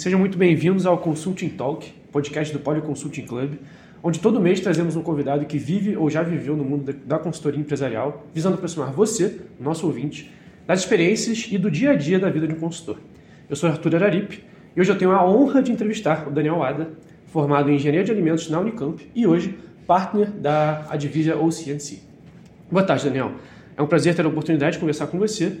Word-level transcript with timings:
Sejam 0.00 0.18
muito 0.18 0.38
bem-vindos 0.38 0.86
ao 0.86 0.96
Consulting 0.96 1.50
Talk, 1.50 1.92
podcast 2.10 2.52
do 2.54 2.58
Poly 2.58 2.80
Consulting 2.80 3.26
Club, 3.26 3.56
onde 4.02 4.18
todo 4.18 4.40
mês 4.40 4.58
trazemos 4.58 4.96
um 4.96 5.02
convidado 5.02 5.44
que 5.44 5.58
vive 5.58 5.94
ou 5.94 6.08
já 6.08 6.22
viveu 6.22 6.56
no 6.56 6.64
mundo 6.64 6.90
da 7.04 7.18
consultoria 7.18 7.60
empresarial, 7.60 8.26
visando 8.32 8.54
aproximar 8.54 8.92
você, 8.92 9.40
nosso 9.60 9.86
ouvinte, 9.86 10.32
das 10.66 10.80
experiências 10.80 11.48
e 11.50 11.58
do 11.58 11.70
dia 11.70 11.90
a 11.90 11.94
dia 11.94 12.18
da 12.18 12.30
vida 12.30 12.48
de 12.48 12.54
um 12.54 12.58
consultor. 12.58 12.98
Eu 13.46 13.56
sou 13.56 13.68
Arthur 13.68 13.96
Araripe 13.96 14.42
e 14.76 14.80
hoje 14.80 14.90
eu 14.90 14.98
tenho 14.98 15.12
a 15.12 15.28
honra 15.28 15.62
de 15.62 15.72
entrevistar 15.72 16.28
o 16.28 16.30
Daniel 16.30 16.62
Ada, 16.62 16.90
formado 17.26 17.70
em 17.70 17.76
Engenharia 17.76 18.04
de 18.04 18.10
Alimentos 18.10 18.48
na 18.48 18.60
Unicamp 18.60 19.04
e 19.14 19.26
hoje 19.26 19.58
partner 19.86 20.30
da 20.30 20.84
Advisia 20.88 21.36
OCNC. 21.36 22.00
Boa 22.70 22.84
tarde, 22.84 23.04
Daniel. 23.04 23.32
É 23.76 23.82
um 23.82 23.86
prazer 23.86 24.14
ter 24.14 24.24
a 24.24 24.28
oportunidade 24.28 24.74
de 24.74 24.78
conversar 24.78 25.08
com 25.08 25.18
você 25.18 25.58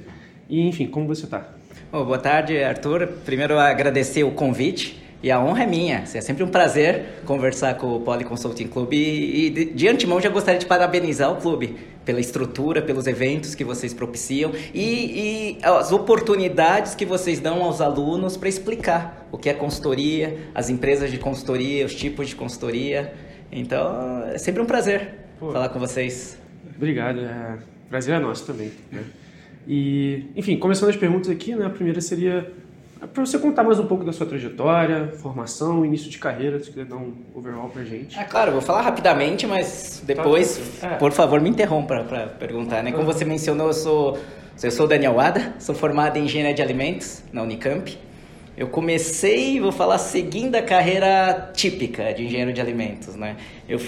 e, 0.48 0.60
enfim, 0.68 0.86
como 0.86 1.06
você 1.06 1.24
está? 1.24 1.48
Oh, 1.92 2.04
boa 2.04 2.18
tarde, 2.18 2.62
Arthur. 2.62 3.08
Primeiro, 3.24 3.58
agradecer 3.58 4.22
o 4.22 4.30
convite. 4.30 4.99
E 5.22 5.30
a 5.30 5.38
honra 5.38 5.64
é 5.64 5.66
minha. 5.66 5.96
É 5.98 6.20
sempre 6.20 6.42
um 6.42 6.48
prazer 6.48 7.20
conversar 7.26 7.74
com 7.74 7.96
o 7.96 8.00
Poly 8.00 8.24
Consulting 8.24 8.68
Club. 8.68 8.92
E, 8.94 9.50
de, 9.50 9.64
de, 9.66 9.88
antemão 9.88 10.20
já 10.20 10.30
gostaria 10.30 10.58
de 10.58 10.64
parabenizar 10.64 11.30
o 11.30 11.36
clube 11.36 11.76
pela 12.04 12.20
estrutura, 12.20 12.80
pelos 12.80 13.06
eventos 13.06 13.54
que 13.54 13.62
vocês 13.62 13.92
propiciam 13.92 14.52
e, 14.72 14.80
e 14.82 15.58
as 15.62 15.92
oportunidades 15.92 16.94
que 16.94 17.04
vocês 17.04 17.38
dão 17.38 17.62
aos 17.62 17.82
alunos 17.82 18.36
para 18.38 18.48
explicar 18.48 19.28
o 19.30 19.36
que 19.36 19.50
é 19.50 19.54
consultoria, 19.54 20.38
as 20.54 20.70
empresas 20.70 21.10
de 21.10 21.18
consultoria, 21.18 21.84
os 21.84 21.94
tipos 21.94 22.28
de 22.28 22.34
consultoria. 22.34 23.12
Então, 23.52 24.24
é 24.32 24.38
sempre 24.38 24.62
um 24.62 24.66
prazer 24.66 25.14
Pô, 25.38 25.52
falar 25.52 25.68
com 25.68 25.78
vocês. 25.78 26.38
Obrigado. 26.74 27.20
É, 27.20 27.58
prazer 27.90 28.14
é 28.14 28.18
nosso 28.18 28.46
também. 28.46 28.72
Né? 28.90 29.04
E, 29.68 30.24
enfim, 30.34 30.56
começando 30.56 30.88
as 30.88 30.96
perguntas 30.96 31.30
aqui, 31.30 31.54
né? 31.54 31.66
A 31.66 31.70
primeira 31.70 32.00
seria 32.00 32.50
para 33.06 33.24
você 33.24 33.38
contar 33.38 33.62
mais 33.62 33.78
um 33.78 33.86
pouco 33.86 34.04
da 34.04 34.12
sua 34.12 34.26
trajetória, 34.26 35.12
formação, 35.18 35.84
início 35.84 36.10
de 36.10 36.18
carreira, 36.18 36.58
se 36.58 36.68
quiser 36.70 36.84
dar 36.84 36.96
um 36.96 37.14
overall 37.34 37.68
para 37.68 37.82
gente. 37.84 38.18
É 38.18 38.24
claro, 38.24 38.52
vou 38.52 38.60
falar 38.60 38.82
rapidamente, 38.82 39.46
mas 39.46 40.02
depois, 40.04 40.78
tá, 40.80 40.92
é. 40.92 40.96
por 40.96 41.10
favor, 41.12 41.40
me 41.40 41.48
interrompa 41.48 42.04
para 42.04 42.26
perguntar, 42.26 42.82
né? 42.82 42.92
Como 42.92 43.04
você 43.04 43.24
mencionou, 43.24 43.68
eu 43.68 43.74
sou, 43.74 44.18
eu 44.62 44.70
sou 44.70 44.86
Daniel 44.86 45.18
Ada, 45.18 45.54
sou 45.58 45.74
formado 45.74 46.18
em 46.18 46.24
Engenharia 46.24 46.54
de 46.54 46.62
Alimentos 46.62 47.22
na 47.32 47.42
Unicamp. 47.42 47.98
Eu 48.56 48.68
comecei, 48.68 49.58
vou 49.58 49.72
falar, 49.72 49.96
seguindo 49.96 50.54
a 50.54 50.62
carreira 50.62 51.50
típica 51.54 52.12
de 52.12 52.26
engenheiro 52.26 52.52
de 52.52 52.60
alimentos, 52.60 53.16
né? 53.16 53.36
Eu 53.66 53.80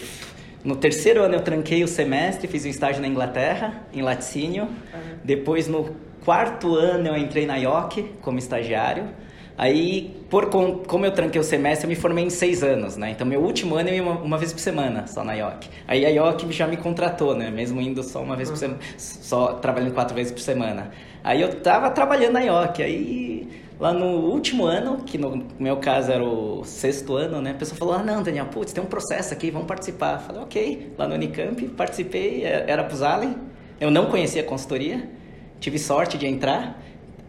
no 0.64 0.76
terceiro 0.76 1.22
ano 1.22 1.34
eu 1.34 1.40
tranquei 1.40 1.82
o 1.82 1.88
semestre, 1.88 2.46
fiz 2.46 2.64
um 2.64 2.68
estágio 2.68 3.02
na 3.02 3.08
Inglaterra, 3.08 3.82
em 3.92 4.02
laticínio. 4.02 4.64
Uhum. 4.64 5.16
Depois, 5.24 5.66
no 5.66 5.90
quarto 6.24 6.74
ano, 6.76 7.08
eu 7.08 7.16
entrei 7.16 7.46
na 7.46 7.56
IOC 7.56 8.04
como 8.20 8.38
estagiário. 8.38 9.08
Aí, 9.56 10.16
por 10.30 10.46
como 10.46 11.04
eu 11.04 11.12
tranquei 11.12 11.40
o 11.40 11.44
semestre, 11.44 11.84
eu 11.84 11.88
me 11.88 11.94
formei 11.94 12.24
em 12.24 12.30
seis 12.30 12.62
anos, 12.62 12.96
né? 12.96 13.10
Então, 13.10 13.26
meu 13.26 13.40
último 13.40 13.74
ano 13.76 13.90
eu 13.90 13.94
ia 13.96 14.02
uma, 14.02 14.14
uma 14.14 14.38
vez 14.38 14.52
por 14.52 14.60
semana, 14.60 15.06
só 15.06 15.22
na 15.22 15.34
IOC. 15.34 15.68
Aí 15.86 16.06
a 16.06 16.08
IOC 16.08 16.50
já 16.50 16.66
me 16.66 16.76
contratou, 16.76 17.36
né? 17.36 17.50
Mesmo 17.50 17.80
indo 17.80 18.02
só 18.02 18.22
uma 18.22 18.34
vez 18.34 18.48
por 18.48 18.56
semana, 18.56 18.80
só 18.96 19.54
trabalhando 19.54 19.92
quatro 19.92 20.14
vezes 20.14 20.32
por 20.32 20.40
semana. 20.40 20.90
Aí 21.22 21.40
eu 21.40 21.60
tava 21.60 21.90
trabalhando 21.90 22.32
na 22.32 22.40
IOC, 22.40 22.82
aí 22.82 23.48
lá 23.82 23.92
no 23.92 24.06
último 24.06 24.64
ano, 24.64 24.98
que 24.98 25.18
no 25.18 25.44
meu 25.58 25.76
caso 25.78 26.12
era 26.12 26.22
o 26.22 26.62
sexto 26.62 27.16
ano, 27.16 27.42
né? 27.42 27.50
A 27.50 27.54
pessoa 27.54 27.76
falou, 27.76 27.94
ah, 27.94 28.02
não, 28.04 28.22
Daniel, 28.22 28.46
putz, 28.46 28.72
tem 28.72 28.80
um 28.80 28.86
processo 28.86 29.34
aqui, 29.34 29.50
vamos 29.50 29.66
participar. 29.66 30.20
falei, 30.20 30.40
ok, 30.40 30.92
lá 30.96 31.08
no 31.08 31.16
Unicamp, 31.16 31.60
participei, 31.70 32.44
é, 32.44 32.64
era 32.68 32.84
pro 32.84 32.96
Zalen. 32.96 33.34
Eu 33.80 33.90
não 33.90 34.06
conhecia 34.06 34.42
a 34.42 34.44
consultoria, 34.44 35.10
tive 35.58 35.80
sorte 35.80 36.16
de 36.16 36.28
entrar. 36.28 36.80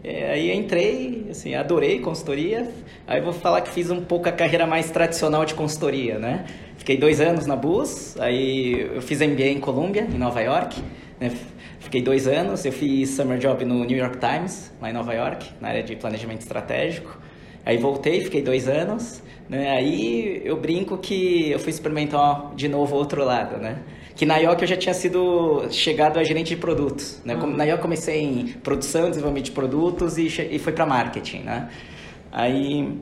É, 0.04 0.30
aí 0.30 0.56
entrei, 0.56 1.26
assim, 1.28 1.56
adorei 1.56 1.98
consultoria. 1.98 2.70
Aí 3.04 3.20
vou 3.20 3.32
falar 3.32 3.60
que 3.60 3.70
fiz 3.70 3.90
um 3.90 4.02
pouco 4.02 4.28
a 4.28 4.32
carreira 4.32 4.64
mais 4.64 4.92
tradicional 4.92 5.44
de 5.44 5.54
consultoria, 5.54 6.20
né? 6.20 6.44
Fiquei 6.76 6.96
dois 6.96 7.20
anos 7.20 7.46
na 7.46 7.56
BUS, 7.56 8.16
aí 8.20 8.92
eu 8.94 9.02
fiz 9.02 9.18
MBA 9.20 9.46
em 9.46 9.58
Colômbia, 9.58 10.02
em 10.02 10.18
Nova 10.18 10.40
York. 10.40 10.80
Né? 11.18 11.32
Fiquei 11.94 12.02
dois 12.02 12.26
anos, 12.26 12.64
eu 12.64 12.72
fiz 12.72 13.10
summer 13.10 13.38
job 13.38 13.64
no 13.64 13.84
New 13.84 13.96
York 13.96 14.18
Times, 14.18 14.72
lá 14.82 14.90
em 14.90 14.92
Nova 14.92 15.14
York, 15.14 15.48
na 15.60 15.68
área 15.68 15.80
de 15.80 15.94
planejamento 15.94 16.40
estratégico. 16.40 17.16
Aí 17.64 17.78
voltei, 17.78 18.20
fiquei 18.20 18.42
dois 18.42 18.66
anos, 18.66 19.22
né? 19.48 19.70
Aí 19.70 20.42
eu 20.44 20.56
brinco 20.56 20.98
que 20.98 21.52
eu 21.52 21.58
fui 21.60 21.70
experimentar 21.70 22.52
de 22.56 22.66
novo 22.66 22.96
outro 22.96 23.24
lado, 23.24 23.58
né? 23.58 23.78
Que 24.16 24.26
na 24.26 24.38
IOC 24.38 24.62
eu 24.62 24.66
já 24.66 24.76
tinha 24.76 24.92
sido 24.92 25.68
chegado 25.70 26.18
a 26.18 26.24
gerente 26.24 26.48
de 26.48 26.56
produtos, 26.56 27.20
né? 27.24 27.36
Uhum. 27.36 27.56
Na 27.56 27.62
IOC 27.62 27.82
comecei 27.82 28.22
em 28.24 28.46
produção, 28.54 29.08
desenvolvimento 29.08 29.44
de 29.44 29.52
produtos 29.52 30.18
e, 30.18 30.26
e 30.50 30.58
foi 30.58 30.72
para 30.72 30.84
marketing, 30.86 31.42
né? 31.42 31.70
Aí, 32.32 32.92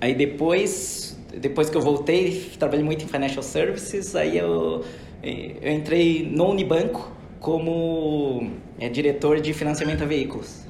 aí 0.00 0.14
depois, 0.14 1.14
depois 1.38 1.68
que 1.68 1.76
eu 1.76 1.82
voltei, 1.82 2.52
trabalhei 2.58 2.82
muito 2.86 3.04
em 3.04 3.08
financial 3.08 3.42
services, 3.42 4.16
aí 4.16 4.38
eu, 4.38 4.82
eu 5.22 5.72
entrei 5.72 6.26
no 6.26 6.48
Unibanco, 6.48 7.14
como 7.46 8.50
é, 8.76 8.88
diretor 8.88 9.40
de 9.40 9.52
financiamento 9.52 10.02
a 10.02 10.04
veículos. 10.04 10.66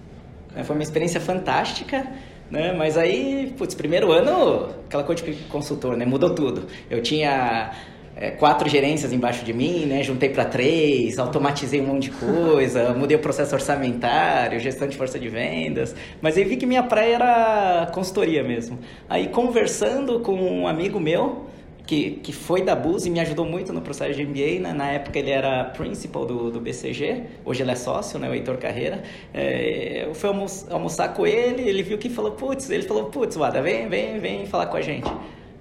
É, 0.55 0.63
foi 0.63 0.77
uma 0.77 0.83
experiência 0.83 1.19
fantástica, 1.19 2.07
né? 2.51 2.75
Mas 2.75 2.99
aí, 2.99 3.55
putz, 3.57 3.75
primeiro 3.75 4.13
ano, 4.13 4.69
aquela 4.85 5.03
coisa 5.03 5.25
de 5.25 5.33
consultor, 5.45 5.97
né? 5.97 6.05
Mudou 6.05 6.35
tudo. 6.35 6.67
Eu 6.91 7.01
tinha 7.01 7.73
é, 8.15 8.31
quatro 8.31 8.69
gerências 8.69 9.11
embaixo 9.11 9.43
de 9.43 9.55
mim, 9.55 9.87
né? 9.87 10.03
Juntei 10.03 10.29
para 10.29 10.45
três, 10.45 11.19
automatizei 11.19 11.81
um 11.81 11.87
monte 11.87 12.11
de 12.11 12.17
coisa, 12.19 12.93
mudei 12.99 13.17
o 13.17 13.21
processo 13.21 13.55
orçamentário, 13.55 14.61
gestão 14.61 14.87
de 14.87 14.99
força 14.99 15.19
de 15.19 15.31
vendas. 15.31 15.97
Mas 16.21 16.37
aí 16.37 16.45
vi 16.45 16.59
que 16.59 16.67
minha 16.67 16.83
praia 16.83 17.15
era 17.15 17.91
consultoria 17.95 18.45
mesmo. 18.45 18.79
Aí 19.09 19.29
conversando 19.29 20.21
com 20.21 20.35
um 20.35 20.69
amigo 20.69 21.01
meu, 21.01 21.46
que, 21.87 22.13
que 22.23 22.33
foi 22.33 22.63
da 22.63 22.75
BUS 22.75 23.07
e 23.07 23.11
me 23.11 23.21
ajudou 23.21 23.47
muito 23.47 23.73
no 23.73 23.81
processo 23.81 24.15
de 24.15 24.27
MBA. 24.27 24.61
Né? 24.61 24.73
Na 24.73 24.91
época 24.91 25.19
ele 25.19 25.31
era 25.31 25.65
principal 25.65 26.27
do, 26.27 26.51
do 26.51 26.61
BCG, 26.61 27.23
hoje 27.45 27.63
ele 27.63 27.71
é 27.71 27.77
sócio, 27.77 28.19
né? 28.19 28.29
o 28.29 28.35
Heitor 28.35 28.59
Carreira. 28.59 29.03
É, 29.33 30.05
eu 30.07 30.15
fui 30.15 30.29
almoçar, 30.71 31.15
com 31.15 31.27
ele, 31.27 31.63
ele 31.63 31.83
viu 31.83 31.97
que 31.97 32.11
falou, 32.11 32.33
putz, 32.33 32.69
ele 32.69 32.83
falou, 32.83 33.05
putz, 33.07 33.37
Wada, 33.37 33.63
vem, 33.63 33.89
vem, 33.89 34.19
vem 34.19 34.47
falar 34.47 34.67
com 34.67 34.77
a 34.77 34.83
gente. 34.83 35.11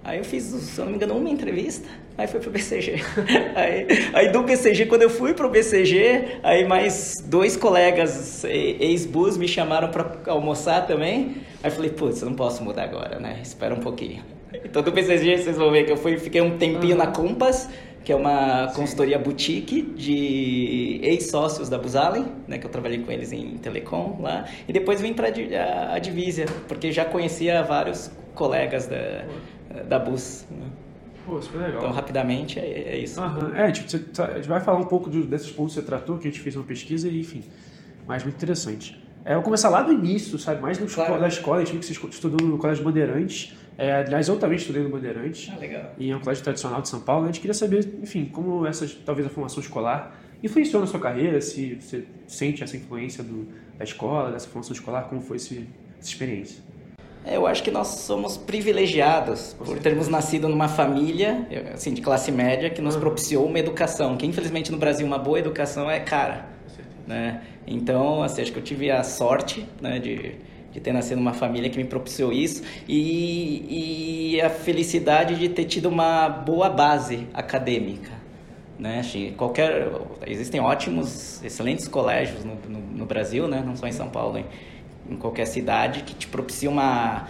Aí 0.04 0.20
eu 0.20 0.24
fiz, 0.24 0.44
se 0.44 0.80
eu 0.80 0.86
não 0.86 0.92
me 0.92 0.98
engano, 0.98 1.18
uma 1.18 1.30
entrevista, 1.30 1.88
aí 2.16 2.28
fui 2.28 2.40
pro 2.40 2.52
BCG. 2.52 3.02
aí, 3.56 3.88
aí 4.14 4.32
do 4.32 4.44
BCG, 4.44 4.86
quando 4.86 5.02
eu 5.02 5.10
fui 5.10 5.34
pro 5.34 5.50
BCG, 5.50 6.40
aí 6.44 6.64
mais 6.64 7.16
dois 7.26 7.58
colegas 7.58 8.44
ex-bus 8.44 9.36
me 9.36 9.48
chamaram 9.48 9.90
para 9.90 10.16
almoçar 10.28 10.86
também. 10.86 11.38
Aí 11.64 11.70
eu 11.70 11.72
falei, 11.72 11.90
putz, 11.90 12.22
eu 12.22 12.30
não 12.30 12.36
posso 12.36 12.64
mudar 12.64 12.84
agora, 12.84 13.20
né? 13.20 13.40
Espera 13.42 13.74
um 13.74 13.80
pouquinho. 13.80 14.24
Então, 14.64 14.82
do 14.82 14.92
BCG, 14.92 15.38
vocês 15.38 15.58
vão 15.58 15.72
ver 15.72 15.86
que 15.86 15.92
eu 15.92 15.98
fui, 15.98 16.18
fiquei 16.18 16.42
um 16.42 16.58
tempinho 16.58 16.94
uhum. 16.94 17.04
na 17.04 17.08
Compass, 17.08 17.70
que 18.04 18.12
é 18.12 18.16
uma 18.16 18.70
Sim. 18.70 18.76
consultoria 18.76 19.18
boutique 19.18 19.82
de 19.82 21.00
ex-sócios 21.02 21.68
da 21.68 21.78
Busalen, 21.78 22.28
né, 22.48 22.60
que 22.60 22.66
eu 22.66 22.70
trabalhei 22.70 23.00
com 23.00 23.12
eles 23.12 23.32
em 23.32 23.58
telecom 23.58 24.20
lá, 24.22 24.46
e 24.68 24.72
depois 24.72 25.02
vim 25.02 25.14
para 25.14 25.28
a 25.28 26.00
Divisia, 26.00 26.46
porque 26.68 26.92
já 26.92 27.04
conhecia 27.04 27.64
vários 27.64 28.12
colegas 28.36 28.88
da, 28.88 29.26
da 29.84 29.98
Bus. 29.98 30.46
Né? 30.52 30.68
Pô, 31.26 31.42
super 31.42 31.58
legal. 31.58 31.78
Então, 31.78 31.92
rapidamente, 31.92 32.60
é, 32.60 32.90
é 32.90 32.98
isso. 32.98 33.20
Uhum. 33.20 33.56
É, 33.56 33.72
tipo, 33.72 33.90
você, 33.90 33.98
tá, 33.98 34.26
a 34.26 34.36
gente 34.36 34.48
vai 34.48 34.62
falar 34.62 34.78
um 34.78 34.86
pouco 34.86 35.10
desses 35.10 35.50
pontos 35.50 35.74
que 35.74 35.82
você 35.82 35.86
tratou, 35.86 36.20
que 36.20 36.28
a 36.28 36.32
gente 36.32 36.42
fez 36.42 36.56
uma 36.56 36.66
pesquisa, 36.66 37.08
e 37.10 37.20
enfim, 37.20 37.44
mas 38.08 38.24
muito 38.24 38.36
interessante. 38.36 39.04
É, 39.26 39.32
eu 39.32 39.38
vou 39.38 39.44
começar 39.46 39.70
lá 39.70 39.82
do 39.82 39.92
início, 39.92 40.38
sabe? 40.38 40.62
Mais 40.62 40.78
no 40.78 40.86
claro. 40.86 41.20
da 41.20 41.28
escola, 41.28 41.58
a 41.58 41.60
gente 41.62 41.72
viu 41.72 41.80
que 41.80 41.88
você 41.88 41.94
estudou 42.10 42.48
no 42.48 42.60
Colégio 42.60 42.84
Bandeirantes, 42.84 43.56
é, 43.78 43.94
aliás, 43.94 44.28
eu 44.28 44.38
também 44.38 44.58
estudei 44.58 44.82
no 44.82 44.90
Bandeirantes. 44.90 45.52
Ah, 45.54 45.60
legal. 45.60 45.92
E 45.98 46.10
é 46.10 46.16
um 46.16 46.20
colégio 46.20 46.44
tradicional 46.44 46.82
de 46.82 46.90
São 46.90 47.02
Paulo. 47.02 47.24
A 47.24 47.28
gente 47.28 47.42
queria 47.42 47.54
saber, 47.54 47.88
enfim, 48.02 48.26
como 48.26 48.66
essa, 48.66 48.88
talvez 49.06 49.28
a 49.28 49.30
formação 49.30 49.62
escolar 49.62 50.20
influenciou 50.42 50.82
na 50.82 50.88
sua 50.88 51.00
carreira, 51.00 51.42
se 51.42 51.76
você 51.76 52.06
sente 52.28 52.64
essa 52.64 52.78
influência 52.78 53.24
do, 53.24 53.48
da 53.78 53.84
escola, 53.84 54.32
dessa 54.32 54.48
formação 54.48 54.74
escolar, 54.74 55.04
como 55.04 55.22
foi 55.22 55.38
esse, 55.38 55.68
essa 56.00 56.10
experiência? 56.10 56.64
É, 57.26 57.36
eu 57.36 57.48
acho 57.48 57.64
que 57.64 57.72
nós 57.72 57.88
somos 57.88 58.38
privilegiados 58.38 59.54
por 59.54 59.80
termos 59.80 60.08
nascido 60.08 60.48
numa 60.48 60.68
família, 60.68 61.48
assim, 61.74 61.94
de 61.94 62.02
classe 62.02 62.32
média, 62.32 62.70
que 62.70 62.82
nos 62.82 62.96
propiciou 62.96 63.48
uma 63.48 63.58
educação, 63.58 64.16
que 64.16 64.28
infelizmente 64.28 64.72
no 64.72 64.78
Brasil 64.78 65.08
uma 65.08 65.18
boa 65.18 65.40
educação 65.40 65.90
é 65.90 66.00
cara, 66.00 66.46
né? 67.08 67.42
Então, 67.66 68.22
assim, 68.22 68.44
acho 68.44 68.52
que 68.52 68.60
eu 68.60 68.64
tive 68.64 68.92
a 68.92 69.04
sorte, 69.04 69.68
né, 69.82 69.98
de 69.98 70.36
de 70.76 70.82
ter 70.82 70.92
nascido 70.92 71.20
numa 71.20 71.32
família 71.32 71.70
que 71.70 71.78
me 71.78 71.86
propiciou 71.86 72.34
isso 72.34 72.62
e, 72.86 74.34
e 74.36 74.42
a 74.42 74.50
felicidade 74.50 75.36
de 75.36 75.48
ter 75.48 75.64
tido 75.64 75.86
uma 75.86 76.28
boa 76.28 76.70
base 76.70 77.28
acadêmica. 77.34 78.12
Né? 78.78 79.02
Qualquer, 79.38 79.90
existem 80.28 80.60
ótimos, 80.60 81.42
excelentes 81.46 81.88
colégios 81.88 82.44
no, 82.44 82.56
no, 82.68 82.80
no 82.80 83.06
Brasil, 83.06 83.48
né? 83.48 83.64
não 83.66 83.78
só 83.78 83.88
em 83.88 83.94
São 83.94 84.10
Paulo, 84.10 84.38
em, 84.38 84.46
em, 85.10 85.16
qualquer 85.16 85.46
cidade, 85.46 86.04
que 86.04 86.14
te 86.14 86.28
propiciam 86.28 86.74
uma, 86.74 87.30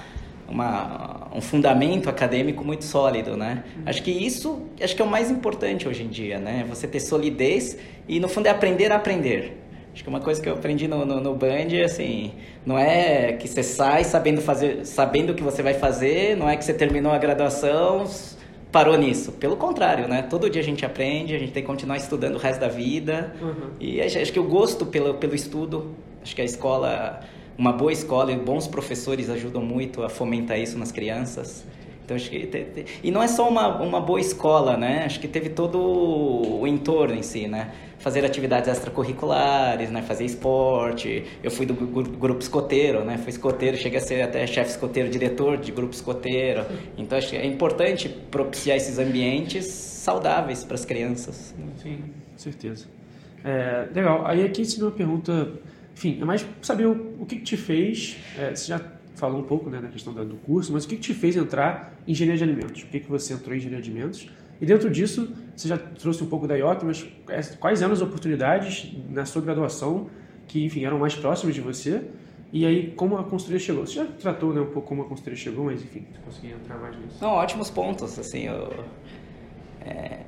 uma, 0.49 1.27
um 1.31 1.39
fundamento 1.39 2.09
acadêmico 2.09 2.65
muito 2.65 2.83
sólido, 2.83 3.37
né? 3.37 3.63
Acho 3.85 4.01
que 4.01 4.09
isso, 4.09 4.63
acho 4.81 4.95
que 4.95 5.03
é 5.03 5.05
o 5.05 5.07
mais 5.07 5.29
importante 5.29 5.87
hoje 5.87 6.01
em 6.01 6.07
dia, 6.07 6.39
né? 6.39 6.65
Você 6.67 6.87
ter 6.87 6.99
solidez 6.99 7.77
e 8.07 8.19
no 8.19 8.27
fundo 8.27 8.47
é 8.47 8.49
aprender 8.49 8.91
a 8.91 8.95
aprender. 8.95 9.55
Acho 9.95 10.03
que 10.03 10.09
uma 10.09 10.19
coisa 10.19 10.41
que 10.41 10.49
eu 10.49 10.53
aprendi 10.55 10.89
no, 10.89 11.05
no, 11.05 11.21
no 11.21 11.33
Band 11.33 11.71
é 11.71 11.85
assim, 11.85 12.33
não 12.65 12.77
é 12.77 13.31
que 13.31 13.47
você 13.47 13.63
sai 13.63 14.03
sabendo 14.03 14.41
fazer, 14.41 14.85
sabendo 14.85 15.31
o 15.31 15.33
que 15.33 15.41
você 15.41 15.63
vai 15.63 15.73
fazer, 15.73 16.35
não 16.35 16.49
é 16.49 16.57
que 16.57 16.65
você 16.65 16.73
terminou 16.73 17.13
a 17.13 17.17
graduação, 17.17 18.05
parou 18.73 18.97
nisso. 18.97 19.31
Pelo 19.31 19.55
contrário, 19.55 20.05
né? 20.05 20.21
Todo 20.21 20.49
dia 20.49 20.61
a 20.61 20.65
gente 20.65 20.85
aprende, 20.85 21.33
a 21.33 21.39
gente 21.39 21.53
tem 21.53 21.63
que 21.63 21.67
continuar 21.67 21.95
estudando 21.95 22.35
o 22.35 22.37
resto 22.37 22.59
da 22.59 22.67
vida. 22.67 23.33
Uhum. 23.41 23.69
E 23.79 24.01
acho 24.01 24.33
que 24.33 24.39
o 24.39 24.43
gosto 24.43 24.85
pelo, 24.85 25.13
pelo 25.13 25.33
estudo, 25.33 25.95
acho 26.21 26.35
que 26.35 26.41
a 26.41 26.45
escola 26.45 27.21
uma 27.57 27.71
boa 27.71 27.93
escola 27.93 28.33
e 28.33 28.35
bons 28.35 28.67
professores 28.67 29.29
ajudam 29.29 29.61
muito 29.61 30.03
a 30.03 30.09
fomentar 30.09 30.59
isso 30.59 30.77
nas 30.77 30.91
crianças. 30.91 31.65
Então 32.05 32.15
acho 32.15 32.29
que 32.29 32.45
te, 32.45 32.85
e 33.03 33.09
não 33.09 33.21
é 33.21 33.27
só 33.27 33.49
uma, 33.49 33.81
uma 33.81 33.99
boa 33.99 34.21
escola, 34.21 34.77
né? 34.77 35.03
Acho 35.05 35.19
que 35.19 35.27
teve 35.27 35.49
todo 35.49 35.79
o 35.79 36.67
entorno 36.67 37.15
em 37.15 37.23
si, 37.23 37.47
né? 37.47 37.71
Fazer 37.97 38.23
atividades 38.23 38.69
extracurriculares, 38.69 39.89
né? 39.89 40.03
Fazer 40.03 40.23
esporte. 40.23 41.25
Eu 41.43 41.49
fui 41.49 41.65
do 41.65 41.73
grupo 41.73 42.39
escoteiro, 42.39 43.03
né? 43.03 43.17
Fui 43.17 43.29
escoteiro, 43.29 43.75
cheguei 43.75 43.97
a 43.97 44.01
ser 44.01 44.21
até 44.21 44.45
chefe 44.45 44.69
escoteiro, 44.69 45.09
diretor 45.09 45.57
de 45.57 45.71
grupo 45.71 45.95
escoteiro. 45.95 46.63
Então 46.95 47.17
acho 47.17 47.29
que 47.29 47.37
é 47.37 47.45
importante 47.45 48.07
propiciar 48.07 48.77
esses 48.77 48.99
ambientes 48.99 49.65
saudáveis 49.65 50.63
para 50.63 50.75
as 50.75 50.85
crianças. 50.85 51.55
Sim, 51.81 52.03
com 52.33 52.37
certeza. 52.37 52.85
É, 53.43 53.87
legal. 53.93 54.27
Aí 54.27 54.45
aqui 54.45 54.63
se 54.63 54.79
uma 54.79 54.91
pergunta 54.91 55.51
enfim, 55.95 56.19
é 56.21 56.25
mais 56.25 56.45
saber 56.61 56.85
o, 56.85 57.15
o 57.19 57.25
que, 57.25 57.37
que 57.37 57.43
te 57.43 57.57
fez. 57.57 58.17
É, 58.37 58.53
você 58.53 58.67
já 58.67 58.79
falou 59.15 59.39
um 59.39 59.43
pouco 59.43 59.69
né, 59.69 59.79
na 59.79 59.89
questão 59.89 60.13
do 60.13 60.35
curso, 60.37 60.73
mas 60.73 60.85
o 60.85 60.87
que, 60.87 60.95
que 60.95 61.01
te 61.01 61.13
fez 61.13 61.35
entrar 61.35 61.95
em 62.07 62.11
engenharia 62.11 62.37
de 62.37 62.43
alimentos? 62.43 62.83
Por 62.83 62.91
que, 62.91 62.99
que 62.99 63.09
você 63.09 63.33
entrou 63.33 63.53
em 63.53 63.57
engenharia 63.57 63.81
de 63.81 63.89
alimentos? 63.89 64.29
E 64.59 64.65
dentro 64.65 64.89
disso, 64.89 65.33
você 65.55 65.67
já 65.67 65.77
trouxe 65.77 66.23
um 66.23 66.27
pouco 66.27 66.47
da 66.47 66.55
IOC, 66.55 66.85
mas 66.85 67.05
quais 67.59 67.81
eram 67.81 67.93
as 67.93 68.01
oportunidades 68.01 68.93
na 69.09 69.25
sua 69.25 69.41
graduação 69.41 70.09
que, 70.47 70.63
enfim, 70.63 70.85
eram 70.85 70.99
mais 70.99 71.15
próximas 71.15 71.53
de 71.53 71.61
você? 71.61 72.03
E 72.53 72.65
aí, 72.65 72.91
como 72.91 73.17
a 73.17 73.23
consultoria 73.23 73.59
chegou? 73.59 73.85
Você 73.85 73.95
já 73.95 74.05
tratou 74.05 74.53
né, 74.53 74.61
um 74.61 74.67
pouco 74.67 74.87
como 74.87 75.01
a 75.01 75.05
consultoria 75.05 75.37
chegou, 75.37 75.65
mas 75.65 75.83
enfim, 75.83 76.05
consegui 76.23 76.53
entrar 76.53 76.77
mais 76.77 76.97
nisso. 76.97 77.17
Não, 77.19 77.31
ótimos 77.31 77.69
pontos. 77.69 78.17
Assim, 78.17 78.45
eu, 78.45 78.85
é, 79.81 80.19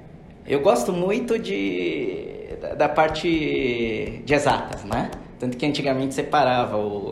eu 0.46 0.60
gosto 0.60 0.92
muito 0.92 1.40
de, 1.40 2.58
da, 2.60 2.74
da 2.74 2.90
parte 2.90 4.22
de 4.26 4.34
exatas, 4.34 4.84
né? 4.84 5.10
Tanto 5.40 5.56
que 5.56 5.66
antigamente 5.66 6.16
separava 6.16 6.78
o 6.78 7.12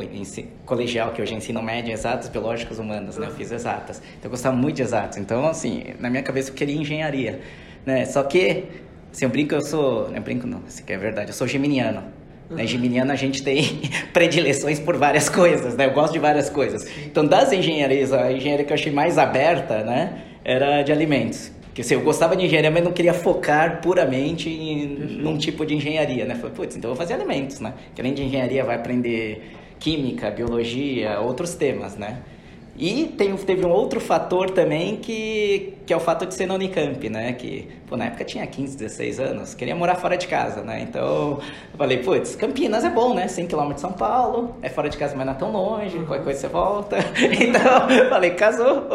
colegial, 0.65 1.11
que 1.11 1.21
hoje 1.21 1.33
é 1.33 1.37
ensino 1.37 1.61
médio, 1.61 1.93
exatas, 1.93 2.27
biológicas, 2.27 2.79
humanas, 2.79 3.17
né? 3.17 3.27
Eu 3.27 3.31
fiz 3.31 3.51
exatas. 3.51 3.99
Então 3.99 4.25
eu 4.25 4.29
gostava 4.31 4.55
muito 4.55 4.77
de 4.77 4.81
exatas. 4.81 5.17
Então, 5.17 5.45
assim, 5.47 5.93
na 5.99 6.09
minha 6.09 6.23
cabeça 6.23 6.49
eu 6.49 6.55
queria 6.55 6.75
engenharia, 6.75 7.39
né? 7.85 8.03
Só 8.05 8.23
que, 8.23 8.65
assim, 9.11 9.25
eu 9.25 9.29
brinco, 9.29 9.53
eu 9.53 9.61
sou... 9.61 10.09
Não, 10.09 10.15
eu 10.15 10.21
brinco 10.21 10.47
não, 10.47 10.61
isso 10.67 10.81
aqui 10.81 10.93
é 10.93 10.97
verdade. 10.97 11.29
Eu 11.29 11.35
sou 11.35 11.47
geminiano. 11.47 12.03
Uhum. 12.49 12.57
Né? 12.57 12.65
Geminiano 12.65 13.11
a 13.11 13.15
gente 13.15 13.43
tem 13.43 13.81
predileções 14.11 14.79
por 14.79 14.97
várias 14.97 15.29
coisas, 15.29 15.75
né? 15.75 15.85
Eu 15.85 15.91
gosto 15.91 16.13
de 16.13 16.19
várias 16.19 16.49
coisas. 16.49 16.87
Então, 17.05 17.27
das 17.27 17.53
engenharias, 17.53 18.11
a 18.11 18.31
engenharia 18.31 18.65
que 18.65 18.71
eu 18.71 18.75
achei 18.75 18.91
mais 18.91 19.19
aberta, 19.19 19.83
né? 19.83 20.23
Era 20.43 20.81
de 20.81 20.91
alimentos. 20.91 21.51
Porque 21.75 21.81
assim, 21.81 21.95
eu 21.95 22.01
gostava 22.03 22.37
de 22.37 22.45
engenharia, 22.45 22.71
mas 22.71 22.81
não 22.81 22.93
queria 22.93 23.13
focar 23.13 23.81
puramente 23.81 24.49
em 24.49 24.87
num 24.87 25.37
tipo 25.37 25.65
de 25.65 25.75
engenharia, 25.75 26.23
né? 26.23 26.33
Falei, 26.35 26.55
putz, 26.55 26.77
então 26.77 26.89
eu 26.89 26.95
vou 26.95 27.05
fazer 27.05 27.15
alimentos, 27.15 27.59
né? 27.59 27.73
Que 27.93 27.99
além 27.99 28.13
de 28.13 28.23
engenharia 28.23 28.63
vai 28.63 28.77
aprender 28.77 29.51
química, 29.77 30.31
biologia, 30.31 31.19
outros 31.19 31.53
temas, 31.55 31.97
né? 31.97 32.21
E 32.77 33.05
tem, 33.17 33.33
teve 33.37 33.65
um 33.65 33.71
outro 33.71 34.01
fator 34.01 34.49
também 34.49 34.97
que, 34.97 35.73
que 35.85 35.93
é 35.93 35.95
o 35.95 35.99
fato 35.99 36.25
de 36.25 36.33
ser 36.33 36.45
na 36.45 36.55
Unicamp, 36.55 37.09
né? 37.09 37.31
Que, 37.31 37.69
pô, 37.87 37.95
na 37.95 38.05
época 38.05 38.25
tinha 38.25 38.45
15, 38.45 38.77
16 38.77 39.19
anos, 39.19 39.53
queria 39.53 39.73
morar 39.73 39.95
fora 39.95 40.17
de 40.17 40.27
casa, 40.27 40.61
né? 40.61 40.81
Então, 40.81 41.39
eu 41.71 41.77
falei, 41.77 41.99
putz, 41.99 42.35
Campinas 42.35 42.83
é 42.83 42.89
bom, 42.89 43.13
né? 43.13 43.29
100 43.29 43.47
km 43.47 43.73
de 43.73 43.79
São 43.79 43.93
Paulo, 43.93 44.55
é 44.61 44.67
fora 44.67 44.89
de 44.89 44.97
casa, 44.97 45.15
mas 45.15 45.25
não 45.25 45.33
é 45.33 45.37
tão 45.37 45.51
longe, 45.53 45.97
qualquer 45.99 46.23
coisa 46.23 46.39
você 46.39 46.47
volta. 46.47 46.97
Então, 47.45 48.09
falei, 48.09 48.31
casou, 48.31 48.85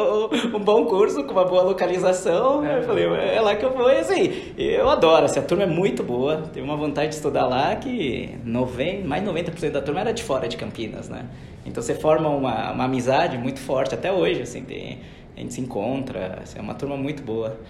um 0.54 0.58
bom 0.58 0.84
curso, 0.86 1.24
com 1.24 1.32
uma 1.32 1.44
boa 1.44 1.62
localização. 1.62 2.64
É, 2.64 2.78
eu 2.78 2.82
falei, 2.82 3.04
é 3.04 3.40
lá 3.40 3.54
que 3.54 3.64
eu 3.64 3.72
vou. 3.72 3.90
E 3.90 3.98
assim, 3.98 4.52
eu 4.58 4.88
adoro, 4.88 5.24
assim, 5.24 5.38
a 5.38 5.42
turma 5.42 5.64
é 5.64 5.66
muito 5.66 6.02
boa, 6.02 6.42
tenho 6.52 6.64
uma 6.64 6.76
vontade 6.76 7.10
de 7.10 7.14
estudar 7.16 7.46
lá 7.46 7.76
que 7.76 8.36
90, 8.44 9.06
mais 9.06 9.22
de 9.22 9.30
90% 9.30 9.70
da 9.70 9.80
turma 9.80 10.00
era 10.00 10.12
de 10.12 10.22
fora 10.22 10.48
de 10.48 10.56
Campinas, 10.56 11.08
né? 11.08 11.24
Então 11.64 11.82
você 11.82 11.94
forma 11.94 12.28
uma, 12.28 12.72
uma 12.72 12.84
amizade 12.84 13.36
muito 13.36 13.60
forte 13.60 13.94
até 13.94 14.12
hoje, 14.12 14.42
assim, 14.42 14.62
tem, 14.62 14.98
a 15.36 15.40
gente 15.40 15.54
se 15.54 15.60
encontra, 15.60 16.40
assim, 16.42 16.58
é 16.58 16.62
uma 16.62 16.74
turma 16.74 16.96
muito 16.96 17.22
boa. 17.22 17.60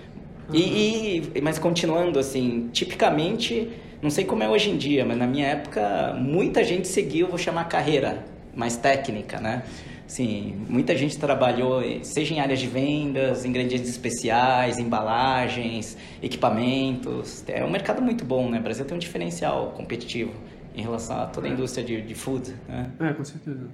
Uhum. 0.48 0.54
E, 0.54 1.22
e, 1.34 1.40
mas 1.40 1.58
continuando, 1.58 2.18
assim, 2.18 2.68
tipicamente, 2.72 3.68
não 4.02 4.10
sei 4.10 4.24
como 4.24 4.42
é 4.42 4.48
hoje 4.48 4.70
em 4.70 4.76
dia, 4.76 5.04
mas 5.04 5.16
na 5.16 5.26
minha 5.26 5.46
época, 5.46 6.14
muita 6.18 6.64
gente 6.64 6.88
seguiu, 6.88 7.28
vou 7.28 7.38
chamar 7.38 7.64
carreira 7.64 8.24
mais 8.54 8.76
técnica, 8.76 9.40
né? 9.40 9.62
Sim, 10.06 10.66
muita 10.68 10.96
gente 10.96 11.16
trabalhou, 11.18 11.82
seja 12.02 12.34
em 12.34 12.40
áreas 12.40 12.58
de 12.58 12.66
vendas, 12.66 13.44
ingredientes 13.44 13.88
especiais, 13.88 14.76
embalagens, 14.76 15.96
equipamentos. 16.20 17.44
É 17.46 17.64
um 17.64 17.70
mercado 17.70 18.02
muito 18.02 18.24
bom, 18.24 18.48
né? 18.48 18.58
O 18.58 18.62
Brasil 18.62 18.84
tem 18.84 18.96
um 18.96 18.98
diferencial 18.98 19.72
competitivo 19.76 20.32
em 20.80 20.82
relação 20.82 21.20
a 21.20 21.26
toda 21.26 21.46
a 21.46 21.50
é. 21.50 21.52
indústria 21.52 21.84
de, 21.84 22.02
de 22.02 22.14
food, 22.14 22.54
né? 22.68 22.90
É, 22.98 23.12
com 23.12 23.24
certeza. 23.24 23.68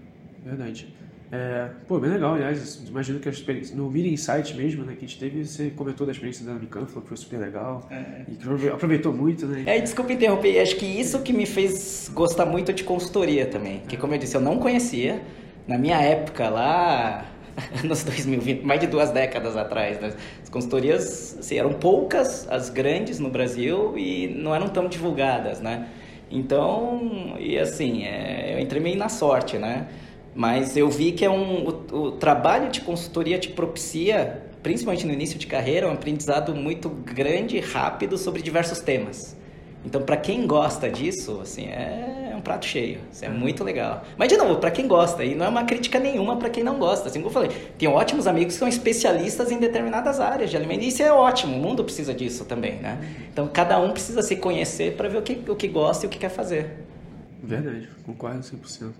Verdade. 0.45 0.95
É, 1.31 1.71
pô, 1.89 1.99
bem 1.99 2.11
legal, 2.11 2.35
aliás, 2.35 2.81
imagino 2.87 3.19
que 3.19 3.29
a 3.29 3.33
experiência, 3.33 3.75
no 3.75 3.91
Meeting 3.91 4.13
Insight 4.13 4.55
mesmo, 4.55 4.85
né, 4.85 4.93
que 4.93 5.05
a 5.05 5.09
gente 5.09 5.19
teve, 5.19 5.45
você 5.45 5.71
comentou 5.71 6.07
da 6.07 6.13
experiência 6.13 6.47
da 6.47 6.53
Unicamp, 6.53 6.87
falou 6.87 7.03
que 7.03 7.09
foi 7.09 7.17
super 7.17 7.41
legal, 7.41 7.87
é. 7.91 8.23
e 8.29 8.37
que 8.37 8.69
aproveitou 8.69 9.13
muito, 9.13 9.45
né? 9.45 9.65
É, 9.67 9.81
desculpa 9.81 10.13
interromper, 10.13 10.61
acho 10.61 10.77
que 10.77 10.87
isso 10.87 11.21
que 11.23 11.33
me 11.33 11.45
fez 11.45 12.09
gostar 12.15 12.47
muito 12.47 12.73
de 12.73 12.85
consultoria 12.85 13.45
também, 13.45 13.83
que 13.89 13.97
como 13.97 14.15
eu 14.15 14.19
disse, 14.19 14.37
eu 14.37 14.41
não 14.41 14.59
conhecia, 14.59 15.21
na 15.67 15.77
minha 15.77 16.01
época 16.01 16.49
lá, 16.49 17.27
nos 17.83 18.05
2020, 18.05 18.65
mais 18.65 18.79
de 18.79 18.87
duas 18.87 19.11
décadas 19.11 19.57
atrás, 19.57 20.01
né? 20.01 20.13
as 20.41 20.49
consultorias 20.49 21.37
assim, 21.41 21.59
eram 21.59 21.73
poucas, 21.73 22.47
as 22.49 22.71
grandes 22.71 23.19
no 23.19 23.31
Brasil, 23.31 23.99
e 23.99 24.29
não 24.29 24.55
eram 24.55 24.69
tão 24.69 24.87
divulgadas, 24.87 25.61
né? 25.61 25.89
Então, 26.31 27.37
e 27.39 27.59
assim, 27.59 28.05
é, 28.05 28.55
eu 28.55 28.61
entrei 28.61 28.81
meio 28.81 28.97
na 28.97 29.09
sorte, 29.09 29.59
né? 29.59 29.89
Mas 30.35 30.77
eu 30.77 30.91
vi 30.91 31.13
que 31.13 31.25
é 31.25 31.31
um, 31.31 31.69
o, 31.69 31.97
o, 31.97 32.13
trabalho 32.13 32.71
de 32.71 32.83
consultoria 32.83 33.39
te 33.39 33.49
propicia, 33.49 34.43
principalmente 34.63 35.07
no 35.07 35.13
início 35.13 35.39
de 35.39 35.47
carreira, 35.47 35.89
um 35.89 35.93
aprendizado 35.93 36.55
muito 36.55 36.89
grande 36.89 37.57
e 37.57 37.61
rápido 37.61 38.19
sobre 38.19 38.43
diversos 38.43 38.81
temas. 38.81 39.37
Então, 39.87 40.03
para 40.03 40.17
quem 40.17 40.49
gosta 40.49 40.91
disso, 40.91 41.39
assim, 41.41 41.67
é 41.67 42.35
um 42.37 42.41
prato 42.41 42.67
cheio. 42.67 42.99
Isso 43.13 43.25
é 43.25 43.29
muito 43.29 43.63
legal. 43.63 44.03
Mas, 44.19 44.29
de 44.29 44.37
novo, 44.37 44.57
para 44.57 44.69
quem 44.73 44.89
gosta, 44.89 45.25
e 45.25 45.37
não 45.37 45.47
é 45.47 45.49
uma 45.49 45.63
crítica 45.63 46.01
nenhuma 46.01 46.37
para 46.37 46.51
quem 46.51 46.65
não 46.65 46.77
gosta. 46.77 47.09
Assim 47.09 47.21
como 47.21 47.29
eu 47.29 47.33
falei, 47.33 47.57
tenho 47.79 47.93
ótimos 47.93 48.27
amigos 48.27 48.55
que 48.55 48.59
são 48.59 48.67
especialistas 48.67 49.53
em 49.53 49.59
determinadas 49.59 50.19
áreas 50.19 50.51
de 50.51 50.57
alimento. 50.57 50.83
E 50.83 50.89
isso 50.89 51.05
é 51.05 51.13
ótimo, 51.13 51.57
o 51.57 51.61
mundo 51.61 51.85
precisa 51.85 52.13
disso 52.13 52.45
também, 52.45 52.79
né? 52.79 52.99
Então, 53.33 53.47
cada 53.47 53.79
um 53.79 53.93
precisa 53.93 54.23
se 54.23 54.35
conhecer 54.35 54.97
para 54.97 55.09
ver 55.09 55.19
o 55.19 55.23
que, 55.23 55.41
o 55.49 55.55
que 55.55 55.69
gosta 55.69 56.05
e 56.05 56.09
o 56.09 56.11
que 56.11 56.19
quer 56.19 56.31
fazer. 56.31 56.85
Verdade, 57.41 57.89
concordo 58.05 58.41
100%. 58.41 58.91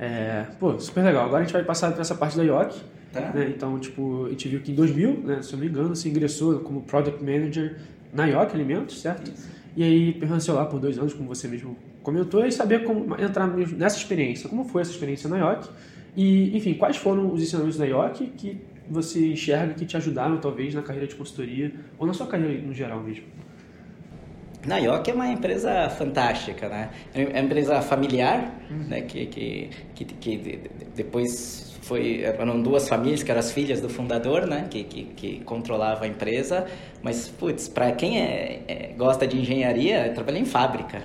É, 0.00 0.46
pô, 0.58 0.76
super 0.80 1.04
legal. 1.04 1.26
Agora 1.26 1.42
a 1.42 1.44
gente 1.44 1.52
vai 1.52 1.62
passar 1.62 1.92
para 1.92 2.00
essa 2.00 2.16
parte 2.16 2.36
da 2.36 2.42
IOC. 2.42 2.74
Tá. 3.12 3.20
Né? 3.32 3.52
Então, 3.56 3.78
tipo, 3.78 4.26
a 4.26 4.30
gente 4.30 4.48
viu 4.48 4.60
que 4.60 4.72
em 4.72 4.74
2000, 4.74 5.20
né, 5.20 5.42
se 5.42 5.52
eu 5.52 5.58
não 5.58 5.64
me 5.64 5.70
engano, 5.70 5.94
você 5.94 6.08
ingressou 6.08 6.58
como 6.58 6.82
Product 6.82 7.22
Manager 7.22 7.76
na 8.12 8.26
IOC 8.26 8.52
Alimentos, 8.52 9.00
certo? 9.00 9.30
Isso. 9.30 9.53
E 9.76 9.82
aí 9.82 10.12
permaneceu 10.12 10.54
lá 10.54 10.64
por 10.66 10.78
dois 10.78 10.98
anos, 10.98 11.12
como 11.12 11.28
você 11.28 11.48
mesmo 11.48 11.76
comentou, 12.02 12.46
e 12.46 12.52
saber 12.52 12.84
como 12.84 13.20
entrar 13.20 13.46
nessa 13.46 13.96
experiência. 13.96 14.48
Como 14.48 14.64
foi 14.64 14.82
essa 14.82 14.90
experiência 14.90 15.28
na 15.28 15.38
IOC? 15.38 15.68
E, 16.16 16.56
enfim, 16.56 16.74
quais 16.74 16.96
foram 16.96 17.32
os 17.32 17.42
ensinamentos 17.42 17.76
da 17.76 17.84
IOC 17.86 18.26
que 18.36 18.60
você 18.88 19.32
enxerga 19.32 19.74
que 19.74 19.84
te 19.84 19.96
ajudaram, 19.96 20.36
talvez, 20.38 20.74
na 20.74 20.82
carreira 20.82 21.08
de 21.08 21.14
consultoria 21.14 21.72
ou 21.98 22.06
na 22.06 22.12
sua 22.12 22.26
carreira 22.26 22.60
no 22.62 22.72
geral 22.72 23.00
mesmo? 23.00 23.24
Na 24.66 24.78
IOC 24.78 25.10
é 25.10 25.14
uma 25.14 25.28
empresa 25.28 25.90
fantástica, 25.90 26.68
né? 26.68 26.90
É 27.12 27.24
uma 27.24 27.40
empresa 27.40 27.82
familiar, 27.82 28.60
uhum. 28.70 28.88
né? 28.88 29.02
Que, 29.02 29.26
que, 29.26 29.70
que, 29.94 30.04
que, 30.04 30.60
depois 30.94 31.63
foi 31.84 32.22
eram 32.22 32.60
duas 32.60 32.88
famílias 32.88 33.22
que 33.22 33.30
eram 33.30 33.40
as 33.40 33.52
filhas 33.52 33.80
do 33.80 33.88
fundador, 33.88 34.46
né? 34.46 34.66
Que, 34.70 34.84
que, 34.84 35.04
que 35.04 35.40
controlava 35.44 36.04
a 36.04 36.08
empresa. 36.08 36.66
Mas, 37.02 37.28
putz, 37.28 37.68
para 37.68 37.92
quem 37.92 38.20
é, 38.20 38.62
é, 38.66 38.90
gosta 38.96 39.26
de 39.26 39.38
engenharia, 39.38 40.06
eu 40.06 40.14
trabalhei 40.14 40.42
em 40.42 40.46
fábrica. 40.46 41.02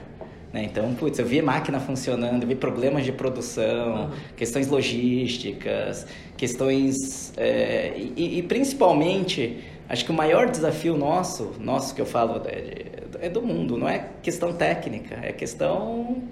Né? 0.51 0.63
Então, 0.63 0.93
putz, 0.95 1.19
eu 1.19 1.25
vi 1.25 1.41
máquina 1.41 1.79
funcionando, 1.79 2.43
eu 2.43 2.48
vi 2.48 2.55
problemas 2.55 3.05
de 3.05 3.12
produção, 3.12 4.05
uhum. 4.05 4.09
questões 4.36 4.67
logísticas, 4.67 6.07
questões... 6.36 7.33
É, 7.38 7.93
e, 7.95 8.39
e 8.39 8.43
principalmente 8.43 9.57
Acho 9.89 10.05
que 10.05 10.12
o 10.12 10.13
maior 10.13 10.51
desafio 10.51 10.95
nosso, 10.95 11.55
nosso 11.59 11.95
que 11.95 12.01
eu 12.01 12.05
falo, 12.05 12.43
é, 12.45 12.99
é 13.22 13.30
do 13.30 13.42
mundo, 13.42 13.78
não 13.78 13.88
é 13.88 14.06
questão 14.22 14.54
técnica, 14.54 15.20
é 15.22 15.32
questão 15.32 16.24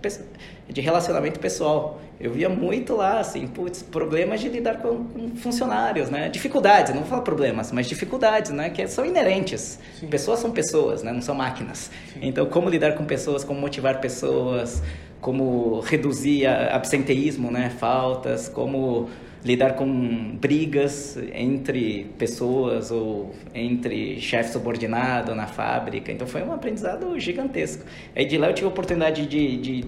de 0.67 0.81
relacionamento 0.81 1.39
pessoal. 1.39 2.01
Eu 2.19 2.31
via 2.31 2.49
muito 2.49 2.95
lá, 2.95 3.19
assim, 3.19 3.47
putz, 3.47 3.83
problemas 3.83 4.41
de 4.41 4.49
lidar 4.49 4.77
com, 4.77 5.03
com 5.05 5.35
funcionários, 5.35 6.09
né? 6.09 6.29
Dificuldades, 6.29 6.93
não 6.93 7.01
vou 7.01 7.09
falar 7.09 7.21
problemas, 7.21 7.71
mas 7.71 7.87
dificuldades, 7.87 8.51
né? 8.51 8.69
Que 8.69 8.87
são 8.87 9.05
inerentes. 9.05 9.79
Sim. 9.99 10.07
Pessoas 10.07 10.39
são 10.39 10.51
pessoas, 10.51 11.03
né? 11.03 11.11
Não 11.11 11.21
são 11.21 11.35
máquinas. 11.35 11.91
Sim. 12.13 12.19
Então, 12.23 12.45
como 12.47 12.69
lidar 12.69 12.95
com 12.95 13.05
pessoas, 13.05 13.43
como 13.43 13.59
motivar 13.59 14.01
pessoas, 14.01 14.81
como 15.21 15.79
reduzir 15.81 16.47
absenteísmo, 16.47 17.51
né? 17.51 17.69
Faltas, 17.69 18.49
como 18.49 19.09
lidar 19.43 19.73
com 19.73 20.35
brigas 20.35 21.17
entre 21.33 22.05
pessoas 22.17 22.91
ou 22.91 23.33
entre 23.53 24.19
chefe 24.19 24.51
subordinado 24.51 25.33
na 25.35 25.47
fábrica. 25.47 26.11
Então 26.11 26.27
foi 26.27 26.43
um 26.43 26.51
aprendizado 26.51 27.19
gigantesco. 27.19 27.85
Aí 28.15 28.25
de 28.25 28.37
lá 28.37 28.47
eu 28.47 28.53
tive 28.53 28.65
a 28.65 28.69
oportunidade 28.69 29.25
de, 29.25 29.57
de 29.57 29.85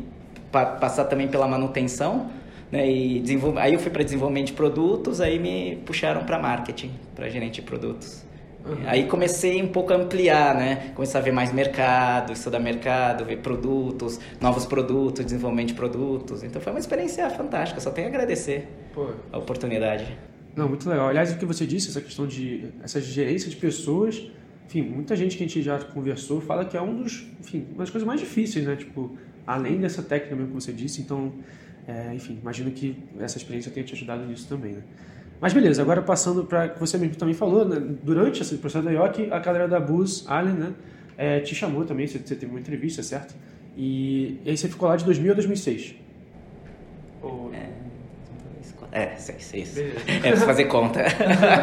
passar 0.52 1.06
também 1.06 1.28
pela 1.28 1.48
manutenção. 1.48 2.30
Né, 2.72 2.88
e 2.88 3.24
aí 3.58 3.74
eu 3.74 3.80
fui 3.80 3.92
para 3.92 4.04
desenvolvimento 4.04 4.48
de 4.48 4.54
produtos, 4.54 5.20
aí 5.20 5.40
me 5.40 5.78
puxaram 5.88 6.24
para 6.24 6.38
marketing, 6.38 6.92
para 7.16 7.28
gerente 7.28 7.56
de 7.56 7.62
produtos. 7.64 8.29
Uhum. 8.70 8.84
Aí 8.86 9.08
comecei 9.08 9.62
um 9.64 9.68
pouco 9.68 9.92
a 9.92 9.96
ampliar, 9.96 10.56
né? 10.56 10.92
Começar 10.94 11.20
a 11.20 11.22
ver 11.22 11.32
mais 11.32 11.52
mercado, 11.52 12.32
estudar 12.32 12.60
mercado, 12.60 13.26
ver 13.26 13.38
produtos, 13.38 14.20
novos 14.40 14.66
produtos, 14.66 15.26
desenvolvimento 15.26 15.70
de 15.70 15.74
produtos. 15.74 16.44
Então 16.44 16.62
foi 16.62 16.72
uma 16.72 16.80
experiência 16.80 17.28
fantástica, 17.32 17.82
só 17.82 17.90
tenho 17.90 18.08
a 18.08 18.10
agradecer 18.10 18.68
Pô. 18.94 19.08
a 19.32 19.38
oportunidade. 19.40 20.16
Não, 20.56 20.70
muito 20.70 20.88
legal. 20.88 21.08
Aliás, 21.08 21.32
o 21.32 21.38
que 21.38 21.46
você 21.46 21.66
disse, 21.66 21.90
essa 21.90 22.02
questão 22.02 22.28
de 22.28 22.70
essa 22.84 23.02
gerência 23.02 23.50
de 23.50 23.56
pessoas, 23.56 24.30
enfim, 24.68 24.84
muita 24.84 25.16
gente 25.16 25.36
que 25.36 25.44
a 25.44 25.48
gente 25.48 25.62
já 25.62 25.80
conversou 25.80 26.40
fala 26.40 26.64
que 26.64 26.78
é 26.78 26.82
um 26.82 27.02
dos, 27.02 27.26
enfim, 27.40 27.66
uma 27.72 27.80
das 27.80 27.90
coisas 27.90 28.06
mais 28.06 28.20
difíceis, 28.20 28.66
né? 28.66 28.76
Tipo, 28.76 29.18
além 29.48 29.80
dessa 29.80 30.04
técnica 30.04 30.36
mesmo 30.36 30.50
que 30.50 30.62
você 30.62 30.72
disse, 30.72 31.02
então, 31.02 31.34
é, 31.88 32.14
enfim, 32.14 32.38
imagino 32.40 32.70
que 32.70 32.96
essa 33.20 33.38
experiência 33.38 33.72
tenha 33.72 33.84
te 33.84 33.94
ajudado 33.94 34.26
nisso 34.26 34.48
também, 34.48 34.74
né? 34.74 34.84
Mas 35.42 35.54
beleza, 35.54 35.82
agora 35.82 36.02
passando 36.02 36.44
para 36.44 36.70
que 36.70 36.80
você 36.80 36.98
mesmo 36.98 37.16
também 37.16 37.34
falou, 37.34 37.66
né, 37.66 37.82
durante 38.04 38.42
esse 38.42 38.58
processo 38.58 38.84
da 38.84 38.92
IOC, 38.92 39.32
a 39.32 39.40
galera 39.40 39.68
da 39.68 39.80
Bus 39.80 40.26
Allen 40.28 40.54
né, 40.54 40.74
é, 41.18 41.40
te 41.40 41.56
chamou 41.56 41.86
também, 41.86 42.08
você, 42.08 42.20
você, 42.20 42.36
teve 42.36 42.52
uma 42.52 42.60
entrevista, 42.60 43.02
certo? 43.02 43.34
E, 43.78 44.40
e, 44.44 44.50
aí 44.50 44.58
você 44.58 44.68
ficou 44.68 44.90
lá 44.90 44.98
de 44.98 45.06
2000 45.06 45.32
a 45.32 45.36
2006. 45.36 45.96
Ou... 47.22 47.52
É, 47.54 47.70
é, 48.92 49.16
seis, 49.16 49.44
seis. 49.44 49.78
É, 50.08 50.20
preciso 50.20 50.46
fazer 50.46 50.66
conta. 50.66 51.02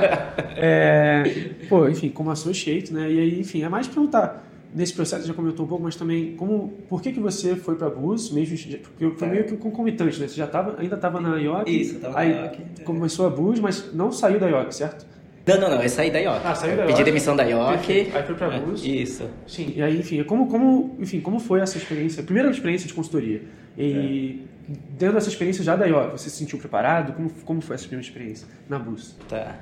é, 0.56 1.23
pô, 1.68 1.88
enfim, 1.88 2.09
como 2.09 2.30
associate, 2.30 2.92
né? 2.92 3.11
E 3.11 3.18
aí, 3.18 3.40
enfim, 3.40 3.62
é 3.62 3.68
mais 3.68 3.87
perguntar 3.88 4.45
nesse 4.76 4.92
processo 4.92 5.26
já 5.26 5.33
comentou 5.33 5.64
um 5.64 5.68
pouco, 5.68 5.83
mas 5.83 5.97
também 5.97 6.37
como, 6.37 6.68
por 6.87 7.00
que 7.00 7.11
que 7.11 7.18
você 7.18 7.56
foi 7.56 7.76
para 7.76 7.87
a 7.87 7.90
Bus, 7.90 8.30
mesmo 8.30 8.56
porque 8.83 9.11
foi 9.16 9.28
é. 9.28 9.30
meio 9.30 9.45
que 9.45 9.56
concomitante, 9.56 10.21
né? 10.21 10.28
Você 10.28 10.37
já 10.37 10.47
tava, 10.47 10.78
ainda 10.78 10.97
estava 10.97 11.18
na 11.18 11.40
IOC, 11.40 11.71
Isso, 11.71 11.95
estava 11.97 12.14
na 12.14 12.25
IOC. 12.25 12.59
Começou 12.85 13.26
a 13.26 13.30
Bus, 13.30 13.59
mas 13.59 13.95
não 13.95 14.12
saiu 14.12 14.38
da 14.38 14.49
IOC, 14.49 14.75
certo? 14.75 15.06
Não, 15.47 15.59
não, 15.59 15.71
não, 15.71 15.83
eu 15.83 15.88
saí 15.88 16.11
da 16.11 16.18
IOC. 16.18 16.40
Ah, 16.45 16.54
saiu 16.54 16.76
da 16.76 16.83
IOC. 16.83 16.92
Pedi 16.92 17.04
demissão 17.04 17.35
da 17.35 17.45
IOC. 17.45 17.90
Aí 17.90 18.23
foi 18.26 18.35
para 18.35 18.54
a 18.54 18.61
Bus. 18.61 18.85
Isso. 18.85 19.26
Sim, 19.47 19.73
e 19.75 19.83
aí, 19.83 19.99
enfim, 19.99 20.23
como, 20.25 20.47
como, 20.47 20.95
enfim, 21.00 21.21
como 21.21 21.40
foi 21.40 21.61
essa 21.61 21.78
experiência, 21.78 22.23
primeira 22.23 22.50
experiência 22.50 22.87
de 22.87 22.92
consultoria? 22.92 23.42
E 23.78 24.45
é. 24.68 24.73
dentro 24.99 25.14
dessa 25.14 25.30
experiência 25.30 25.64
já 25.64 25.75
da 25.75 25.87
IOC, 25.87 26.12
você 26.12 26.28
se 26.28 26.37
sentiu 26.37 26.59
preparado? 26.59 27.14
Como, 27.14 27.30
como 27.47 27.61
foi 27.62 27.76
essa 27.76 27.85
primeira 27.87 28.06
experiência 28.06 28.47
na 28.68 28.78
Bus? 28.78 29.16
Tá. 29.26 29.56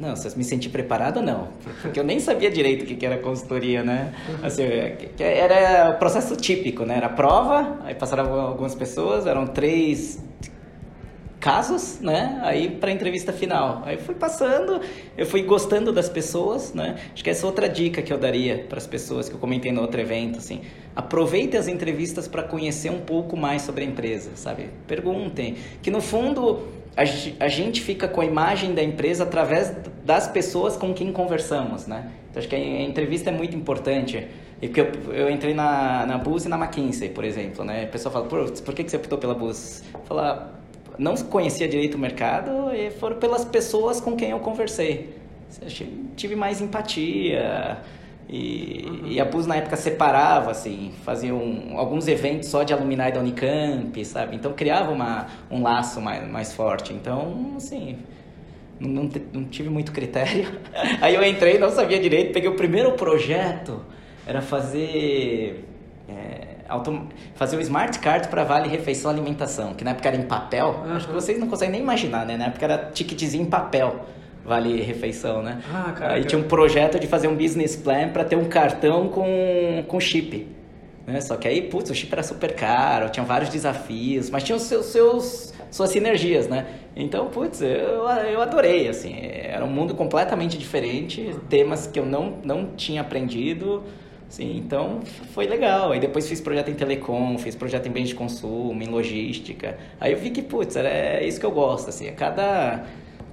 Não, 0.00 0.16
se 0.16 0.26
eu 0.26 0.32
me 0.34 0.42
senti 0.42 0.70
preparado, 0.70 1.20
não. 1.20 1.48
Porque 1.82 2.00
eu 2.00 2.04
nem 2.04 2.18
sabia 2.18 2.50
direito 2.50 2.84
o 2.84 2.86
que 2.86 3.04
era 3.04 3.18
consultoria, 3.18 3.84
né? 3.84 4.14
Assim, 4.42 4.62
era 5.18 5.90
o 5.90 5.98
processo 5.98 6.34
típico, 6.36 6.86
né? 6.86 6.96
Era 6.96 7.10
prova, 7.10 7.78
aí 7.84 7.94
passaram 7.94 8.32
algumas 8.32 8.74
pessoas, 8.74 9.26
eram 9.26 9.46
três 9.46 10.18
casos, 11.38 12.00
né? 12.00 12.40
Aí 12.42 12.70
para 12.70 12.90
entrevista 12.90 13.30
final. 13.30 13.82
Aí 13.84 13.98
fui 13.98 14.14
passando, 14.14 14.80
eu 15.18 15.26
fui 15.26 15.42
gostando 15.42 15.92
das 15.92 16.08
pessoas, 16.08 16.72
né? 16.72 16.96
Acho 17.12 17.22
que 17.22 17.28
essa 17.28 17.44
é 17.44 17.46
outra 17.46 17.68
dica 17.68 18.00
que 18.00 18.10
eu 18.10 18.16
daria 18.18 18.64
para 18.70 18.78
as 18.78 18.86
pessoas 18.86 19.28
que 19.28 19.34
eu 19.34 19.38
comentei 19.38 19.70
no 19.70 19.82
outro 19.82 20.00
evento, 20.00 20.38
assim. 20.38 20.62
Aproveite 20.96 21.58
as 21.58 21.68
entrevistas 21.68 22.26
para 22.26 22.42
conhecer 22.42 22.90
um 22.90 23.00
pouco 23.00 23.36
mais 23.36 23.60
sobre 23.60 23.84
a 23.84 23.86
empresa, 23.86 24.30
sabe? 24.34 24.70
Perguntem, 24.86 25.56
que 25.82 25.90
no 25.90 26.00
fundo 26.00 26.79
a, 26.96 27.48
gente 27.48 27.80
fica 27.80 28.08
com 28.08 28.20
a 28.20 28.24
imagem 28.24 28.74
da 28.74 28.82
empresa 28.82 29.24
através 29.24 29.74
das 30.04 30.26
pessoas 30.28 30.76
com 30.76 30.92
quem 30.92 31.12
conversamos, 31.12 31.86
né? 31.86 32.10
Então, 32.30 32.40
acho 32.40 32.48
que 32.48 32.54
a 32.54 32.82
entrevista 32.82 33.30
é 33.30 33.32
muito 33.32 33.56
importante. 33.56 34.26
E 34.60 34.68
porque 34.68 34.80
eu, 34.80 35.14
eu 35.14 35.30
entrei 35.30 35.54
na, 35.54 36.04
na 36.04 36.18
Bus 36.18 36.44
e 36.44 36.48
na 36.48 36.56
McKinsey, 36.56 37.08
por 37.08 37.24
exemplo, 37.24 37.64
né? 37.64 37.84
A 37.84 37.86
pessoa 37.86 38.12
fala, 38.12 38.26
por, 38.26 38.50
por 38.50 38.74
que, 38.74 38.84
que 38.84 38.90
você 38.90 38.96
optou 38.96 39.18
pela 39.18 39.34
Bus? 39.34 39.82
Falar, 40.04 40.60
não 40.98 41.16
conhecia 41.16 41.66
direito 41.66 41.94
o 41.94 41.98
mercado 41.98 42.74
e 42.74 42.90
foram 42.90 43.16
pelas 43.16 43.44
pessoas 43.44 44.00
com 44.00 44.14
quem 44.16 44.30
eu 44.30 44.40
conversei. 44.40 45.14
Eu 45.62 45.68
tive 46.16 46.36
mais 46.36 46.60
empatia, 46.60 47.78
e, 48.32 48.84
uhum. 48.86 49.06
e 49.08 49.20
a 49.20 49.26
PUS 49.26 49.44
na 49.44 49.56
época 49.56 49.76
separava, 49.76 50.52
assim, 50.52 50.92
fazia 51.04 51.34
um, 51.34 51.76
alguns 51.76 52.06
eventos 52.06 52.48
só 52.48 52.62
de 52.62 52.72
alumni 52.72 52.96
da 52.96 53.18
Unicamp, 53.18 54.04
sabe? 54.04 54.36
Então 54.36 54.52
criava 54.52 54.92
uma, 54.92 55.26
um 55.50 55.60
laço 55.64 56.00
mais, 56.00 56.30
mais 56.30 56.52
forte. 56.54 56.92
Então, 56.92 57.54
assim, 57.56 57.98
não, 58.78 58.88
não, 58.88 59.10
não 59.32 59.44
tive 59.46 59.68
muito 59.68 59.90
critério. 59.90 60.46
Aí 61.02 61.16
eu 61.16 61.24
entrei, 61.24 61.58
não 61.58 61.70
sabia 61.70 61.98
direito, 61.98 62.32
peguei 62.32 62.48
o 62.48 62.54
primeiro 62.54 62.92
projeto, 62.92 63.84
era 64.24 64.40
fazer. 64.40 65.64
É, 66.08 66.58
autom... 66.68 67.08
fazer 67.34 67.56
o 67.56 67.60
smart 67.60 67.98
card 67.98 68.28
para 68.28 68.44
vale 68.44 68.68
refeição 68.68 69.10
alimentação, 69.10 69.74
que 69.74 69.82
na 69.82 69.90
época 69.90 70.06
era 70.06 70.16
em 70.16 70.22
papel. 70.22 70.84
Uhum. 70.84 70.92
Acho 70.94 71.08
que 71.08 71.12
vocês 71.12 71.36
não 71.36 71.48
conseguem 71.48 71.72
nem 71.72 71.80
imaginar, 71.80 72.24
né? 72.24 72.36
Na 72.36 72.46
época 72.46 72.64
era 72.64 72.78
ticketzinho 72.92 73.42
em 73.42 73.50
papel 73.50 74.06
vale 74.44 74.80
refeição, 74.82 75.42
né? 75.42 75.60
Ah, 75.72 75.92
cara. 75.92 76.14
Aí 76.14 76.24
tinha 76.24 76.38
um 76.38 76.44
projeto 76.44 76.98
de 76.98 77.06
fazer 77.06 77.28
um 77.28 77.36
business 77.36 77.76
plan 77.76 78.08
para 78.08 78.24
ter 78.24 78.36
um 78.36 78.44
cartão 78.44 79.08
com, 79.08 79.84
com 79.86 80.00
chip. 80.00 80.46
Né? 81.06 81.20
Só 81.20 81.36
que 81.36 81.48
aí, 81.48 81.62
putz, 81.62 81.90
o 81.90 81.94
chip 81.94 82.12
era 82.12 82.22
super 82.22 82.54
caro, 82.54 83.08
tinha 83.10 83.24
vários 83.24 83.50
desafios, 83.50 84.30
mas 84.30 84.42
tinha 84.42 84.56
os 84.56 84.62
seus, 84.62 84.86
seus 84.86 85.52
suas 85.70 85.90
sinergias, 85.90 86.48
né? 86.48 86.66
Então, 86.96 87.28
putz, 87.28 87.62
eu, 87.62 87.68
eu 87.68 88.40
adorei, 88.40 88.88
assim, 88.88 89.14
era 89.20 89.64
um 89.64 89.70
mundo 89.70 89.94
completamente 89.94 90.58
diferente, 90.58 91.34
temas 91.48 91.86
que 91.86 91.98
eu 91.98 92.04
não, 92.04 92.38
não 92.44 92.72
tinha 92.76 93.00
aprendido, 93.00 93.84
assim, 94.28 94.56
então 94.56 95.00
foi 95.32 95.46
legal. 95.46 95.92
Aí 95.92 96.00
depois 96.00 96.28
fiz 96.28 96.40
projeto 96.40 96.70
em 96.70 96.74
telecom, 96.74 97.38
fiz 97.38 97.54
projeto 97.54 97.86
em 97.86 97.92
bens 97.92 98.08
de 98.08 98.14
consumo, 98.14 98.82
em 98.82 98.88
logística. 98.88 99.78
Aí 100.00 100.12
eu 100.12 100.18
vi 100.18 100.30
que, 100.30 100.42
putz, 100.42 100.76
é 100.76 101.24
isso 101.24 101.38
que 101.38 101.46
eu 101.46 101.52
gosto, 101.52 101.88
assim, 101.88 102.08
a 102.08 102.12
cada 102.12 102.84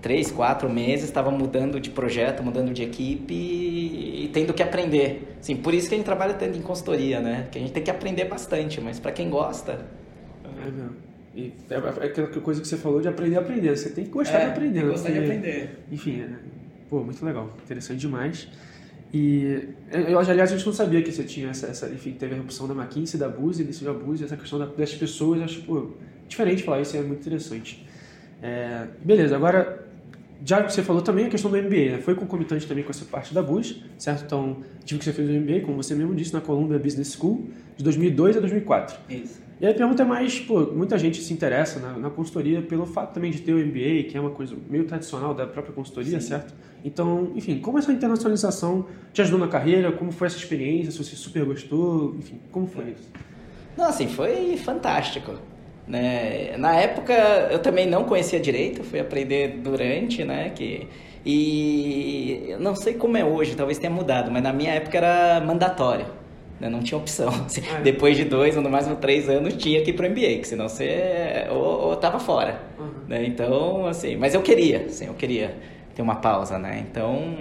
três, 0.08 0.32
quatro 0.32 0.70
meses, 0.70 1.04
estava 1.04 1.30
mudando 1.30 1.82
de 1.82 1.90
projeto, 1.90 2.42
mudando 2.42 2.72
de 2.72 2.82
equipe 2.82 3.34
e, 3.34 4.24
e, 4.24 4.30
tendo 4.30 4.54
que 4.54 4.64
aprender. 4.64 5.36
Sim, 5.42 5.58
por 5.58 5.74
isso 5.74 5.90
que 5.90 5.96
a 5.96 5.98
gente 5.98 6.06
trabalha 6.06 6.34
tanto 6.34 6.58
em 6.58 6.62
consultoria, 6.62 7.20
né? 7.20 7.50
Que 7.52 7.58
a 7.58 7.62
gente 7.62 7.74
tem 7.74 7.84
que 7.84 7.92
aprender 7.92 8.24
bastante, 8.24 8.80
mas 8.80 9.02
para 9.02 9.12
quem 9.12 9.30
gosta. 9.30 9.86
É, 10.46 11.38
e 11.38 11.54
é, 11.70 11.76
é 11.76 12.06
aquela 12.06 12.28
coisa 12.40 12.62
que 12.62 12.68
você 12.70 12.78
falou 12.78 13.02
de 13.02 13.10
aprender 13.10 13.36
a 13.36 13.42
aprender. 13.42 13.76
Você 13.76 13.90
tem 13.90 14.06
que 14.06 14.10
gostar 14.10 14.40
é, 14.40 14.46
de 14.46 14.52
aprender. 14.52 14.86
Gostar 14.86 15.12
de 15.12 15.20
aprender. 15.20 15.78
Enfim, 15.92 16.22
é, 16.22 16.30
pô, 16.90 17.04
muito 17.04 17.26
legal, 17.26 17.54
interessante 17.66 18.00
demais. 18.00 18.48
E 19.14 19.68
eu, 19.92 20.18
aliás, 20.18 20.54
a 20.54 20.56
gente 20.56 20.66
não 20.66 20.74
sabia 20.74 21.02
que 21.02 21.12
você 21.12 21.26
tinha 21.26 21.50
essa, 21.50 21.68
essa 21.68 21.90
enfim, 21.90 22.14
teve 22.14 22.34
a 22.34 22.40
opção 22.40 22.66
da 22.66 22.74
McKinsey, 22.74 23.20
da 23.20 23.28
Buse, 23.28 23.62
decidiu 23.62 23.92
a 23.92 23.94
Buse, 23.94 24.24
essa 24.24 24.38
questão 24.38 24.58
das 24.58 24.96
pessoas, 24.96 25.42
acho, 25.42 25.64
pô, 25.64 25.90
diferente 26.30 26.64
falar 26.64 26.80
isso, 26.80 26.96
é 26.96 27.02
muito 27.02 27.20
interessante. 27.20 27.86
É, 28.42 28.88
beleza, 29.04 29.36
agora 29.36 29.87
já 30.44 30.64
que 30.64 30.72
você 30.72 30.84
falou 30.84 31.02
também 31.02 31.26
a 31.26 31.30
questão 31.30 31.50
do 31.50 31.58
MBA, 31.58 31.92
né? 31.92 32.02
foi 32.02 32.16
concomitante 32.16 32.68
também 32.68 32.84
com 32.84 32.92
essa 32.92 33.06
parte 33.06 33.34
da 33.34 33.42
Bush, 33.42 33.84
certo? 33.98 34.24
Então, 34.26 34.58
tive 34.86 35.00
que 35.00 35.06
você 35.06 35.14
fez 35.14 35.30
o 35.30 35.34
MBA, 35.34 35.62
como 35.62 35.82
você 35.82 35.96
mesmo 35.96 36.14
disse, 36.14 36.34
na 36.34 36.42
Columbia 36.42 36.78
Business 36.78 37.14
School, 37.14 37.50
de 37.76 37.84
2002 37.84 38.38
a 38.38 38.40
2004. 38.40 38.98
Isso. 39.10 39.48
E 39.60 39.66
aí 39.66 39.72
a 39.72 39.76
pergunta 39.76 40.04
é 40.04 40.06
mais, 40.06 40.40
pô, 40.40 40.68
muita 40.68 41.00
gente 41.00 41.20
se 41.20 41.34
interessa 41.34 41.80
na, 41.80 41.98
na, 41.98 42.10
consultoria 42.12 42.62
pelo 42.62 42.86
fato 42.86 43.16
também 43.16 43.32
de 43.32 43.42
ter 43.42 43.54
o 43.54 43.58
MBA, 43.58 44.08
que 44.08 44.14
é 44.16 44.22
uma 44.22 44.30
coisa 44.30 44.56
meio 44.70 44.86
tradicional 44.86 45.34
da 45.34 45.48
própria 45.48 45.74
consultoria, 45.74 46.22
Sim. 46.22 46.28
certo? 46.28 46.54
Então, 46.86 47.32
enfim, 47.36 47.60
como 47.60 47.80
essa 47.80 47.92
internacionalização 47.92 48.86
te 49.12 49.22
ajudou 49.22 49.40
na 49.40 49.48
carreira? 49.48 49.92
Como 49.92 50.12
foi 50.12 50.28
essa 50.28 50.38
experiência? 50.38 50.92
Se 50.92 50.98
você 51.00 51.16
super 51.16 51.44
gostou? 51.44 52.16
Enfim, 52.20 52.40
como 52.52 52.68
foi 52.68 52.92
isso? 52.92 53.10
Não, 53.76 53.86
assim, 53.86 54.08
foi 54.08 54.58
fantástico. 54.58 55.34
Né? 55.88 56.58
Na 56.58 56.76
época 56.76 57.14
eu 57.52 57.60
também 57.60 57.88
não 57.88 58.04
conhecia 58.04 58.40
direito, 58.40 58.84
fui 58.84 59.00
aprender 59.00 59.60
durante, 59.64 60.24
né? 60.24 60.52
Que, 60.54 60.88
e 61.26 62.56
não 62.60 62.76
sei 62.76 62.94
como 62.94 63.18
é 63.18 63.24
hoje, 63.24 63.56
talvez 63.56 63.78
tenha 63.78 63.92
mudado, 63.92 64.32
mas 64.32 64.44
na 64.44 64.52
minha 64.52 64.72
época 64.74 64.98
era 64.98 65.40
mandatório. 65.46 66.06
Né? 66.60 66.70
Não 66.70 66.82
tinha 66.82 66.98
opção. 66.98 67.30
Ah, 67.30 67.78
é. 67.80 67.82
Depois 67.82 68.18
de 68.18 68.26
dois 68.26 68.58
ou 68.58 68.64
no 68.64 68.70
máximo 68.70 68.96
três 68.96 69.30
anos 69.30 69.54
tinha 69.56 69.82
que 69.82 69.92
ir 69.92 69.94
para 69.94 70.08
o 70.08 70.10
MBA, 70.10 70.40
que 70.40 70.48
senão 70.48 70.68
você 70.68 71.46
ou, 71.50 71.90
ou 71.90 71.96
tava 71.96 72.20
fora. 72.20 72.62
Uhum. 72.80 72.90
Né? 73.08 73.26
Então, 73.26 73.88
assim, 73.88 74.16
mas 74.16 74.34
eu 74.34 74.42
queria, 74.42 74.86
assim, 74.88 75.08
eu 75.08 75.14
queria. 75.14 75.56
ter 75.96 76.02
uma 76.02 76.16
pausa, 76.16 76.60
né? 76.60 76.86
Então, 76.90 77.36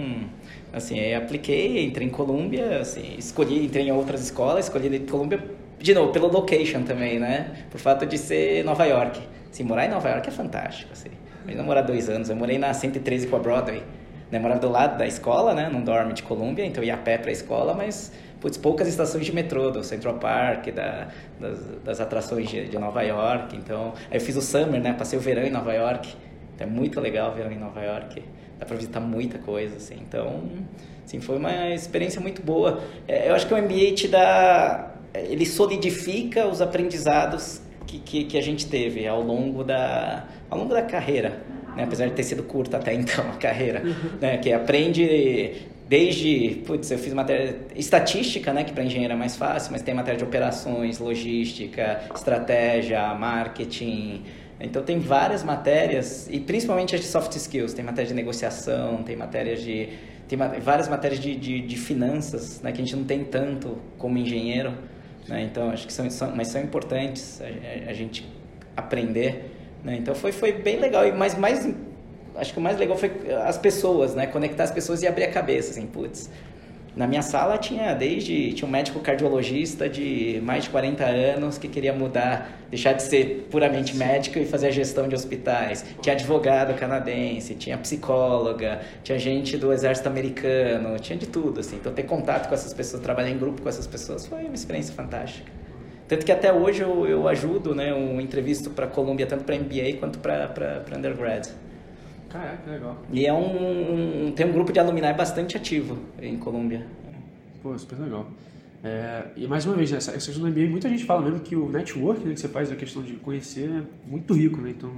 assim, 0.73 0.99
aí 0.99 1.13
apliquei, 1.13 1.85
entrei 1.85 2.07
em 2.07 2.09
Colômbia, 2.09 2.79
assim, 2.79 3.15
escolhi, 3.17 3.65
entrei 3.65 3.87
em 3.87 3.91
outras 3.91 4.21
escolas, 4.21 4.65
escolhi 4.65 4.95
em 4.95 5.05
Colômbia, 5.05 5.43
de 5.79 5.93
novo, 5.93 6.11
pelo 6.11 6.27
location 6.27 6.83
também, 6.83 7.19
né? 7.19 7.51
Por 7.69 7.79
fato 7.79 8.05
de 8.05 8.17
ser 8.17 8.63
Nova 8.63 8.85
York. 8.85 9.21
Assim, 9.51 9.63
morar 9.63 9.85
em 9.85 9.89
Nova 9.89 10.09
York 10.09 10.27
é 10.27 10.31
fantástico, 10.31 10.91
assim. 10.93 11.09
Não 11.55 11.63
morar 11.63 11.81
dois 11.81 12.09
anos, 12.09 12.29
eu 12.29 12.35
morei 12.35 12.57
na 12.57 12.73
113 12.73 13.27
com 13.27 13.35
a 13.35 13.39
Broadway. 13.39 13.81
Né? 14.29 14.39
Morava 14.39 14.59
do 14.59 14.69
lado 14.69 14.97
da 14.97 15.07
escola, 15.07 15.53
né? 15.53 15.69
Num 15.69 15.81
dorme 15.81 16.13
de 16.13 16.23
Colômbia, 16.23 16.65
então 16.65 16.83
ia 16.83 16.95
a 16.95 16.97
pé 16.97 17.17
pra 17.17 17.31
escola, 17.31 17.73
mas 17.73 18.11
putz, 18.39 18.57
poucas 18.57 18.87
estações 18.87 19.25
de 19.25 19.33
metrô, 19.33 19.71
do 19.71 19.83
Central 19.83 20.15
Park, 20.15 20.67
da, 20.67 21.07
das, 21.39 21.59
das 21.83 22.01
atrações 22.01 22.49
de, 22.49 22.67
de, 22.67 22.77
Nova 22.77 23.01
York. 23.01 23.55
Então, 23.55 23.93
aí 24.11 24.17
eu 24.17 24.21
fiz 24.21 24.35
o 24.35 24.41
Summer, 24.41 24.81
né? 24.81 24.93
Passei 24.93 25.17
o 25.17 25.21
verão 25.21 25.43
em 25.43 25.49
Nova 25.49 25.73
York. 25.73 26.13
Então, 26.55 26.67
é 26.67 26.69
muito 26.69 26.99
legal 26.99 27.31
o 27.31 27.35
verão 27.35 27.51
em 27.51 27.57
Nova 27.57 27.81
York. 27.81 28.23
Dá 28.59 28.65
para 28.65 28.75
visitar 28.75 28.99
muita 28.99 29.37
coisa, 29.37 29.77
assim. 29.77 29.95
Então, 29.95 30.43
assim, 31.05 31.21
foi 31.21 31.37
uma 31.37 31.69
experiência 31.69 32.19
muito 32.19 32.41
boa. 32.41 32.81
É, 33.07 33.29
eu 33.29 33.35
acho 33.35 33.47
que 33.47 33.53
o 33.53 33.57
MBA 33.57 33.95
te 33.95 34.07
dá... 34.07 34.91
Ele 35.21 35.45
solidifica 35.45 36.47
os 36.47 36.61
aprendizados 36.61 37.61
que, 37.85 37.99
que, 37.99 38.23
que 38.25 38.37
a 38.37 38.41
gente 38.41 38.67
teve 38.67 39.07
ao 39.07 39.21
longo 39.21 39.63
da, 39.63 40.25
ao 40.49 40.57
longo 40.59 40.73
da 40.73 40.81
carreira. 40.81 41.41
Né? 41.75 41.83
apesar 41.83 42.07
de 42.07 42.13
ter 42.13 42.23
sido 42.23 42.41
curta 42.41 42.77
até 42.77 42.91
então 42.91 43.23
a 43.29 43.35
carreira, 43.35 43.83
uhum. 43.85 44.17
né? 44.19 44.37
que 44.37 44.51
aprende 44.51 45.67
desde, 45.87 46.61
putz, 46.65 46.91
eu 46.91 46.97
fiz 46.97 47.13
matéria 47.13 47.55
estatística, 47.75 48.51
né, 48.51 48.63
que 48.63 48.73
para 48.73 48.83
engenheiro 48.83 49.13
é 49.13 49.15
mais 49.15 49.35
fácil, 49.35 49.71
mas 49.71 49.81
tem 49.81 49.93
matéria 49.93 50.17
de 50.17 50.23
operações, 50.23 50.99
logística, 50.99 52.01
estratégia, 52.13 53.13
marketing. 53.13 54.23
Então 54.59 54.83
tem 54.83 54.99
várias 54.99 55.43
matérias 55.43 56.27
e 56.29 56.39
principalmente 56.39 56.95
as 56.95 57.01
de 57.01 57.07
soft 57.07 57.33
skills, 57.35 57.73
tem 57.73 57.85
matéria 57.85 58.09
de 58.09 58.13
negociação, 58.13 59.03
tem 59.03 59.15
matérias 59.15 59.61
de 59.61 59.89
tem 60.27 60.37
várias 60.37 60.89
matérias 60.89 61.21
de, 61.21 61.37
de, 61.37 61.61
de 61.61 61.77
finanças, 61.77 62.61
né, 62.61 62.73
que 62.73 62.81
a 62.81 62.83
gente 62.83 62.97
não 62.97 63.05
tem 63.05 63.23
tanto 63.23 63.77
como 63.97 64.17
engenheiro, 64.17 64.73
né? 65.27 65.43
Então 65.43 65.69
acho 65.69 65.85
que 65.85 65.93
são, 65.93 66.09
são 66.09 66.35
mas 66.35 66.47
são 66.47 66.61
importantes 66.61 67.41
a, 67.41 67.89
a 67.89 67.93
gente 67.93 68.27
aprender, 68.75 69.51
né? 69.83 69.95
Então 69.97 70.15
foi 70.15 70.31
foi 70.31 70.51
bem 70.51 70.79
legal 70.79 71.07
e 71.07 71.11
mais 71.11 71.37
mais 71.37 71.67
acho 72.35 72.53
que 72.53 72.59
o 72.59 72.61
mais 72.61 72.77
legal 72.77 72.97
foi 72.97 73.11
as 73.45 73.57
pessoas, 73.57 74.15
né? 74.15 74.27
Conectar 74.27 74.63
as 74.63 74.71
pessoas 74.71 75.01
e 75.01 75.07
abrir 75.07 75.25
a 75.25 75.31
cabeça, 75.31 75.71
assim, 75.71 75.87
putz. 75.87 76.29
Na 76.97 77.05
minha 77.05 77.21
sala 77.21 77.59
tinha 77.59 77.93
desde 77.93 78.53
tinha 78.53 78.67
um 78.67 78.71
médico 78.71 78.99
cardiologista 78.99 79.87
de 79.87 80.41
mais 80.43 80.63
de 80.63 80.71
40 80.71 81.05
anos 81.05 81.59
que 81.59 81.67
queria 81.67 81.93
mudar, 81.93 82.49
deixar 82.71 82.93
de 82.93 83.03
ser 83.03 83.47
puramente 83.51 83.95
médico 83.95 84.39
e 84.39 84.45
fazer 84.45 84.69
a 84.69 84.71
gestão 84.71 85.07
de 85.07 85.13
hospitais. 85.13 85.85
Tinha 86.01 86.15
advogado 86.15 86.73
canadense, 86.73 87.53
tinha 87.53 87.77
psicóloga, 87.77 88.81
tinha 89.03 89.19
gente 89.19 89.57
do 89.57 89.71
exército 89.71 90.09
americano, 90.09 90.97
tinha 90.97 91.15
de 91.15 91.27
tudo 91.27 91.59
assim. 91.59 91.75
Então 91.75 91.93
ter 91.93 92.01
contato 92.01 92.49
com 92.49 92.55
essas 92.55 92.73
pessoas, 92.73 93.03
trabalhar 93.03 93.29
em 93.29 93.37
grupo 93.37 93.61
com 93.61 93.69
essas 93.69 93.85
pessoas 93.85 94.25
foi 94.25 94.45
uma 94.45 94.55
experiência 94.55 94.95
fantástica. 94.95 95.51
Tanto 96.07 96.25
que 96.25 96.31
até 96.31 96.51
hoje 96.51 96.81
eu, 96.81 97.05
eu 97.05 97.27
ajudo, 97.27 97.75
né, 97.75 97.93
um 97.93 98.19
entrevisto 98.19 98.71
para 98.71 98.87
Colômbia 98.87 99.27
tanto 99.27 99.43
para 99.43 99.55
MBA 99.55 99.99
quanto 99.99 100.17
para 100.17 100.81
undergrad. 100.97 101.47
Caraca, 102.29 102.57
que 102.57 102.69
legal. 102.69 102.97
E 103.11 103.25
é 103.25 103.33
um, 103.33 104.27
um, 104.27 104.31
tem 104.31 104.45
um 104.45 104.51
grupo 104.51 104.71
de 104.71 104.79
alumni 104.79 105.01
bastante 105.13 105.55
ativo 105.55 105.97
em 106.21 106.37
Colômbia. 106.37 106.85
Pô, 107.61 107.77
super 107.77 107.99
legal. 107.99 108.27
É, 108.83 109.25
e 109.35 109.47
mais 109.47 109.65
uma 109.65 109.75
vez, 109.75 109.91
essa, 109.91 110.11
essa 110.11 110.27
questão 110.27 110.43
do 110.43 110.49
MBA, 110.49 110.69
muita 110.69 110.87
gente 110.87 111.03
fala 111.03 111.21
mesmo 111.21 111.39
que 111.39 111.55
o 111.55 111.69
network 111.69 112.23
né, 112.25 112.33
que 112.33 112.39
você 112.39 112.47
faz, 112.47 112.71
a 112.71 112.75
questão 112.75 113.01
de 113.01 113.13
conhecer, 113.13 113.69
é 113.69 114.09
muito 114.09 114.33
rico, 114.33 114.61
né? 114.61 114.69
Então, 114.69 114.91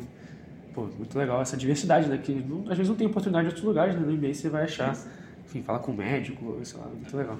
pô, 0.73 0.87
muito 0.97 1.17
legal 1.17 1.41
essa 1.41 1.55
diversidade, 1.55 2.07
né? 2.07 2.17
Que 2.17 2.33
não, 2.33 2.61
às 2.63 2.77
vezes 2.77 2.89
não 2.89 2.95
tem 2.95 3.07
oportunidade 3.07 3.45
em 3.45 3.47
outros 3.47 3.65
lugares, 3.65 3.95
né? 3.95 4.01
No 4.01 4.11
MBA 4.11 4.33
você 4.33 4.49
vai 4.49 4.63
achar, 4.63 4.97
enfim, 5.45 5.61
falar 5.61 5.79
com 5.79 5.91
um 5.91 5.95
médico, 5.95 6.59
sei 6.63 6.79
lá, 6.79 6.87
muito 6.87 7.15
legal. 7.15 7.39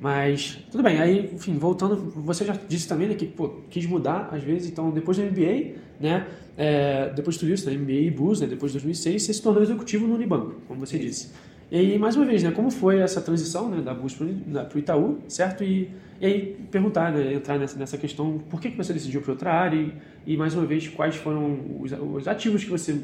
Mas, 0.00 0.58
tudo 0.70 0.82
bem, 0.82 1.00
aí, 1.00 1.30
enfim, 1.34 1.56
voltando, 1.56 1.96
você 1.96 2.44
já 2.44 2.54
disse 2.68 2.86
também 2.86 3.08
né, 3.08 3.14
que 3.14 3.26
pô, 3.26 3.48
quis 3.70 3.86
mudar 3.86 4.28
às 4.30 4.42
vezes, 4.42 4.70
então 4.70 4.90
depois 4.90 5.16
do 5.16 5.24
MBA, 5.24 5.78
né, 6.00 6.26
é, 6.56 7.10
depois 7.14 7.36
de 7.36 7.40
tudo 7.40 7.52
isso, 7.52 7.70
né, 7.70 7.76
MBA 7.76 7.92
e 7.92 8.10
BUS, 8.10 8.40
né, 8.40 8.46
depois 8.46 8.72
de 8.72 8.78
2006, 8.78 9.22
você 9.22 9.32
se 9.32 9.42
tornou 9.42 9.62
executivo 9.62 10.06
no 10.06 10.14
Unibanco, 10.14 10.54
como 10.66 10.80
você 10.80 10.98
disse. 10.98 11.30
E 11.70 11.76
aí, 11.76 11.98
mais 11.98 12.14
uma 12.14 12.24
vez, 12.24 12.42
né, 12.42 12.52
como 12.52 12.70
foi 12.70 13.00
essa 13.00 13.20
transição 13.20 13.68
né, 13.68 13.82
da 13.82 13.92
BUS 13.92 14.14
para 14.14 14.26
o 14.74 14.78
Itaú, 14.78 15.18
certo? 15.28 15.64
E, 15.64 15.90
e 16.20 16.26
aí 16.26 16.56
perguntar, 16.70 17.12
né, 17.12 17.34
entrar 17.34 17.58
nessa, 17.58 17.76
nessa 17.76 17.98
questão, 17.98 18.38
por 18.48 18.60
que, 18.60 18.70
que 18.70 18.76
você 18.76 18.92
decidiu 18.92 19.20
para 19.20 19.32
outra 19.32 19.52
área 19.52 19.76
e, 19.76 19.92
e, 20.26 20.36
mais 20.36 20.54
uma 20.54 20.64
vez, 20.64 20.86
quais 20.88 21.16
foram 21.16 21.58
os, 21.80 21.92
os 21.92 22.28
ativos 22.28 22.62
que 22.62 22.70
você, 22.70 23.00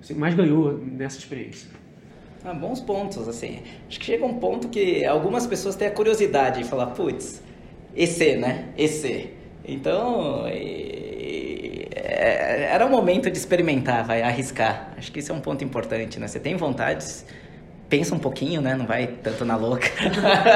você 0.00 0.12
mais 0.12 0.34
ganhou 0.34 0.76
nessa 0.76 1.18
experiência? 1.18 1.68
Ah, 2.44 2.52
bons 2.52 2.78
pontos, 2.78 3.26
assim. 3.26 3.60
Acho 3.88 3.98
que 3.98 4.04
chega 4.04 4.26
um 4.26 4.34
ponto 4.34 4.68
que 4.68 5.02
algumas 5.06 5.46
pessoas 5.46 5.74
têm 5.74 5.88
a 5.88 5.90
curiosidade 5.90 6.62
de 6.62 6.68
falar, 6.68 6.88
putz, 6.88 7.42
EC, 7.96 8.36
né? 8.36 8.68
EC. 8.76 9.30
Então, 9.66 10.46
e, 10.48 11.03
é, 12.14 12.68
era 12.72 12.86
o 12.86 12.90
momento 12.90 13.30
de 13.30 13.36
experimentar, 13.36 14.04
vai, 14.04 14.22
arriscar. 14.22 14.92
Acho 14.96 15.10
que 15.10 15.20
isso 15.20 15.32
é 15.32 15.34
um 15.34 15.40
ponto 15.40 15.64
importante, 15.64 16.18
né? 16.18 16.28
Você 16.28 16.38
tem 16.38 16.56
vontades, 16.56 17.26
pensa 17.88 18.14
um 18.14 18.18
pouquinho, 18.18 18.60
né? 18.60 18.74
Não 18.74 18.86
vai 18.86 19.06
tanto 19.06 19.44
na 19.44 19.56
louca. 19.56 19.88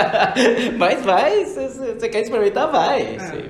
Mas 0.78 1.04
vai, 1.04 1.44
você 1.44 2.08
quer 2.08 2.20
experimentar, 2.20 2.70
vai. 2.70 3.16
Assim, 3.16 3.44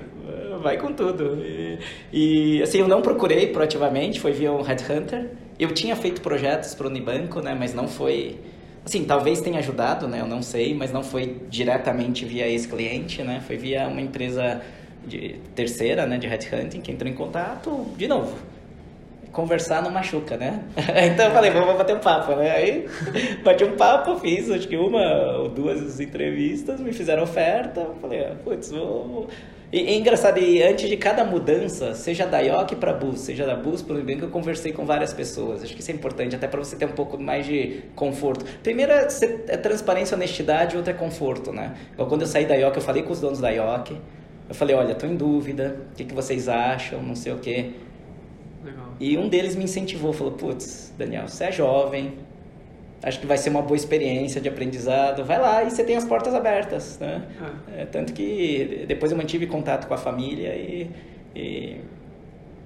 vai 0.59 0.77
com 0.77 0.93
tudo. 0.93 1.39
E, 1.45 1.79
e, 2.13 2.63
assim, 2.63 2.79
eu 2.79 2.89
não 2.89 3.01
procurei 3.01 3.47
proativamente, 3.49 4.21
foi 4.21 4.33
via 4.33 4.53
um 4.53 4.63
headhunter. 4.63 5.31
Eu 5.59 5.73
tinha 5.73 5.97
feito 5.97 6.21
projetos 6.21 6.75
para 6.75 6.87
o 6.87 6.91
Unibanco, 6.91 7.41
né, 7.41 7.57
mas 7.59 7.75
não 7.75 7.89
foi... 7.89 8.39
Assim, 8.85 9.05
talvez 9.05 9.41
tenha 9.41 9.59
ajudado, 9.59 10.09
né, 10.09 10.21
eu 10.21 10.27
não 10.27 10.41
sei, 10.41 10.75
mas 10.75 10.93
não 10.93 11.03
foi 11.03 11.43
diretamente 11.49 12.25
via 12.25 12.49
esse 12.49 12.67
cliente, 12.67 13.23
né, 13.23 13.43
foi 13.47 13.57
via 13.57 13.87
uma 13.87 14.01
empresa 14.01 14.63
de 15.09 15.41
terceira, 15.55 16.07
né, 16.07 16.19
de 16.19 16.27
headhunting, 16.27 16.81
que 16.81 16.93
entrou 16.93 17.11
em 17.11 17.15
contato, 17.15 17.87
de 17.97 18.07
novo, 18.07 18.37
conversar 19.33 19.83
não 19.83 19.91
machuca, 19.91 20.37
né? 20.37 20.63
então 21.11 21.27
eu 21.27 21.33
falei, 21.33 21.51
vamos 21.51 21.77
bater 21.77 21.97
um 21.97 22.01
papo, 22.01 22.37
né? 22.37 22.51
Aí 22.51 22.89
bati 23.43 23.65
um 23.65 23.77
papo, 23.77 24.19
fiz 24.21 24.51
acho 24.51 24.69
que 24.69 24.77
uma 24.77 25.39
ou 25.39 25.49
duas 25.49 25.99
entrevistas, 25.99 26.81
me 26.81 26.93
fizeram 26.93 27.23
oferta, 27.23 27.89
falei, 28.01 28.21
ah, 28.21 28.37
putz, 28.45 28.71
vou, 28.71 29.29
e 29.71 29.81
é 29.81 29.97
engraçado, 29.97 30.39
e 30.39 30.63
antes 30.63 30.89
de 30.89 30.97
cada 30.97 31.23
mudança, 31.25 31.93
seja 31.93 32.27
da 32.27 32.41
IOC 32.41 32.77
para 32.77 32.95
Bus, 32.95 33.21
seja 33.21 33.45
da 33.45 33.55
Bus 33.55 33.83
para 33.83 33.97
o 33.97 33.99
Nubank, 33.99 34.23
eu 34.23 34.31
conversei 34.31 34.73
com 34.73 34.87
várias 34.87 35.13
pessoas. 35.13 35.63
Acho 35.63 35.75
que 35.75 35.83
isso 35.83 35.91
é 35.91 35.95
importante, 35.95 36.35
até 36.35 36.49
para 36.49 36.59
você 36.59 36.75
ter 36.75 36.87
um 36.87 36.93
pouco 36.93 37.21
mais 37.23 37.45
de 37.45 37.83
conforto. 37.95 38.47
Primeiro 38.63 38.93
é, 38.93 39.07
é 39.49 39.57
transparência, 39.59 40.17
honestidade, 40.17 40.75
outro 40.75 40.91
é 40.91 40.95
conforto, 40.95 41.53
né? 41.53 41.75
Quando 41.99 42.23
eu 42.23 42.27
saí 42.27 42.47
da 42.47 42.55
IOC, 42.55 42.77
eu 42.77 42.83
falei 42.83 43.03
com 43.03 43.13
os 43.13 43.21
donos 43.21 43.41
da 43.41 43.51
IOC. 43.51 44.01
Eu 44.49 44.55
falei, 44.55 44.75
olha, 44.75 44.93
estou 44.93 45.09
em 45.09 45.17
dúvida, 45.17 45.77
o 45.93 45.95
que, 45.95 46.05
que 46.05 46.15
vocês 46.15 46.49
acham, 46.49 47.03
não 47.03 47.15
sei 47.15 47.33
o 47.33 47.39
quê. 47.39 47.73
Legal. 48.65 48.87
E 48.99 49.19
um 49.19 49.29
deles 49.29 49.55
me 49.55 49.65
incentivou, 49.65 50.13
falou, 50.13 50.33
putz, 50.33 50.93
Daniel, 50.97 51.29
você 51.29 51.45
é 51.45 51.53
jovem, 51.53 52.15
acho 53.03 53.21
que 53.21 53.27
vai 53.27 53.37
ser 53.37 53.51
uma 53.51 53.63
boa 53.63 53.77
experiência 53.77 54.41
de 54.41 54.49
aprendizado. 54.49 55.25
Vai 55.25 55.39
lá 55.39 55.63
e 55.63 55.71
você 55.71 55.85
tem 55.85 55.97
as 55.97 56.05
portas 56.05 56.35
abertas, 56.35 56.99
né? 56.99 57.23
É. 57.77 57.83
É, 57.83 57.87
tanto 57.87 58.13
que 58.13 58.85
depois 58.89 59.13
eu 59.13 59.19
mantive 59.19 59.47
contato 59.47 59.87
com 59.87 59.95
a 59.95 59.99
família 59.99 60.55
e, 60.55 60.91
e, 61.35 61.81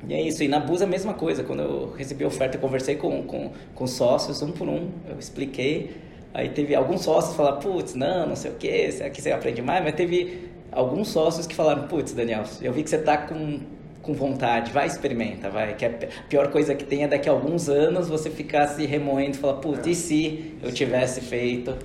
e, 0.08 0.14
é 0.14 0.22
isso. 0.22 0.42
E 0.42 0.48
na 0.48 0.60
Busa 0.60 0.84
a 0.84 0.88
mesma 0.88 1.14
coisa. 1.14 1.42
Quando 1.42 1.62
eu 1.62 1.92
recebi 1.96 2.24
a 2.24 2.28
oferta, 2.28 2.56
eu 2.56 2.60
conversei 2.60 2.96
com, 2.96 3.22
com, 3.24 3.52
com 3.74 3.86
sócios, 3.86 4.40
um 4.40 4.52
por 4.52 4.68
um, 4.68 4.88
eu 5.08 5.18
expliquei. 5.18 5.90
Aí 6.34 6.48
teve 6.48 6.74
alguns 6.74 7.02
sócios 7.02 7.32
que 7.32 7.36
falaram, 7.36 7.58
putz, 7.58 7.94
não, 7.94 8.28
não 8.28 8.36
sei 8.36 8.52
o 8.52 8.54
que, 8.54 8.90
será 8.90 9.10
que 9.10 9.20
você 9.20 9.32
aprende 9.32 9.60
mais? 9.60 9.84
Mas 9.84 9.94
teve 9.94 10.51
alguns 10.72 11.08
sócios 11.08 11.46
que 11.46 11.54
falaram, 11.54 11.87
putz, 11.87 12.12
Daniel, 12.12 12.44
eu 12.61 12.72
vi 12.72 12.82
que 12.82 12.90
você 12.90 12.96
está 12.96 13.16
com 13.16 13.61
com 14.02 14.12
vontade, 14.12 14.72
vai 14.72 14.87
experimenta, 14.87 15.48
vai. 15.48 15.74
Que 15.74 15.87
a 15.87 15.90
pior 16.28 16.48
coisa 16.50 16.74
que 16.74 16.85
tem 16.85 17.04
é 17.04 17.08
daqui 17.08 17.28
a 17.28 17.32
alguns 17.32 17.68
anos 17.68 18.08
você 18.08 18.28
ficar 18.28 18.66
se 18.66 18.85
remoendo 18.85 19.37
e 19.37 19.38
falar, 19.38 19.54
putz, 19.54 19.87
e 19.87 19.94
se 19.94 20.54
eu 20.62 20.72
tivesse 20.72 21.20
feito? 21.20 21.76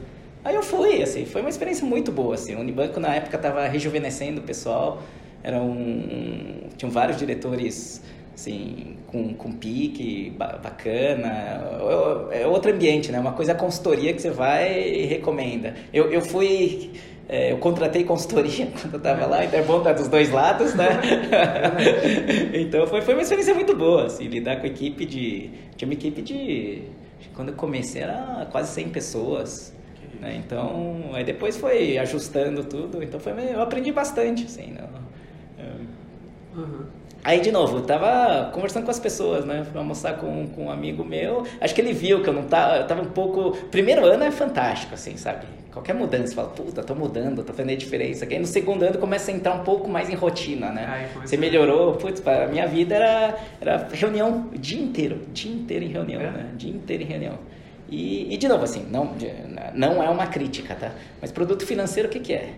Aí 0.44 0.56
eu 0.56 0.64
fui, 0.64 1.02
assim, 1.02 1.26
foi 1.26 1.42
uma 1.42 1.50
experiência 1.50 1.86
muito 1.86 2.12
boa, 2.12 2.36
assim. 2.36 2.56
O 2.56 2.60
Unibanco 2.60 3.00
na 3.00 3.16
época 3.16 3.38
estava 3.38 3.68
rejuvenescendo 3.68 4.42
o 4.42 4.44
pessoal, 4.44 5.04
eram, 5.44 5.70
um, 5.70 6.70
tinham 6.76 6.90
vários 6.92 7.18
diretores, 7.18 8.02
assim, 8.34 8.96
com, 9.08 9.34
com 9.34 9.52
pique, 9.52 10.34
bacana. 10.38 11.62
É 12.32 12.48
outro 12.48 12.72
ambiente, 12.72 13.12
né? 13.12 13.20
Uma 13.20 13.34
coisa 13.34 13.52
é 13.52 13.56
a 13.56 13.58
consultoria 13.58 14.14
que 14.14 14.22
você 14.22 14.30
vai 14.30 14.82
e 14.82 15.06
recomenda. 15.06 15.76
Eu, 15.94 16.12
eu 16.12 16.22
fui 16.22 16.92
é, 17.30 17.52
eu 17.52 17.58
contratei 17.58 18.04
consultoria 18.04 18.68
quando 18.82 18.94
eu 18.94 18.98
estava 18.98 19.26
lá, 19.26 19.44
então 19.44 19.60
é 19.60 19.64
bom 19.64 19.82
dar 19.82 19.94
dos 19.94 20.08
dois 20.08 20.32
lados, 20.32 20.74
né? 20.74 20.88
então 22.54 22.88
foi, 22.88 23.02
foi 23.02 23.14
uma 23.14 23.24
experiência 23.24 23.54
muito 23.54 23.76
boa, 23.76 24.06
assim, 24.06 24.28
lidar 24.28 24.58
com 24.58 24.64
a 24.64 24.68
equipe 24.70 25.06
de... 25.06 25.52
Tinha 25.76 25.88
uma 25.88 25.94
equipe 25.94 26.22
de... 26.22 26.84
Quando 27.34 27.50
eu 27.50 27.56
comecei 27.56 28.02
era 28.02 28.48
quase 28.52 28.74
100 28.74 28.90
pessoas, 28.90 29.74
né? 30.20 30.42
Então, 30.44 31.12
aí 31.14 31.24
depois 31.24 31.58
foi 31.58 31.98
ajustando 31.98 32.64
tudo, 32.64 33.04
então 33.04 33.20
foi, 33.20 33.34
eu 33.52 33.62
aprendi 33.62 33.92
bastante, 33.92 34.46
assim, 34.46 34.72
né? 34.72 34.84
Uhum. 36.58 36.86
Aí, 37.24 37.40
de 37.42 37.52
novo, 37.52 37.78
eu 37.78 37.82
tava 37.82 38.52
conversando 38.52 38.86
com 38.86 38.92
as 38.92 39.00
pessoas, 39.00 39.46
né? 39.46 39.66
Fui 39.70 39.78
almoçar 39.78 40.18
com, 40.18 40.48
com 40.48 40.66
um 40.66 40.72
amigo 40.72 41.04
meu. 41.04 41.46
Acho 41.60 41.76
que 41.76 41.82
ele 41.82 41.94
viu 41.94 42.24
que 42.24 42.30
eu 42.30 42.34
não 42.34 42.44
tava. 42.44 42.78
Eu 42.78 42.88
tava 42.88 43.02
um 43.02 43.12
pouco. 43.12 43.52
Primeiro 43.68 44.06
ano 44.06 44.24
é 44.24 44.32
fantástico, 44.32 44.94
assim, 44.94 45.18
sabe? 45.18 45.46
Qualquer 45.78 45.94
mudança, 45.94 46.28
você 46.28 46.36
fala, 46.36 46.50
puta, 46.50 46.84
tô 46.84 46.96
mudando, 46.96 47.44
tô 47.44 47.54
fazendo 47.54 47.72
a 47.72 47.76
diferença. 47.76 48.26
Aí 48.26 48.40
no 48.40 48.48
segundo 48.48 48.84
ano 48.84 48.98
começa 48.98 49.30
a 49.30 49.34
entrar 49.34 49.54
um 49.54 49.64
pouco 49.64 49.88
mais 49.88 50.10
em 50.10 50.16
rotina, 50.16 50.72
né? 50.72 50.86
Ai, 50.88 51.08
você 51.26 51.38
melhorou, 51.38 51.94
putz, 51.94 52.26
a 52.26 52.48
minha 52.48 52.66
vida 52.66 52.96
era, 52.96 53.38
era 53.62 53.88
reunião 53.92 54.50
o 54.52 54.58
dia 54.58 54.82
inteiro, 54.82 55.22
dia 55.32 55.52
inteiro 55.52 55.86
em 55.86 55.90
reunião, 55.90 56.22
é. 56.22 56.32
né? 56.32 56.50
Dia 56.58 56.72
inteiro 56.72 57.04
em 57.04 57.06
reunião. 57.06 57.38
E, 57.88 58.34
e, 58.34 58.38
de 58.38 58.48
novo, 58.48 58.64
assim, 58.64 58.86
não, 58.90 59.16
não 59.74 60.04
é 60.04 60.10
uma 60.10 60.26
crítica, 60.26 60.76
tá? 60.76 60.92
Mas 61.22 61.32
produto 61.32 61.66
financeiro, 61.66 62.10
o 62.10 62.12
que, 62.12 62.20
que 62.20 62.34
é? 62.34 62.54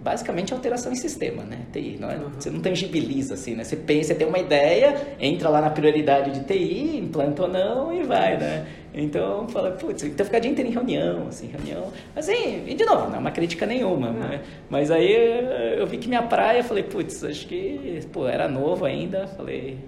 basicamente 0.00 0.52
alteração 0.52 0.90
em 0.92 0.96
sistema, 0.96 1.42
né? 1.42 1.58
TI, 1.72 1.98
não 2.00 2.10
é? 2.10 2.16
Uhum. 2.16 2.30
Você 2.38 2.50
não 2.50 2.60
tangibiliza 2.60 3.34
assim, 3.34 3.54
né? 3.54 3.64
Você 3.64 3.76
pensa, 3.76 4.14
tem 4.14 4.26
uma 4.26 4.38
ideia, 4.38 5.14
entra 5.20 5.48
lá 5.48 5.60
na 5.60 5.70
prioridade 5.70 6.30
de 6.30 6.44
TI, 6.44 6.96
implanta 6.96 7.42
ou 7.42 7.48
não 7.48 7.92
e 7.92 8.02
vai, 8.02 8.38
né? 8.38 8.66
Então, 8.92 9.46
fala, 9.48 9.70
putz, 9.70 10.02
então 10.02 10.26
ficar 10.26 10.38
o 10.38 10.40
dia 10.40 10.50
inteiro 10.50 10.68
em 10.68 10.72
reunião, 10.72 11.28
assim, 11.28 11.46
reunião. 11.46 11.92
Assim, 12.16 12.64
e 12.66 12.74
de 12.74 12.84
novo, 12.84 13.08
não 13.08 13.16
é 13.16 13.18
uma 13.18 13.30
crítica 13.30 13.64
nenhuma, 13.64 14.08
uhum. 14.08 14.14
né? 14.14 14.40
Mas 14.68 14.90
aí 14.90 15.78
eu 15.78 15.86
vi 15.86 15.96
que 15.96 16.08
minha 16.08 16.22
praia, 16.22 16.64
falei, 16.64 16.82
putz, 16.82 17.22
acho 17.22 17.46
que, 17.46 18.00
pô, 18.12 18.26
era 18.26 18.48
novo 18.48 18.84
ainda, 18.84 19.26
falei... 19.28 19.78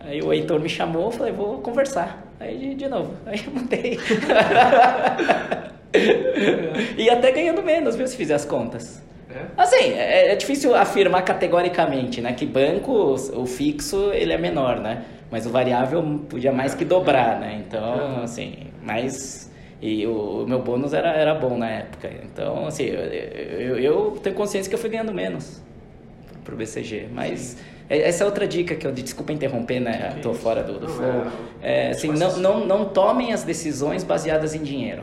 Aí 0.00 0.22
o 0.22 0.32
Heitor 0.32 0.60
me 0.60 0.68
chamou, 0.68 1.10
falei, 1.10 1.32
vou 1.32 1.58
conversar. 1.58 2.24
Aí, 2.38 2.58
de, 2.58 2.74
de 2.74 2.88
novo, 2.88 3.14
aí 3.26 3.40
eu 3.44 3.52
mudei. 3.52 3.98
e 6.96 7.10
até 7.10 7.32
ganhando 7.32 7.62
menos, 7.62 7.96
viu, 7.96 8.06
se 8.06 8.16
fizer 8.16 8.34
as 8.34 8.44
contas. 8.44 9.02
É? 9.30 9.46
Assim, 9.56 9.92
é, 9.92 10.32
é, 10.32 10.36
difícil 10.36 10.74
afirmar 10.74 11.22
categoricamente, 11.22 12.20
né? 12.20 12.32
Que 12.32 12.46
banco, 12.46 12.92
o 12.92 13.46
fixo, 13.46 14.12
ele 14.12 14.32
é 14.32 14.38
menor, 14.38 14.80
né? 14.80 15.02
Mas 15.30 15.46
o 15.46 15.50
variável 15.50 16.02
podia 16.28 16.52
mais 16.52 16.74
que 16.74 16.84
dobrar, 16.84 17.40
né? 17.40 17.62
Então, 17.66 18.22
assim, 18.22 18.68
mas... 18.82 19.50
E 19.80 20.06
o, 20.06 20.44
o 20.44 20.46
meu 20.48 20.60
bônus 20.62 20.94
era, 20.94 21.10
era 21.10 21.34
bom 21.34 21.58
na 21.58 21.68
época. 21.68 22.10
Então, 22.24 22.66
assim, 22.66 22.84
eu, 22.84 22.98
eu, 22.98 23.78
eu 23.78 24.18
tenho 24.22 24.34
consciência 24.34 24.70
que 24.70 24.74
eu 24.74 24.78
fui 24.78 24.88
ganhando 24.88 25.12
menos 25.12 25.62
pro 26.44 26.56
BCG. 26.56 27.08
Mas... 27.12 27.40
Sim. 27.40 27.56
É, 27.88 28.08
essa 28.08 28.24
é 28.24 28.26
outra 28.26 28.48
dica 28.48 28.74
que 28.74 28.86
eu 28.86 28.90
desculpa 28.90 29.32
interromper, 29.32 29.78
né? 29.78 30.14
Estou 30.16 30.34
fora 30.34 30.62
do, 30.62 30.80
do 30.80 30.88
flow. 30.88 31.26
É, 31.62 31.90
assim, 31.90 32.08
não, 32.08 32.36
não, 32.38 32.66
não 32.66 32.84
tomem 32.86 33.32
as 33.32 33.44
decisões 33.44 34.02
baseadas 34.02 34.54
em 34.54 34.62
dinheiro 34.62 35.02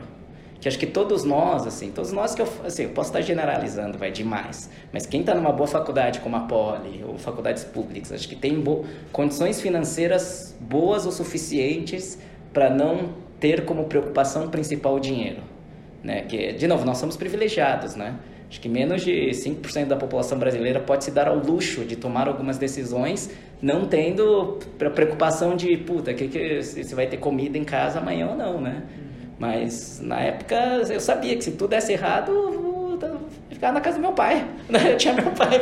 que 0.64 0.68
acho 0.68 0.78
que 0.78 0.86
todos 0.86 1.24
nós, 1.24 1.66
assim, 1.66 1.90
todos 1.90 2.10
nós 2.10 2.34
que 2.34 2.40
eu, 2.40 2.48
assim, 2.64 2.84
eu 2.84 2.88
posso 2.88 3.10
estar 3.10 3.20
generalizando, 3.20 3.98
vai 3.98 4.10
demais, 4.10 4.70
mas 4.90 5.04
quem 5.04 5.20
está 5.20 5.34
numa 5.34 5.52
boa 5.52 5.66
faculdade 5.66 6.20
como 6.20 6.36
a 6.36 6.40
Poli 6.40 7.04
ou 7.06 7.18
faculdades 7.18 7.64
públicas, 7.64 8.10
acho 8.10 8.26
que 8.26 8.34
tem 8.34 8.64
condições 9.12 9.60
financeiras 9.60 10.56
boas 10.58 11.04
o 11.04 11.12
suficientes 11.12 12.18
para 12.50 12.70
não 12.70 13.10
ter 13.38 13.66
como 13.66 13.84
preocupação 13.84 14.48
principal 14.48 14.94
o 14.94 15.00
dinheiro, 15.00 15.42
né? 16.02 16.22
Que 16.22 16.54
de 16.54 16.66
novo 16.66 16.86
nós 16.86 16.96
somos 16.96 17.14
privilegiados, 17.14 17.94
né? 17.94 18.14
Acho 18.48 18.58
que 18.58 18.68
menos 18.68 19.02
de 19.02 19.32
5% 19.32 19.84
da 19.84 19.96
população 19.96 20.38
brasileira 20.38 20.80
pode 20.80 21.04
se 21.04 21.10
dar 21.10 21.28
ao 21.28 21.36
luxo 21.36 21.84
de 21.84 21.94
tomar 21.94 22.26
algumas 22.26 22.56
decisões 22.56 23.30
não 23.60 23.86
tendo 23.86 24.58
preocupação 24.78 25.56
de, 25.56 25.76
puta, 25.76 26.14
que, 26.14 26.28
que 26.28 26.62
se 26.62 26.94
vai 26.94 27.06
ter 27.06 27.18
comida 27.18 27.58
em 27.58 27.64
casa 27.64 27.98
amanhã 27.98 28.28
ou 28.28 28.36
não, 28.36 28.60
né? 28.62 28.82
Mas 29.38 30.00
na 30.00 30.20
época 30.20 30.54
eu 30.88 31.00
sabia 31.00 31.36
que 31.36 31.44
se 31.44 31.52
tudo 31.52 31.70
desse 31.70 31.92
errado, 31.92 32.54
ficar 33.64 33.72
na 33.72 33.80
casa 33.80 33.96
do 33.96 34.02
meu 34.02 34.12
pai. 34.12 34.44
Eu 34.68 34.96
tinha 34.96 35.14
meu 35.14 35.30
pai 35.30 35.58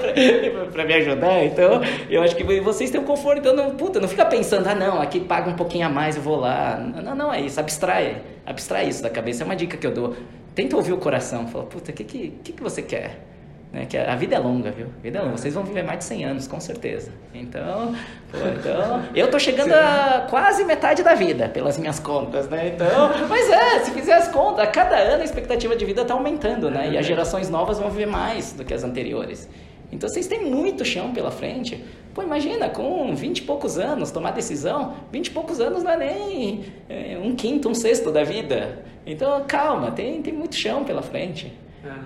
para 0.73 0.85
me 0.85 0.95
ajudar, 0.95 1.45
então 1.45 1.81
eu 2.09 2.23
acho 2.23 2.35
que 2.35 2.61
vocês 2.61 2.91
têm 2.91 3.01
um 3.01 3.05
conforto. 3.05 3.39
Então, 3.39 3.55
não, 3.55 3.77
puta, 3.77 4.01
não 4.01 4.09
fica 4.09 4.25
pensando, 4.25 4.67
ah, 4.67 4.75
não, 4.75 5.01
aqui 5.01 5.21
paga 5.21 5.49
um 5.49 5.55
pouquinho 5.55 5.87
a 5.87 5.91
mais, 5.91 6.17
eu 6.17 6.23
vou 6.23 6.37
lá. 6.37 6.77
Não, 6.79 7.15
não, 7.15 7.33
é 7.33 7.41
isso, 7.41 7.61
abstrai. 7.61 8.23
Abstrai 8.45 8.89
isso 8.89 9.03
da 9.03 9.11
cabeça. 9.11 9.43
É 9.43 9.45
uma 9.45 9.57
dica 9.57 9.77
que 9.77 9.87
eu 9.87 9.93
dou. 9.93 10.17
Tenta 10.55 10.77
ouvir 10.77 10.93
o 10.93 10.99
coração. 10.99 11.47
Fala, 11.47 11.65
puta, 11.65 11.91
o 11.91 11.95
que, 11.95 12.05
que, 12.05 12.29
que, 12.43 12.53
que 12.53 12.63
você 12.63 12.83
quer? 12.83 13.32
Né? 13.73 13.87
Que 13.87 13.97
a 13.97 14.15
vida 14.15 14.37
é 14.37 14.39
longa, 14.39 14.71
viu? 14.71 14.87
A 14.99 15.03
vida 15.03 15.19
é 15.19 15.23
longa. 15.23 15.37
Vocês 15.39 15.55
vão 15.55 15.65
viver 15.65 15.83
mais 15.83 16.01
de 16.01 16.05
100 16.05 16.25
anos, 16.25 16.47
com 16.47 16.61
certeza. 16.61 17.11
Então, 17.33 17.95
pô, 18.31 18.39
então 18.59 19.03
eu 19.15 19.31
tô 19.31 19.39
chegando 19.39 19.73
a 19.73 20.27
quase 20.29 20.63
metade 20.65 21.03
da 21.03 21.15
vida, 21.15 21.49
pelas 21.49 21.79
minhas 21.79 21.99
contas, 21.99 22.49
né? 22.49 22.69
Então, 22.75 23.11
mas 23.29 23.51
é, 23.51 23.81
se 23.81 23.91
fizer 23.93 24.15
as 24.15 24.29
contas, 24.29 24.61
a 24.61 24.67
cada 24.67 24.97
ano 24.97 25.23
a 25.23 25.25
expectativa 25.25 25.75
de 25.75 25.85
vida 25.87 26.05
tá 26.05 26.13
aumentando, 26.13 26.71
né? 26.71 26.91
E 26.91 26.99
as 26.99 27.07
gerações 27.07 27.49
novas 27.49 27.79
vão 27.79 27.89
viver 27.89 28.07
mais 28.07 28.53
do 28.53 28.65
que 28.65 28.75
as 28.75 28.85
anteriores. 28.85 29.49
Então, 29.91 30.09
vocês 30.09 30.27
têm 30.27 30.45
muito 30.45 30.85
chão 30.85 31.13
pela 31.13 31.31
frente. 31.31 31.83
Pô, 32.15 32.23
imagina, 32.23 32.69
com 32.69 33.15
20 33.15 33.39
e 33.39 33.43
poucos 33.43 33.79
anos, 33.79 34.11
tomar 34.11 34.33
decisão, 34.33 34.95
20 35.11 35.27
e 35.27 35.31
poucos 35.31 35.61
anos 35.61 35.83
não 35.83 35.93
é 35.93 35.97
nem 35.97 36.65
é, 36.89 37.19
um 37.23 37.35
quinto, 37.35 37.69
um 37.69 37.75
sexto 37.75 38.11
da 38.11 38.23
vida. 38.23 38.85
Então, 39.07 39.45
calma, 39.47 39.91
tem, 39.91 40.21
tem 40.23 40.33
muito 40.33 40.57
chão 40.57 40.85
pela 40.85 41.03
frente. 41.03 41.53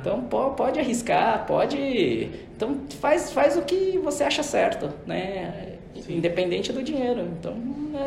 Então 0.01 0.23
pode 0.23 0.79
arriscar, 0.79 1.47
pode. 1.47 2.31
Então 2.57 2.81
faz, 3.01 3.33
faz 3.33 3.57
o 3.57 3.63
que 3.63 3.99
você 3.99 4.25
acha 4.25 4.43
certo, 4.43 4.91
né? 5.07 5.77
Sim. 6.01 6.17
Independente 6.17 6.73
do 6.73 6.83
dinheiro. 6.83 7.29
Então 7.39 7.57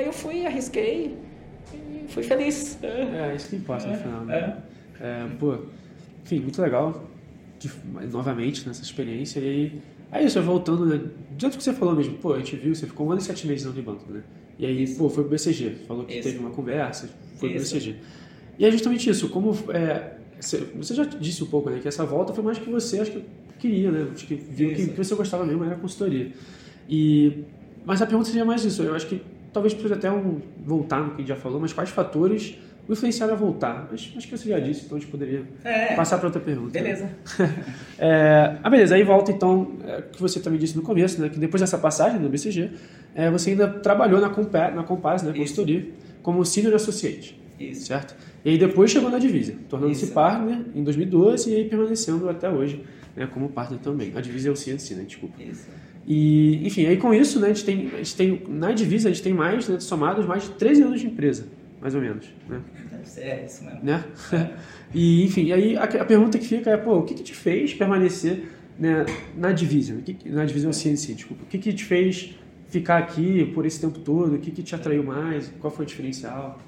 eu 0.03 0.11
fui, 0.11 0.45
arrisquei 0.45 1.15
e 1.73 2.05
fui 2.07 2.23
feliz. 2.23 2.79
É, 2.83 3.35
isso 3.35 3.49
que 3.49 3.55
importa 3.55 3.87
no 3.87 3.97
final. 3.97 4.25
Né? 4.25 4.57
É. 4.65 4.69
É, 5.01 5.27
pô, 5.39 5.57
enfim, 6.23 6.39
muito 6.39 6.61
legal. 6.61 7.03
De, 7.59 7.69
novamente 8.11 8.67
nessa 8.67 8.81
experiência. 8.81 9.39
E 9.39 9.81
aí, 10.11 10.25
isso, 10.25 10.41
voltando, 10.41 10.85
né? 10.85 11.01
Diante 11.37 11.53
do 11.53 11.57
que 11.57 11.63
você 11.63 11.73
falou 11.73 11.95
mesmo, 11.95 12.17
pô, 12.17 12.33
a 12.33 12.37
gente 12.37 12.55
viu, 12.55 12.73
você 12.73 12.87
ficou 12.87 13.07
um 13.07 13.11
ano 13.11 13.19
e 13.19 13.23
sete 13.23 13.45
meses 13.45 13.65
no 13.65 13.81
banco, 13.81 14.11
né? 14.11 14.23
E 14.57 14.65
aí, 14.65 14.83
isso. 14.83 14.97
pô, 14.97 15.09
foi 15.09 15.23
pro 15.23 15.31
BCG. 15.31 15.85
Falou 15.87 16.05
que 16.05 16.13
isso. 16.13 16.23
teve 16.23 16.39
uma 16.39 16.51
conversa, 16.51 17.09
foi 17.35 17.53
isso. 17.53 17.69
pro 17.69 17.79
BCG. 17.79 17.95
E 18.57 18.65
é 18.65 18.71
justamente 18.71 19.09
isso, 19.09 19.29
como 19.29 19.55
é, 19.71 20.18
você 20.41 20.93
já 20.93 21.03
disse 21.03 21.43
um 21.43 21.47
pouco, 21.47 21.69
né? 21.69 21.79
Que 21.79 21.87
essa 21.87 22.05
volta 22.05 22.33
foi 22.33 22.43
mais 22.43 22.57
que 22.57 22.69
você 22.69 22.99
acho 22.99 23.11
que 23.11 23.25
queria, 23.59 23.91
né? 23.91 24.07
Acho 24.13 24.25
que 24.25 24.35
viu 24.35 24.69
que, 24.69 24.87
que, 24.87 24.97
você 24.97 25.13
gostava 25.15 25.45
mesmo, 25.45 25.63
era 25.63 25.75
a 25.75 25.77
consultoria. 25.77 26.31
E, 26.87 27.43
mas 27.85 28.01
a 28.01 28.05
pergunta 28.05 28.27
seria 28.29 28.45
mais 28.45 28.63
isso. 28.63 28.81
Eu 28.81 28.95
acho 28.95 29.07
que 29.07 29.21
talvez 29.53 29.73
precise 29.73 29.93
até 29.93 30.11
um, 30.11 30.39
voltar 30.65 31.01
no 31.01 31.09
que 31.09 31.15
a 31.15 31.17
gente 31.19 31.27
já 31.27 31.35
falou, 31.35 31.59
mas 31.59 31.73
quais 31.73 31.89
fatores 31.89 32.57
o 32.87 32.93
influenciaram 32.93 33.33
a 33.33 33.35
voltar? 33.35 33.87
Mas 33.91 34.11
acho 34.15 34.27
que 34.27 34.37
você 34.37 34.49
já 34.49 34.59
disse, 34.59 34.85
então 34.85 34.97
a 34.97 35.01
gente 35.01 35.11
poderia 35.11 35.43
é, 35.63 35.95
passar 35.95 36.17
para 36.17 36.27
outra 36.27 36.41
pergunta. 36.41 36.71
Beleza. 36.71 37.03
Né? 37.37 37.65
é, 37.99 38.57
ah, 38.63 38.69
beleza. 38.69 38.95
Aí 38.95 39.03
volta 39.03 39.31
então, 39.31 39.73
é, 39.85 40.01
que 40.01 40.19
você 40.19 40.39
também 40.39 40.59
disse 40.59 40.75
no 40.75 40.81
começo, 40.81 41.21
né? 41.21 41.29
Que 41.29 41.37
depois 41.37 41.61
dessa 41.61 41.77
passagem 41.77 42.19
no 42.19 42.29
BCG, 42.29 42.71
é, 43.13 43.29
você 43.29 43.51
ainda 43.51 43.67
trabalhou 43.67 44.19
na, 44.19 44.29
Compa 44.29 44.71
na 44.71 44.83
Compass, 44.83 45.21
né? 45.21 45.33
Consultoria, 45.33 45.87
como 46.23 46.43
Senior 46.45 46.73
Associate. 46.73 47.39
Isso. 47.59 47.87
Certo? 47.87 48.15
E 48.43 48.51
aí 48.51 48.57
depois 48.57 48.91
chegou 48.91 49.09
na 49.09 49.19
Divisa, 49.19 49.53
tornando-se 49.67 50.07
partner 50.07 50.65
em 50.73 50.83
2012 50.83 51.51
e 51.51 51.55
aí 51.55 51.65
permanecendo 51.65 52.29
até 52.29 52.49
hoje 52.49 52.83
né, 53.15 53.27
como 53.27 53.49
partner 53.49 53.79
também. 53.79 54.11
A 54.15 54.21
Divisa 54.21 54.49
é 54.49 54.51
o 54.51 54.55
CNC, 54.55 54.95
né? 54.95 55.03
Desculpa. 55.03 55.41
Isso. 55.41 55.67
E, 56.07 56.65
enfim, 56.65 56.85
aí 56.85 56.97
com 56.97 57.13
isso, 57.13 57.39
né, 57.39 57.49
a 57.49 57.53
gente 57.53 57.65
tem, 57.65 57.87
a 57.93 57.97
gente 57.97 58.15
tem 58.15 58.41
na 58.47 58.71
Divisa, 58.71 59.09
a 59.09 59.11
gente 59.11 59.21
tem 59.21 59.33
mais, 59.33 59.67
né, 59.67 59.79
somados, 59.79 60.25
mais 60.25 60.43
de 60.43 60.49
13 60.51 60.83
anos 60.83 61.01
de 61.01 61.07
empresa, 61.07 61.47
mais 61.81 61.93
ou 61.93 62.01
menos. 62.01 62.25
Né? 62.47 62.61
É 63.17 63.45
isso 63.45 63.63
mesmo. 63.63 63.79
Né? 63.83 64.03
e, 64.93 65.25
enfim, 65.25 65.51
aí 65.51 65.77
a, 65.77 65.83
a, 65.83 66.05
pergunta 66.05 66.39
que 66.39 66.47
fica 66.47 66.71
é, 66.71 66.77
pô, 66.77 66.99
o 66.99 67.03
que, 67.03 67.13
que 67.13 67.23
te 67.23 67.35
fez 67.35 67.73
permanecer 67.73 68.43
né, 68.77 69.05
na 69.37 69.51
Divisa? 69.51 70.01
Na 70.25 70.45
Divisão 70.45 70.71
CNC, 70.71 71.13
desculpa. 71.13 71.43
O 71.43 71.45
que, 71.45 71.57
que 71.57 71.73
te 71.73 71.83
fez 71.83 72.35
ficar 72.69 72.97
aqui 72.97 73.45
por 73.53 73.65
esse 73.65 73.79
tempo 73.79 73.99
todo? 73.99 74.35
O 74.35 74.39
que, 74.39 74.51
que 74.51 74.63
te 74.63 74.73
atraiu 74.73 75.03
mais? 75.03 75.51
Qual 75.59 75.71
foi 75.71 75.85
o 75.85 75.87
diferencial? 75.87 76.59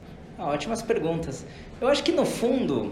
Ah, 0.44 0.48
ótimas 0.48 0.82
perguntas. 0.82 1.46
Eu 1.80 1.88
acho 1.88 2.04
que 2.04 2.12
no 2.12 2.26
fundo 2.26 2.92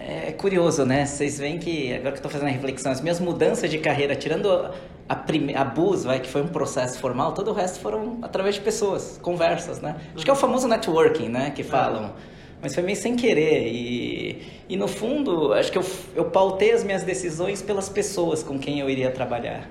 é 0.00 0.32
curioso, 0.32 0.86
né? 0.86 1.04
Vocês 1.04 1.38
veem 1.38 1.58
que 1.58 1.92
agora 1.92 2.02
que 2.02 2.08
eu 2.08 2.14
estou 2.14 2.30
fazendo 2.30 2.48
a 2.48 2.50
reflexão, 2.50 2.90
as 2.90 3.02
minhas 3.02 3.20
mudanças 3.20 3.70
de 3.70 3.76
carreira, 3.76 4.16
tirando 4.16 4.72
a, 5.06 5.14
prime... 5.14 5.54
a 5.54 5.64
BUS, 5.66 6.04
vai, 6.04 6.18
que 6.18 6.30
foi 6.30 6.40
um 6.40 6.48
processo 6.48 6.98
formal, 6.98 7.34
todo 7.34 7.50
o 7.50 7.52
resto 7.52 7.78
foram 7.80 8.18
através 8.22 8.54
de 8.54 8.62
pessoas, 8.62 9.18
conversas, 9.20 9.82
né? 9.82 9.96
Acho 10.14 10.24
que 10.24 10.30
é 10.30 10.32
o 10.32 10.36
famoso 10.36 10.66
networking, 10.66 11.28
né? 11.28 11.50
Que 11.50 11.62
falam. 11.62 12.14
Mas 12.62 12.74
foi 12.74 12.82
meio 12.82 12.96
sem 12.96 13.14
querer. 13.14 13.68
E, 13.68 14.46
e 14.70 14.78
no 14.78 14.88
fundo, 14.88 15.52
acho 15.52 15.70
que 15.70 15.76
eu, 15.76 15.84
eu 16.14 16.24
pautei 16.30 16.72
as 16.72 16.82
minhas 16.84 17.02
decisões 17.02 17.60
pelas 17.60 17.90
pessoas 17.90 18.42
com 18.42 18.58
quem 18.58 18.80
eu 18.80 18.88
iria 18.88 19.10
trabalhar. 19.10 19.68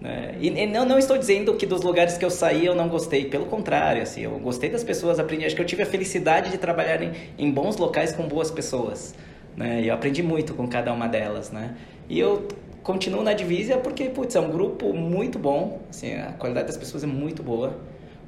Né? 0.00 0.34
E, 0.40 0.66
não, 0.66 0.86
não, 0.86 0.98
estou 0.98 1.18
dizendo 1.18 1.54
que 1.54 1.66
dos 1.66 1.82
lugares 1.82 2.16
que 2.16 2.24
eu 2.24 2.30
saí 2.30 2.64
eu 2.64 2.74
não 2.74 2.88
gostei, 2.88 3.26
pelo 3.26 3.44
contrário, 3.46 4.02
assim, 4.02 4.22
eu 4.22 4.38
gostei 4.38 4.70
das 4.70 4.82
pessoas, 4.82 5.18
aprendi, 5.18 5.44
acho 5.44 5.54
que 5.54 5.60
eu 5.60 5.66
tive 5.66 5.82
a 5.82 5.86
felicidade 5.86 6.50
de 6.50 6.56
trabalhar 6.56 7.02
em, 7.02 7.12
em 7.38 7.50
bons 7.50 7.76
locais 7.76 8.12
com 8.12 8.26
boas 8.26 8.50
pessoas, 8.50 9.14
né? 9.54 9.82
E 9.82 9.88
eu 9.88 9.94
aprendi 9.94 10.22
muito 10.22 10.54
com 10.54 10.66
cada 10.66 10.92
uma 10.92 11.06
delas, 11.06 11.50
né? 11.50 11.76
E 12.08 12.18
eu 12.18 12.48
continuo 12.82 13.22
na 13.22 13.34
Divisa 13.34 13.76
porque, 13.76 14.04
putz, 14.08 14.34
é 14.34 14.40
um 14.40 14.50
grupo 14.50 14.92
muito 14.94 15.38
bom, 15.38 15.80
assim, 15.90 16.14
a 16.14 16.32
qualidade 16.32 16.68
das 16.68 16.78
pessoas 16.78 17.04
é 17.04 17.06
muito 17.06 17.42
boa. 17.42 17.78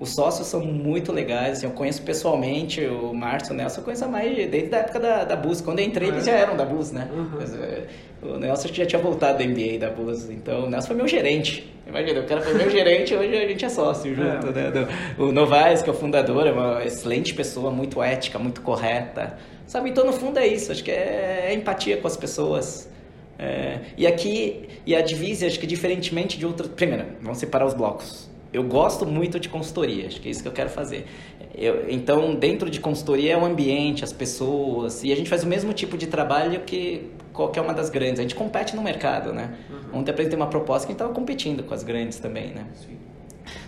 Os 0.02 0.16
sócios 0.16 0.48
são 0.48 0.58
muito 0.58 1.12
legais, 1.12 1.58
assim, 1.58 1.66
eu 1.66 1.70
conheço 1.70 2.02
pessoalmente 2.02 2.84
o 2.84 3.14
Márcio, 3.14 3.54
o 3.54 3.56
Nelson, 3.56 3.82
eu 3.82 3.84
conheço 3.84 4.08
mais 4.08 4.34
desde 4.50 4.74
a 4.74 4.78
época 4.78 4.98
da, 4.98 5.22
da 5.22 5.36
Bus. 5.36 5.60
Quando 5.60 5.78
eu 5.78 5.84
entrei, 5.84 6.08
eles 6.08 6.24
já 6.24 6.32
eram 6.32 6.56
da 6.56 6.64
Bus, 6.64 6.90
né? 6.90 7.08
Uhum. 7.14 8.34
o 8.34 8.36
Nelson 8.36 8.66
já 8.72 8.84
tinha 8.84 9.00
voltado 9.00 9.38
da 9.38 9.44
MBA 9.44 9.78
da 9.78 9.90
Bus, 9.90 10.28
então 10.28 10.64
o 10.64 10.68
Nelson 10.68 10.88
foi 10.88 10.96
meu 10.96 11.06
gerente. 11.06 11.72
Imagina, 11.86 12.18
o 12.18 12.24
cara 12.24 12.40
foi 12.40 12.52
meu 12.54 12.68
gerente, 12.68 13.14
hoje 13.14 13.36
a 13.36 13.46
gente 13.46 13.64
é 13.64 13.68
sócio 13.68 14.12
junto, 14.12 14.48
é. 14.48 14.70
né? 14.72 14.88
O 15.16 15.30
Novaes, 15.30 15.82
que 15.82 15.88
é 15.88 15.92
o 15.92 15.96
fundador, 15.96 16.48
é 16.48 16.50
uma 16.50 16.84
excelente 16.84 17.32
pessoa, 17.32 17.70
muito 17.70 18.02
ética, 18.02 18.40
muito 18.40 18.60
correta. 18.60 19.38
Sabe, 19.68 19.90
então 19.90 20.04
no 20.04 20.12
fundo 20.12 20.36
é 20.36 20.48
isso, 20.48 20.72
acho 20.72 20.82
que 20.82 20.90
é, 20.90 21.46
é 21.46 21.54
empatia 21.54 21.96
com 21.98 22.08
as 22.08 22.16
pessoas. 22.16 22.90
É, 23.38 23.78
e 23.96 24.04
aqui, 24.04 24.68
e 24.84 24.96
a 24.96 25.00
Divise, 25.00 25.46
acho 25.46 25.60
que 25.60 25.66
diferentemente 25.66 26.36
de 26.36 26.44
outras... 26.44 26.68
Primeiro, 26.70 27.04
vamos 27.20 27.38
separar 27.38 27.66
os 27.66 27.74
blocos 27.74 28.31
eu 28.52 28.62
gosto 28.62 29.06
muito 29.06 29.40
de 29.40 29.48
consultoria, 29.48 30.06
acho 30.06 30.20
que 30.20 30.28
é 30.28 30.30
isso 30.30 30.42
que 30.42 30.48
eu 30.48 30.52
quero 30.52 30.68
fazer. 30.68 31.06
Eu, 31.54 31.90
então, 31.90 32.34
dentro 32.34 32.68
de 32.68 32.80
consultoria 32.80 33.32
é 33.32 33.36
o 33.36 33.44
ambiente, 33.44 34.04
as 34.04 34.12
pessoas, 34.12 35.02
e 35.02 35.12
a 35.12 35.16
gente 35.16 35.30
faz 35.30 35.42
o 35.42 35.46
mesmo 35.46 35.72
tipo 35.72 35.96
de 35.96 36.06
trabalho 36.06 36.60
que 36.60 37.10
qualquer 37.32 37.62
uma 37.62 37.72
das 37.72 37.88
grandes. 37.90 38.20
A 38.20 38.22
gente 38.22 38.34
compete 38.34 38.76
no 38.76 38.82
mercado, 38.82 39.32
né? 39.32 39.54
Uhum. 39.70 40.00
Ontem 40.00 40.10
apresentei 40.10 40.38
uma 40.38 40.48
proposta 40.48 40.86
que 40.86 40.92
a 40.92 40.92
gente 40.92 41.00
estava 41.00 41.14
competindo 41.14 41.62
com 41.62 41.72
as 41.72 41.82
grandes 41.82 42.18
também, 42.18 42.48
né? 42.48 42.66
Sim. 42.74 42.96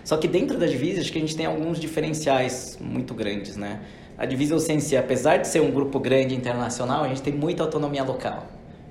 Só 0.03 0.17
que 0.17 0.27
dentro 0.27 0.57
da 0.57 0.65
Divisa, 0.65 1.01
acho 1.01 1.11
que 1.11 1.17
a 1.17 1.21
gente 1.21 1.35
tem 1.35 1.45
alguns 1.45 1.79
diferenciais 1.79 2.77
muito 2.79 3.13
grandes, 3.13 3.57
né? 3.57 3.81
A 4.17 4.25
Divisa 4.25 4.57
Sense, 4.59 4.95
apesar 4.95 5.37
de 5.37 5.47
ser 5.47 5.61
um 5.61 5.71
grupo 5.71 5.99
grande 5.99 6.33
internacional, 6.35 7.03
a 7.03 7.07
gente 7.07 7.21
tem 7.21 7.33
muita 7.33 7.63
autonomia 7.63 8.03
local. 8.03 8.47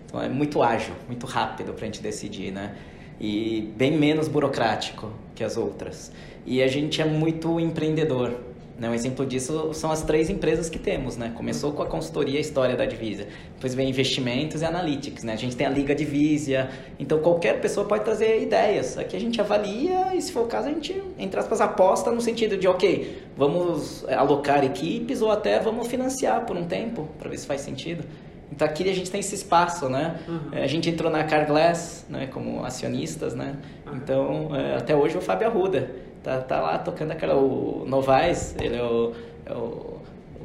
Então, 0.06 0.20
é 0.20 0.28
muito 0.28 0.62
ágil, 0.62 0.94
muito 1.06 1.24
rápido 1.24 1.72
para 1.72 1.82
a 1.82 1.86
gente 1.86 2.02
decidir, 2.02 2.52
né? 2.52 2.74
E 3.20 3.72
bem 3.76 3.96
menos 3.96 4.28
burocrático 4.28 5.10
que 5.34 5.44
as 5.44 5.56
outras. 5.56 6.12
E 6.46 6.62
a 6.62 6.68
gente 6.68 7.00
é 7.00 7.04
muito 7.04 7.58
empreendedor. 7.58 8.34
Né? 8.78 8.90
Um 8.90 8.94
exemplo 8.94 9.24
disso 9.24 9.72
são 9.72 9.90
as 9.90 10.02
três 10.02 10.28
empresas 10.28 10.68
que 10.68 10.78
temos. 10.78 11.16
Né? 11.16 11.32
Começou 11.34 11.72
com 11.72 11.82
a 11.82 11.86
consultoria 11.86 12.40
História 12.40 12.76
da 12.76 12.84
Divisa. 12.84 13.26
Depois 13.54 13.74
vem 13.74 13.88
investimentos 13.88 14.62
e 14.62 14.64
analytics. 14.64 15.22
Né? 15.22 15.32
A 15.32 15.36
gente 15.36 15.56
tem 15.56 15.66
a 15.66 15.70
Liga 15.70 15.94
Divisa. 15.94 16.68
Então 16.98 17.20
qualquer 17.20 17.60
pessoa 17.60 17.86
pode 17.86 18.04
trazer 18.04 18.42
ideias. 18.42 18.98
Aqui 18.98 19.16
a 19.16 19.20
gente 19.20 19.40
avalia 19.40 20.14
e 20.14 20.20
se 20.20 20.32
for 20.32 20.44
o 20.44 20.46
caso 20.46 20.68
a 20.68 20.72
gente, 20.72 21.00
entre 21.18 21.38
aspas, 21.38 21.60
aposta 21.60 22.10
no 22.10 22.20
sentido 22.20 22.56
de, 22.56 22.66
ok, 22.66 23.22
vamos 23.36 24.04
alocar 24.08 24.64
equipes 24.64 25.22
ou 25.22 25.30
até 25.30 25.60
vamos 25.60 25.88
financiar 25.88 26.44
por 26.44 26.56
um 26.56 26.64
tempo 26.64 27.08
para 27.18 27.30
ver 27.30 27.38
se 27.38 27.46
faz 27.46 27.60
sentido. 27.60 28.04
Então 28.54 28.68
aqui 28.68 28.88
a 28.88 28.94
gente 28.94 29.10
tem 29.10 29.18
esse 29.18 29.34
espaço, 29.34 29.88
né? 29.88 30.20
Uhum. 30.28 30.50
A 30.52 30.66
gente 30.68 30.88
entrou 30.88 31.10
na 31.10 31.24
Carglass, 31.24 32.06
né, 32.08 32.28
como 32.28 32.64
acionistas, 32.64 33.34
né? 33.34 33.56
Uhum. 33.84 33.96
Então 33.96 34.56
é, 34.56 34.76
até 34.76 34.94
hoje 34.94 35.18
o 35.18 35.20
Fábio 35.20 35.48
Arruda 35.48 35.90
tá, 36.22 36.40
tá 36.40 36.60
lá 36.60 36.78
tocando 36.78 37.10
aquela 37.10 37.34
o 37.34 37.84
Novaes, 37.86 38.54
ele 38.60 38.76
é 38.76 38.82
o, 38.82 39.12
é 39.44 39.52
o 39.52 39.93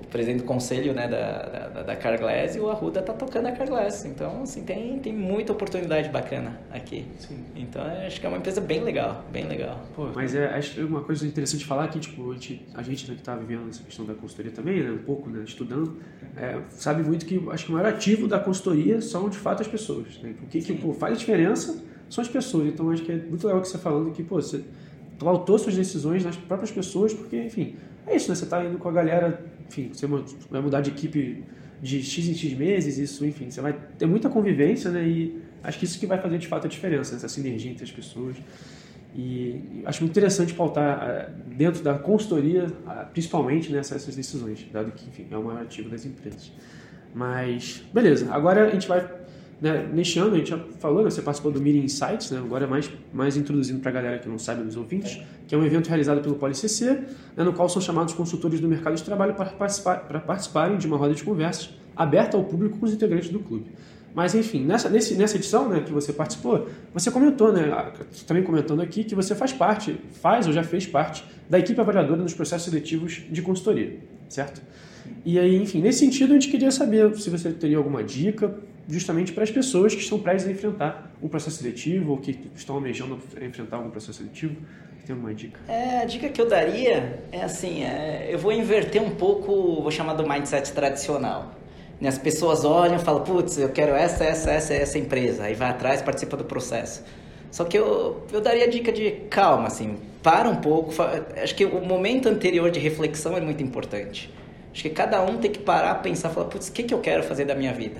presidente 0.09 0.39
do 0.39 0.43
conselho 0.43 0.93
né, 0.93 1.07
da, 1.07 1.69
da, 1.69 1.83
da 1.83 1.95
Carglass 1.95 2.55
e 2.55 2.59
o 2.59 2.69
Arruda 2.69 3.01
tá 3.01 3.13
tocando 3.13 3.47
a 3.47 3.51
Carglass. 3.51 4.05
Então, 4.05 4.43
assim, 4.43 4.63
tem, 4.63 4.99
tem 4.99 5.13
muita 5.13 5.51
oportunidade 5.51 6.09
bacana 6.09 6.59
aqui. 6.71 7.05
Sim. 7.19 7.43
Então, 7.55 7.81
acho 8.05 8.19
que 8.19 8.25
é 8.25 8.29
uma 8.29 8.37
empresa 8.37 8.59
bem 8.59 8.81
legal, 8.81 9.23
bem 9.31 9.47
legal. 9.47 9.79
Pô, 9.95 10.07
mas 10.13 10.35
é, 10.35 10.45
acho 10.47 10.75
que 10.75 10.83
uma 10.83 11.01
coisa 11.01 11.25
interessante 11.25 11.59
de 11.59 11.65
falar 11.65 11.85
aqui, 11.85 11.99
tipo, 11.99 12.31
a 12.31 12.33
gente, 12.33 12.67
a 12.73 12.81
gente 12.81 13.07
né, 13.07 13.15
que 13.15 13.21
está 13.21 13.35
vivendo 13.35 13.69
essa 13.69 13.83
questão 13.83 14.05
da 14.05 14.13
consultoria 14.13 14.51
também, 14.51 14.83
né, 14.83 14.91
um 14.91 15.03
pouco, 15.03 15.29
né, 15.29 15.43
estudando, 15.45 15.97
é, 16.35 16.59
sabe 16.69 17.03
muito 17.03 17.25
que 17.25 17.41
acho 17.51 17.65
que 17.65 17.71
o 17.71 17.75
maior 17.75 17.89
ativo 17.89 18.27
da 18.27 18.39
consultoria 18.39 19.01
são, 19.01 19.29
de 19.29 19.37
fato, 19.37 19.61
as 19.61 19.67
pessoas. 19.67 20.19
Né? 20.21 20.33
O 20.43 20.47
que, 20.47 20.61
que 20.61 20.73
pô, 20.73 20.93
faz 20.93 21.13
a 21.13 21.17
diferença 21.17 21.83
são 22.09 22.21
as 22.23 22.27
pessoas. 22.27 22.67
Então, 22.67 22.89
acho 22.89 23.03
que 23.03 23.11
é 23.11 23.15
muito 23.15 23.45
legal 23.45 23.61
que 23.61 23.67
você 23.67 23.75
está 23.75 23.89
falando 23.89 24.11
que, 24.11 24.23
pô, 24.23 24.41
você 24.41 24.63
autor 25.27 25.59
suas 25.59 25.75
decisões 25.75 26.23
nas 26.23 26.37
próprias 26.37 26.71
pessoas, 26.71 27.13
porque, 27.13 27.35
enfim, 27.35 27.75
é 28.07 28.15
isso, 28.15 28.29
né? 28.29 28.35
Você 28.35 28.45
está 28.45 28.63
indo 28.63 28.77
com 28.77 28.87
a 28.87 28.91
galera 28.91 29.43
enfim, 29.69 29.91
você 29.93 30.05
vai 30.49 30.61
mudar 30.61 30.81
de 30.81 30.89
equipe 30.89 31.43
de 31.81 32.03
X 32.03 32.27
em 32.27 32.33
X 32.33 32.53
meses, 32.53 32.97
isso, 32.97 33.25
enfim, 33.25 33.49
você 33.49 33.61
vai 33.61 33.73
ter 33.97 34.05
muita 34.05 34.29
convivência, 34.29 34.91
né? 34.91 35.07
E 35.07 35.41
acho 35.63 35.79
que 35.79 35.85
isso 35.85 35.99
que 35.99 36.05
vai 36.05 36.19
fazer 36.19 36.37
de 36.37 36.47
fato 36.47 36.65
a 36.65 36.69
diferença, 36.69 37.15
essa 37.15 37.29
sinergia 37.29 37.71
entre 37.71 37.83
as 37.83 37.91
pessoas. 37.91 38.35
E 39.15 39.81
acho 39.85 40.01
muito 40.01 40.11
interessante 40.11 40.53
pautar 40.53 41.09
eh, 41.09 41.29
dentro 41.55 41.81
da 41.81 41.97
consultoria, 41.97 42.67
principalmente 43.11 43.71
nessas 43.71 44.05
né, 44.07 44.13
decisões, 44.15 44.67
dado 44.71 44.91
que, 44.91 45.07
enfim, 45.07 45.27
é 45.31 45.37
o 45.37 45.43
maior 45.43 45.63
ativo 45.63 45.89
das 45.89 46.05
empresas. 46.05 46.51
Mas, 47.13 47.83
beleza, 47.91 48.31
agora 48.31 48.67
a 48.67 48.69
gente 48.69 48.87
vai 48.87 49.18
né, 49.61 49.89
neste 49.93 50.19
ano, 50.19 50.35
a 50.35 50.37
gente 50.37 50.49
já 50.49 50.57
falou, 50.79 51.03
né, 51.03 51.09
você 51.09 51.21
participou 51.21 51.51
do 51.51 51.59
Meeting 51.59 51.83
Insights, 51.83 52.31
né, 52.31 52.39
agora 52.39 52.65
é 52.65 52.67
mais, 52.67 52.89
mais 53.13 53.35
introduzindo 53.35 53.79
para 53.79 53.91
a 53.91 53.93
galera 53.93 54.19
que 54.19 54.29
não 54.29 54.39
sabe, 54.39 54.63
dos 54.63 54.77
ouvintes, 54.77 55.21
que 55.47 55.53
é 55.53 55.57
um 55.57 55.65
evento 55.65 55.87
realizado 55.87 56.21
pelo 56.21 56.35
PoliCC, 56.35 56.85
né, 57.35 57.43
no 57.43 57.51
qual 57.51 57.67
são 57.67 57.81
chamados 57.81 58.13
consultores 58.13 58.61
do 58.61 58.67
mercado 58.67 58.95
de 58.95 59.03
trabalho 59.03 59.33
para, 59.33 59.49
participar, 59.49 59.97
para 60.07 60.19
participarem 60.19 60.77
de 60.77 60.87
uma 60.87 60.97
roda 60.97 61.13
de 61.13 61.23
conversas 61.23 61.71
aberta 61.95 62.37
ao 62.37 62.45
público 62.45 62.77
com 62.77 62.85
os 62.85 62.93
integrantes 62.93 63.29
do 63.29 63.39
clube. 63.39 63.71
Mas, 64.15 64.33
enfim, 64.33 64.65
nessa, 64.65 64.89
nesse, 64.89 65.15
nessa 65.15 65.35
edição 65.35 65.69
né, 65.69 65.81
que 65.81 65.91
você 65.91 66.11
participou, 66.11 66.67
você 66.93 67.11
comentou, 67.11 67.51
né, 67.53 67.91
também 68.25 68.43
comentando 68.43 68.81
aqui, 68.81 69.03
que 69.03 69.13
você 69.13 69.35
faz 69.35 69.53
parte, 69.53 69.99
faz 70.21 70.47
ou 70.47 70.53
já 70.53 70.63
fez 70.63 70.87
parte 70.87 71.23
da 71.49 71.59
equipe 71.59 71.79
avaliadora 71.79 72.21
nos 72.21 72.33
processos 72.33 72.71
seletivos 72.71 73.23
de 73.29 73.41
consultoria, 73.41 73.99
certo? 74.27 74.61
E 75.25 75.37
aí, 75.37 75.55
enfim, 75.55 75.81
nesse 75.81 75.99
sentido, 75.99 76.31
a 76.31 76.33
gente 76.33 76.49
queria 76.49 76.71
saber 76.71 77.15
se 77.17 77.29
você 77.29 77.51
teria 77.51 77.77
alguma 77.77 78.03
dica 78.03 78.55
justamente 78.89 79.31
para 79.31 79.43
as 79.43 79.51
pessoas 79.51 79.93
que 79.93 80.01
estão 80.01 80.19
prestes 80.19 80.47
a 80.47 80.51
enfrentar 80.51 81.11
um 81.21 81.27
processo 81.27 81.57
seletivo 81.57 82.11
ou 82.11 82.17
que 82.17 82.49
estão 82.55 82.75
almejando 82.75 83.19
enfrentar 83.41 83.77
algum 83.77 83.89
processo 83.89 84.17
seletivo. 84.19 84.55
Tem 85.05 85.15
uma 85.15 85.33
dica? 85.33 85.59
É, 85.67 86.01
a 86.01 86.05
dica 86.05 86.29
que 86.29 86.39
eu 86.39 86.47
daria 86.47 87.23
é 87.31 87.41
assim, 87.41 87.83
é, 87.83 88.27
eu 88.29 88.37
vou 88.37 88.51
inverter 88.51 89.01
um 89.01 89.11
pouco, 89.11 89.81
vou 89.81 89.91
chamar 89.91 90.13
do 90.13 90.27
mindset 90.27 90.71
tradicional. 90.71 91.55
Né, 91.99 92.09
as 92.09 92.17
pessoas 92.17 92.63
olham 92.63 92.95
e 92.95 92.99
falam, 92.99 93.23
putz, 93.23 93.57
eu 93.57 93.69
quero 93.69 93.93
essa, 93.93 94.23
essa, 94.23 94.51
essa, 94.51 94.73
essa 94.73 94.99
empresa. 94.99 95.43
Aí 95.43 95.55
vai 95.55 95.69
atrás, 95.69 96.01
participa 96.01 96.37
do 96.37 96.45
processo. 96.45 97.03
Só 97.51 97.63
que 97.65 97.77
eu, 97.77 98.23
eu 98.31 98.41
daria 98.41 98.65
a 98.65 98.67
dica 98.67 98.91
de 98.91 99.11
calma, 99.29 99.67
assim, 99.67 99.97
para 100.21 100.47
um 100.47 100.57
pouco. 100.57 100.93
Acho 101.41 101.55
que 101.55 101.65
o 101.65 101.83
momento 101.83 102.29
anterior 102.29 102.69
de 102.69 102.79
reflexão 102.79 103.35
é 103.35 103.41
muito 103.41 103.63
importante. 103.63 104.31
Acho 104.71 104.83
que 104.83 104.89
cada 104.89 105.21
um 105.23 105.37
tem 105.37 105.51
que 105.51 105.59
parar, 105.59 105.95
pensar, 105.95 106.29
falar, 106.29 106.47
putz, 106.47 106.67
o 106.67 106.71
que, 106.71 106.83
que 106.83 106.93
eu 106.93 106.99
quero 106.99 107.23
fazer 107.23 107.45
da 107.45 107.55
minha 107.55 107.73
vida? 107.73 107.99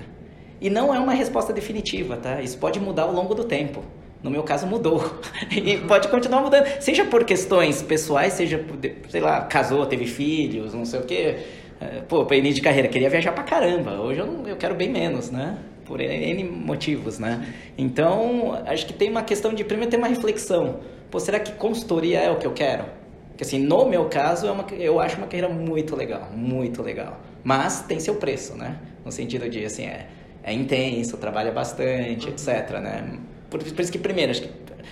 E 0.60 0.68
não 0.68 0.94
é 0.94 0.98
uma 0.98 1.14
resposta 1.14 1.52
definitiva, 1.52 2.16
tá? 2.16 2.42
Isso 2.42 2.58
pode 2.58 2.78
mudar 2.78 3.04
ao 3.04 3.12
longo 3.12 3.34
do 3.34 3.44
tempo. 3.44 3.82
No 4.22 4.30
meu 4.30 4.42
caso, 4.42 4.66
mudou. 4.66 5.02
e 5.50 5.78
pode 5.78 6.08
continuar 6.08 6.42
mudando. 6.42 6.66
Seja 6.80 7.04
por 7.04 7.24
questões 7.24 7.82
pessoais, 7.82 8.34
seja 8.34 8.58
por, 8.58 8.78
sei 9.08 9.20
lá, 9.20 9.42
casou, 9.42 9.86
teve 9.86 10.06
filhos, 10.06 10.74
não 10.74 10.84
sei 10.84 11.00
o 11.00 11.04
quê. 11.04 11.38
É, 11.80 12.02
pô, 12.02 12.26
para 12.26 12.36
início 12.36 12.56
de 12.56 12.60
carreira, 12.60 12.88
queria 12.88 13.08
viajar 13.08 13.32
pra 13.32 13.42
caramba. 13.42 13.92
Hoje 13.92 14.20
eu, 14.20 14.26
não, 14.26 14.46
eu 14.46 14.56
quero 14.56 14.74
bem 14.74 14.90
menos, 14.90 15.30
né? 15.30 15.58
Por 15.86 16.00
N 16.00 16.44
motivos, 16.44 17.18
né? 17.18 17.54
Então, 17.78 18.62
acho 18.66 18.86
que 18.86 18.92
tem 18.92 19.08
uma 19.08 19.22
questão 19.22 19.54
de 19.54 19.64
primeiro 19.64 19.90
ter 19.90 19.96
uma 19.96 20.08
reflexão. 20.08 20.80
Pô, 21.10 21.18
será 21.18 21.40
que 21.40 21.52
consultoria 21.52 22.20
é 22.20 22.30
o 22.30 22.36
que 22.36 22.46
eu 22.46 22.52
quero? 22.52 22.84
Porque 23.30 23.44
assim, 23.44 23.58
no 23.58 23.88
meu 23.88 24.04
caso, 24.04 24.46
é 24.46 24.50
uma, 24.50 24.66
eu 24.72 25.00
acho 25.00 25.16
uma 25.16 25.26
carreira 25.26 25.48
muito 25.48 25.96
legal, 25.96 26.28
muito 26.36 26.82
legal. 26.82 27.18
Mas 27.42 27.80
tem 27.80 27.98
seu 27.98 28.16
preço, 28.16 28.54
né? 28.54 28.76
No 29.02 29.10
sentido 29.10 29.48
de, 29.48 29.64
assim, 29.64 29.84
é 29.84 30.06
é 30.42 30.52
intenso, 30.52 31.16
trabalha 31.16 31.52
bastante, 31.52 32.28
etc. 32.28 32.70
Né? 32.80 33.18
Por, 33.48 33.62
por, 33.62 33.80
isso 33.80 33.92
que, 33.92 33.98
primeiro, 33.98 34.30
acho 34.30 34.42
que, 34.42 34.50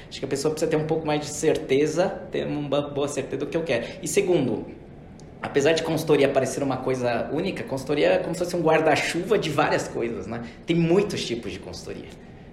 acho 0.09 0.19
que 0.19 0.25
a 0.25 0.29
pessoa 0.29 0.53
precisa 0.53 0.71
ter 0.71 0.77
um 0.77 0.87
pouco 0.87 1.07
mais 1.07 1.21
de 1.21 1.27
certeza, 1.27 2.09
ter 2.31 2.47
uma 2.47 2.81
boa 2.83 3.09
certeza 3.09 3.39
do 3.39 3.47
que 3.47 3.57
eu 3.57 3.63
quero. 3.63 3.87
E 4.03 4.09
segundo, 4.09 4.67
apesar 5.41 5.73
de 5.73 5.83
consultoria 5.83 6.29
parecer 6.29 6.63
uma 6.63 6.79
coisa 6.79 7.31
única, 7.33 7.63
consultoria 7.65 8.13
é 8.15 8.19
como 8.19 8.35
se 8.35 8.41
fosse 8.41 8.57
um 8.57 8.61
guarda-chuva 8.61 9.39
de 9.39 9.51
várias 9.51 9.89
coisas, 9.89 10.27
né? 10.27 10.43
Tem 10.67 10.77
muitos 10.77 11.25
tipos 11.25 11.53
de 11.53 11.59
consultoria. 11.59 12.09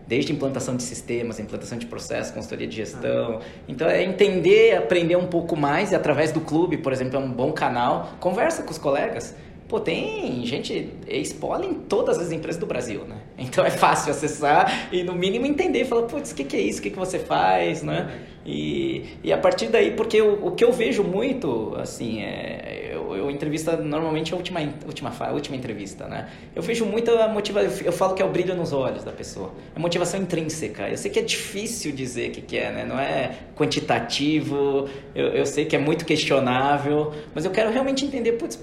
Desde 0.08 0.32
implantação 0.32 0.76
de 0.76 0.84
sistemas, 0.84 1.40
implantação 1.40 1.80
de 1.80 1.88
processos, 1.88 2.32
consultoria 2.32 2.68
de 2.68 2.76
gestão. 2.76 3.40
Então, 3.68 3.90
é 3.90 4.04
entender, 4.04 4.78
aprender 4.78 5.16
um 5.16 5.26
pouco 5.26 5.56
mais 5.56 5.92
e 5.92 5.96
através 5.96 6.32
do 6.32 6.40
clube, 6.40 6.78
por 6.78 6.94
exemplo, 6.94 7.16
é 7.16 7.20
um 7.20 7.32
bom 7.32 7.52
canal. 7.52 8.12
Conversa 8.20 8.62
com 8.62 8.70
os 8.70 8.78
colegas. 8.78 9.36
Pô, 9.76 9.82
tem 9.82 10.46
gente 10.46 10.90
ex-poli 11.06 11.68
em 11.68 11.74
todas 11.74 12.18
as 12.18 12.32
empresas 12.32 12.58
do 12.58 12.66
Brasil, 12.66 13.04
né? 13.04 13.18
Então 13.38 13.66
é 13.66 13.70
fácil 13.70 14.10
acessar 14.10 14.88
e 14.90 15.04
no 15.04 15.14
mínimo 15.14 15.46
entender, 15.46 15.84
falar, 15.84 16.04
putz, 16.04 16.32
o 16.32 16.36
que, 16.36 16.46
que 16.46 16.56
é 16.56 16.62
isso? 16.62 16.80
O 16.80 16.82
que, 16.82 16.92
que 16.92 16.98
você 16.98 17.20
faz, 17.20 17.84
né? 17.84 18.22
E, 18.46 19.04
e 19.22 19.34
a 19.34 19.38
partir 19.38 19.68
daí, 19.68 19.92
porque 19.92 20.22
o, 20.22 20.48
o 20.48 20.52
que 20.52 20.64
eu 20.64 20.72
vejo 20.72 21.04
muito, 21.04 21.76
assim, 21.78 22.22
é, 22.22 22.92
eu, 22.94 23.18
eu 23.18 23.30
entrevista 23.30 23.76
normalmente 23.76 24.34
a 24.34 24.38
última, 24.38 24.62
última, 24.86 25.12
a 25.20 25.32
última 25.34 25.58
entrevista, 25.58 26.08
né? 26.08 26.30
Eu 26.56 26.62
vejo 26.62 26.86
muita 26.86 27.28
motivação, 27.28 27.86
eu 27.86 27.92
falo 27.92 28.14
que 28.14 28.22
é 28.22 28.26
o 28.26 28.30
brilho 28.30 28.56
nos 28.56 28.72
olhos 28.72 29.04
da 29.04 29.12
pessoa, 29.12 29.52
é 29.76 29.80
motivação 29.80 30.22
intrínseca. 30.22 30.88
Eu 30.88 30.96
sei 30.98 31.12
que 31.12 31.20
é 31.20 31.24
difícil 31.24 31.92
dizer 31.92 32.30
o 32.30 32.32
que, 32.32 32.42
que 32.42 32.58
é, 32.58 32.72
né? 32.72 32.86
Não 32.86 32.98
é 32.98 33.40
quantitativo, 33.58 34.88
eu, 35.14 35.28
eu 35.30 35.46
sei 35.46 35.66
que 35.66 35.76
é 35.76 35.80
muito 35.80 36.06
questionável, 36.06 37.12
mas 37.34 37.44
eu 37.44 37.52
quero 37.52 37.72
realmente 37.72 38.06
entender, 38.06 38.34
putz, 38.34 38.58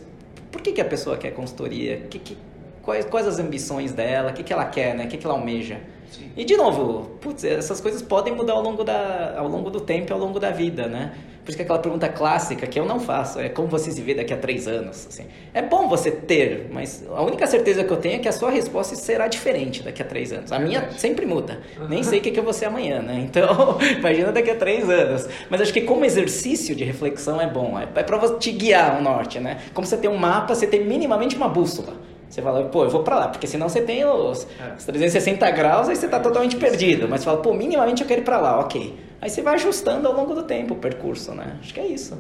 por 0.53 0.61
que, 0.61 0.73
que 0.73 0.81
a 0.81 0.85
pessoa 0.85 1.17
quer 1.17 1.33
consultoria? 1.33 2.07
Que, 2.11 2.19
que, 2.19 2.39
quais, 2.83 3.05
quais 3.07 3.27
as 3.27 3.39
ambições 3.39 3.93
dela? 3.93 4.31
O 4.31 4.35
que, 4.35 4.43
que 4.43 4.53
ela 4.53 4.67
quer, 4.67 4.95
né? 4.95 5.07
O 5.07 5.09
que, 5.09 5.17
que 5.17 5.27
ela 5.27 5.35
almeja? 5.35 5.81
Sim. 6.11 6.31
E 6.37 6.45
de 6.45 6.57
novo, 6.57 7.17
putz, 7.21 7.43
essas 7.43 7.81
coisas 7.81 8.03
podem 8.03 8.35
mudar 8.35 8.53
ao 8.53 8.63
longo, 8.63 8.85
da, 8.85 9.35
ao 9.39 9.49
longo 9.49 9.71
do 9.71 9.81
tempo 9.81 10.13
e 10.13 10.13
ao 10.13 10.19
longo 10.19 10.39
da 10.39 10.51
vida, 10.51 10.87
né? 10.87 11.15
Por 11.45 11.51
isso 11.51 11.57
que 11.57 11.63
aquela 11.63 11.79
pergunta 11.79 12.09
clássica 12.09 12.67
que 12.67 12.79
eu 12.79 12.85
não 12.85 13.01
faço 13.01 13.41
é 13.41 13.49
como 13.49 13.67
você 13.67 13.91
se 13.91 14.01
vê 14.01 14.15
daqui 14.15 14.33
a 14.33 14.37
três 14.37 14.69
anos. 14.69 15.07
Assim. 15.09 15.27
É 15.53 15.61
bom 15.61 15.89
você 15.89 16.11
ter, 16.11 16.69
mas 16.71 17.05
a 17.13 17.21
única 17.23 17.47
certeza 17.49 17.83
que 17.83 17.91
eu 17.91 17.97
tenho 17.97 18.17
é 18.17 18.19
que 18.19 18.29
a 18.29 18.33
sua 18.33 18.51
resposta 18.51 18.95
será 18.95 19.27
diferente 19.27 19.83
daqui 19.83 20.03
a 20.03 20.05
três 20.05 20.33
anos. 20.33 20.53
A 20.53 20.59
minha 20.59 20.91
sempre 20.93 21.27
muda. 21.27 21.61
Nem 21.89 22.03
sei 22.05 22.21
o 22.21 22.23
que, 22.23 22.39
eu 22.39 22.45
vou 22.45 22.53
ser 22.53 22.67
amanhã, 22.67 23.03
né? 23.03 23.19
Então, 23.19 23.79
imagina 23.99 24.31
daqui 24.31 24.51
a 24.51 24.57
três 24.57 24.89
anos. 24.89 25.29
Mas 25.51 25.61
acho 25.61 25.73
que 25.73 25.81
como 25.81 26.05
exercício 26.05 26.77
de 26.77 26.85
reflexão 26.85 27.41
é 27.41 27.47
bom. 27.47 27.77
É, 27.79 27.83
é 27.83 28.03
para 28.03 28.39
te 28.39 28.53
guiar 28.53 28.99
o 28.99 29.03
norte, 29.03 29.41
né? 29.41 29.59
Como 29.75 29.87
você 29.87 29.97
tem 29.97 30.09
um 30.09 30.17
mapa, 30.17 30.55
você 30.55 30.67
tem 30.67 30.85
minimamente 30.85 31.35
uma 31.35 31.49
bússola. 31.49 31.95
Você 32.33 32.41
fala, 32.41 32.65
pô, 32.65 32.85
eu 32.85 32.89
vou 32.89 33.03
pra 33.03 33.19
lá, 33.19 33.29
porque 33.29 33.47
senão 33.47 33.69
você 33.69 33.83
tem 33.83 34.07
os, 34.07 34.47
é. 34.59 34.75
os 34.79 34.85
360 34.87 35.51
graus, 35.51 35.91
aí 35.91 35.95
você 35.95 36.09
tá 36.09 36.19
totalmente 36.19 36.57
perdido. 36.57 37.07
Mas 37.07 37.21
você 37.21 37.27
fala, 37.27 37.43
pô, 37.43 37.53
minimamente 37.53 38.01
eu 38.01 38.09
quero 38.09 38.23
ir 38.23 38.25
pra 38.25 38.39
lá, 38.39 38.59
ok. 38.59 38.99
Aí 39.21 39.29
você 39.29 39.43
vai 39.43 39.57
ajustando 39.57 40.09
ao 40.09 40.15
longo 40.15 40.35
do 40.35 40.43
tempo 40.45 40.73
o 40.73 40.79
percurso, 40.79 41.35
né? 41.35 41.59
Acho 41.61 41.75
que 41.75 41.81
é 41.81 41.87
isso. 41.87 42.17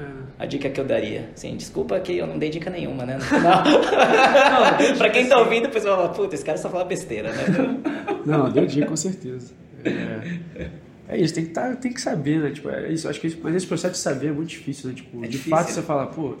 É. 0.00 0.02
A 0.40 0.46
dica 0.46 0.68
que 0.68 0.80
eu 0.80 0.84
daria. 0.84 1.30
Sim, 1.36 1.56
desculpa 1.56 1.98
que 2.00 2.18
eu 2.18 2.26
não 2.26 2.40
dei 2.40 2.50
dica 2.50 2.68
nenhuma, 2.68 3.06
né? 3.06 3.18
No 3.22 3.22
final. 3.22 3.62
não, 3.64 4.98
pra 4.98 5.10
quem 5.10 5.28
tá 5.28 5.38
ouvindo, 5.38 5.66
o 5.66 5.70
pessoal 5.70 5.96
fala, 5.96 6.08
puta, 6.08 6.34
esse 6.34 6.44
cara 6.44 6.58
só 6.58 6.68
fala 6.68 6.84
besteira, 6.84 7.30
né? 7.30 7.44
Não, 8.26 8.50
deu 8.50 8.66
dica 8.66 8.86
com 8.86 8.96
certeza. 8.96 9.54
É, 9.84 10.70
é 11.08 11.18
isso, 11.18 11.32
tem 11.32 11.44
que, 11.44 11.52
tá, 11.52 11.76
tem 11.76 11.92
que 11.92 12.00
saber, 12.00 12.40
né? 12.40 12.50
Tipo, 12.50 12.68
é 12.68 12.88
isso, 12.90 13.08
acho 13.08 13.20
que 13.20 13.38
mas 13.40 13.54
esse 13.54 13.66
processo 13.66 13.92
de 13.92 14.00
saber 14.00 14.30
é 14.30 14.32
muito 14.32 14.48
difícil, 14.48 14.88
né? 14.88 14.96
Tipo, 14.96 15.18
é 15.18 15.28
de 15.28 15.28
difícil. 15.28 15.56
fato 15.56 15.70
você 15.70 15.82
fala, 15.82 16.06
pô 16.08 16.34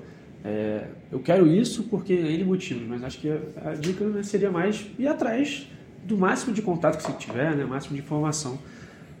é, 0.46 0.86
eu 1.10 1.18
quero 1.18 1.44
isso 1.44 1.82
porque 1.84 2.12
N 2.12 2.44
motivos, 2.44 2.86
mas 2.86 3.02
acho 3.02 3.18
que 3.18 3.28
a, 3.28 3.70
a 3.70 3.74
dica 3.74 4.04
né, 4.04 4.22
seria 4.22 4.48
mais 4.48 4.86
ir 4.96 5.08
atrás 5.08 5.66
do 6.04 6.16
máximo 6.16 6.54
de 6.54 6.62
contato 6.62 6.98
que 6.98 7.02
você 7.02 7.12
tiver, 7.14 7.56
né, 7.56 7.64
máximo 7.64 7.96
de 7.96 8.02
informação, 8.02 8.56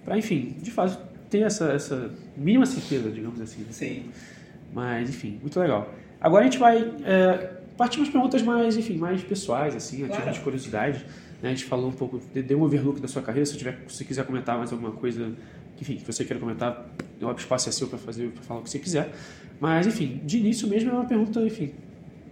para, 0.04 0.16
enfim, 0.16 0.54
de 0.62 0.70
fato, 0.70 0.96
ter 1.28 1.40
essa, 1.40 1.72
essa 1.72 2.14
mínima 2.36 2.64
certeza, 2.64 3.10
digamos 3.10 3.40
assim. 3.40 3.62
Né? 3.62 3.68
Sim. 3.72 4.04
Mas, 4.72 5.10
enfim, 5.10 5.40
muito 5.40 5.58
legal. 5.58 5.92
Agora 6.20 6.42
a 6.42 6.44
gente 6.44 6.58
vai 6.58 6.94
é, 7.04 7.54
partir 7.76 7.98
umas 7.98 8.08
perguntas 8.08 8.40
mais, 8.42 8.76
enfim, 8.76 8.96
mais 8.96 9.20
pessoais, 9.24 9.74
assim, 9.74 10.04
a 10.04 10.08
claro. 10.08 10.30
de 10.30 10.38
curiosidade. 10.38 11.04
Né? 11.42 11.48
A 11.48 11.54
gente 11.54 11.64
falou 11.64 11.88
um 11.88 11.92
pouco, 11.92 12.20
deu 12.32 12.60
um 12.60 12.62
overlook 12.62 13.00
da 13.00 13.08
sua 13.08 13.20
carreira, 13.20 13.44
se, 13.46 13.56
tiver, 13.56 13.80
se 13.88 13.96
você 13.96 14.04
quiser 14.04 14.24
comentar 14.24 14.56
mais 14.56 14.70
alguma 14.70 14.92
coisa, 14.92 15.32
enfim, 15.80 15.96
que 15.96 16.12
você 16.12 16.24
queira 16.24 16.40
comentar, 16.40 16.86
o 17.20 17.30
espaço 17.32 17.68
é 17.68 17.72
seu 17.72 17.88
para 17.88 17.98
fazer, 17.98 18.30
para 18.30 18.42
falar 18.42 18.60
o 18.60 18.62
que 18.62 18.70
você 18.70 18.78
quiser. 18.78 19.10
Mas, 19.60 19.86
enfim, 19.86 20.20
de 20.24 20.38
início 20.38 20.68
mesmo 20.68 20.90
é 20.90 20.94
uma 20.94 21.04
pergunta, 21.04 21.40
enfim, 21.40 21.72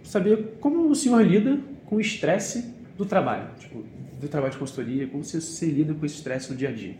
saber 0.03 0.57
como 0.59 0.89
o 0.89 0.95
senhor 0.95 1.25
lida 1.25 1.59
com 1.85 1.95
o 1.95 2.01
estresse 2.01 2.73
do 2.97 3.05
trabalho, 3.05 3.47
tipo, 3.59 3.83
do 4.19 4.27
trabalho 4.27 4.53
de 4.53 4.59
consultoria, 4.59 5.07
como 5.07 5.23
você, 5.23 5.41
você 5.41 5.65
lida 5.65 5.93
com 5.93 6.05
esse 6.05 6.15
estresse 6.15 6.51
no 6.51 6.57
dia 6.57 6.69
a 6.69 6.71
dia? 6.71 6.95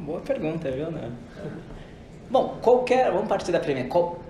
Boa 0.00 0.20
pergunta, 0.20 0.70
viu, 0.70 0.90
né? 0.90 1.10
Bom, 2.30 2.58
qualquer, 2.62 3.10
vamos 3.10 3.28
partir 3.28 3.52
da 3.52 3.60
primeira, 3.60 3.88
qual, 3.88 4.22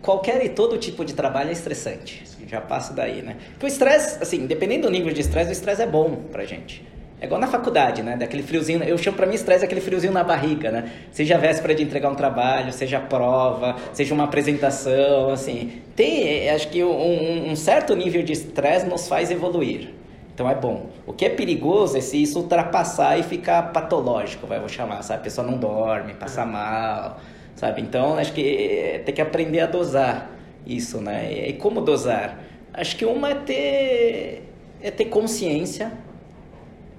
qualquer 0.00 0.44
e 0.44 0.48
todo 0.48 0.78
tipo 0.78 1.04
de 1.04 1.14
trabalho 1.14 1.50
é 1.50 1.52
estressante, 1.52 2.24
já 2.46 2.60
passo 2.60 2.94
daí, 2.94 3.22
né? 3.22 3.36
Porque 3.52 3.66
o 3.66 3.68
estresse, 3.68 4.22
assim, 4.22 4.46
dependendo 4.46 4.86
do 4.86 4.90
nível 4.90 5.12
de 5.12 5.20
estresse, 5.20 5.50
o 5.50 5.52
estresse 5.52 5.82
é 5.82 5.86
bom 5.86 6.24
pra 6.32 6.44
gente. 6.44 6.84
É 7.20 7.26
igual 7.26 7.38
na 7.38 7.46
faculdade, 7.46 8.02
né? 8.02 8.16
Daquele 8.16 8.42
friozinho, 8.42 8.82
eu 8.82 8.96
chamo 8.96 9.14
para 9.14 9.26
mim 9.26 9.34
estresse 9.34 9.62
aquele 9.62 9.82
friozinho 9.82 10.12
na 10.12 10.24
barriga, 10.24 10.70
né? 10.70 10.90
Seja 11.12 11.34
a 11.34 11.38
véspera 11.38 11.74
de 11.74 11.82
entregar 11.82 12.08
um 12.08 12.14
trabalho, 12.14 12.72
seja 12.72 12.96
a 12.96 13.00
prova, 13.00 13.76
seja 13.92 14.14
uma 14.14 14.24
apresentação, 14.24 15.28
assim. 15.28 15.82
Tem, 15.94 16.48
acho 16.48 16.68
que 16.68 16.82
um, 16.82 17.50
um 17.50 17.54
certo 17.54 17.94
nível 17.94 18.22
de 18.22 18.32
estresse 18.32 18.86
nos 18.86 19.06
faz 19.06 19.30
evoluir. 19.30 19.90
Então 20.32 20.48
é 20.48 20.54
bom. 20.54 20.86
O 21.06 21.12
que 21.12 21.26
é 21.26 21.28
perigoso 21.28 21.98
é 21.98 22.00
se 22.00 22.22
isso 22.22 22.38
ultrapassar 22.38 23.18
e 23.18 23.22
ficar 23.22 23.70
patológico, 23.70 24.46
vai, 24.46 24.58
vou 24.58 24.70
chamar, 24.70 25.02
sabe? 25.02 25.20
A 25.20 25.24
pessoa 25.24 25.46
não 25.46 25.58
dorme, 25.58 26.14
passa 26.14 26.46
mal, 26.46 27.20
sabe? 27.54 27.82
Então 27.82 28.16
acho 28.16 28.32
que 28.32 29.02
tem 29.04 29.14
que 29.14 29.20
aprender 29.20 29.60
a 29.60 29.66
dosar 29.66 30.30
isso, 30.66 30.98
né? 31.02 31.30
E 31.48 31.52
como 31.52 31.82
dosar? 31.82 32.38
Acho 32.72 32.96
que 32.96 33.04
uma 33.04 33.28
é 33.28 33.34
ter, 33.34 34.42
é 34.82 34.90
ter 34.90 35.04
consciência 35.06 35.92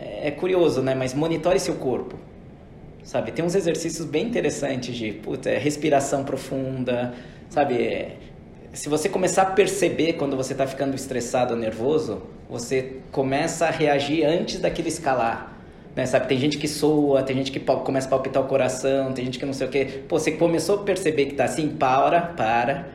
é, 0.01 0.27
é 0.27 0.31
curioso, 0.31 0.81
né? 0.81 0.95
Mas 0.95 1.13
monitore 1.13 1.59
seu 1.59 1.75
corpo. 1.75 2.17
Sabe? 3.03 3.31
Tem 3.31 3.43
uns 3.43 3.55
exercícios 3.55 4.05
bem 4.05 4.27
interessantes 4.27 4.95
de 4.95 5.11
puta, 5.11 5.49
é, 5.49 5.57
respiração 5.57 6.23
profunda, 6.23 7.13
sabe? 7.49 7.75
É, 7.81 8.15
se 8.73 8.87
você 8.87 9.09
começar 9.09 9.41
a 9.41 9.45
perceber 9.45 10.13
quando 10.13 10.37
você 10.37 10.53
está 10.53 10.65
ficando 10.65 10.95
estressado 10.95 11.53
ou 11.53 11.59
nervoso, 11.59 12.21
você 12.49 12.97
começa 13.11 13.65
a 13.67 13.71
reagir 13.71 14.25
antes 14.25 14.59
daquilo 14.59 14.87
escalar. 14.87 15.49
Né, 15.93 16.05
sabe? 16.05 16.25
Tem 16.27 16.37
gente 16.37 16.57
que 16.57 16.69
soa, 16.69 17.21
tem 17.21 17.35
gente 17.35 17.51
que 17.51 17.59
começa 17.59 18.07
a 18.07 18.09
palpitar 18.09 18.41
o 18.41 18.47
coração, 18.47 19.11
tem 19.11 19.25
gente 19.25 19.37
que 19.37 19.45
não 19.45 19.51
sei 19.51 19.67
o 19.67 19.69
que. 19.69 19.83
Pô, 20.07 20.17
você 20.17 20.31
começou 20.31 20.75
a 20.75 20.83
perceber 20.83 21.25
que 21.25 21.35
tá 21.35 21.43
assim, 21.43 21.67
para, 21.67 22.21
para, 22.21 22.87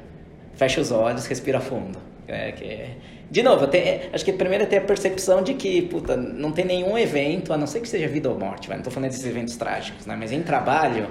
fecha 0.54 0.80
os 0.80 0.90
olhos, 0.90 1.26
respira 1.26 1.60
fundo. 1.60 1.98
É, 2.26 2.52
que 2.52 2.64
é, 2.64 2.96
de 3.28 3.42
novo, 3.42 3.66
tenho, 3.66 4.02
acho 4.12 4.24
que 4.24 4.32
primeiro 4.32 4.64
é 4.64 4.66
ter 4.66 4.78
a 4.78 4.80
percepção 4.82 5.42
de 5.42 5.54
que, 5.54 5.82
puta, 5.82 6.16
não 6.16 6.52
tem 6.52 6.64
nenhum 6.64 6.96
evento, 6.96 7.52
a 7.52 7.56
não 7.56 7.66
ser 7.66 7.80
que 7.80 7.88
seja 7.88 8.06
vida 8.06 8.30
ou 8.30 8.38
morte, 8.38 8.68
vai. 8.68 8.76
não 8.76 8.84
tô 8.84 8.90
falando 8.90 9.10
desses 9.10 9.26
eventos 9.26 9.56
trágicos, 9.56 10.06
né? 10.06 10.16
Mas 10.16 10.30
em 10.30 10.42
trabalho, 10.42 11.08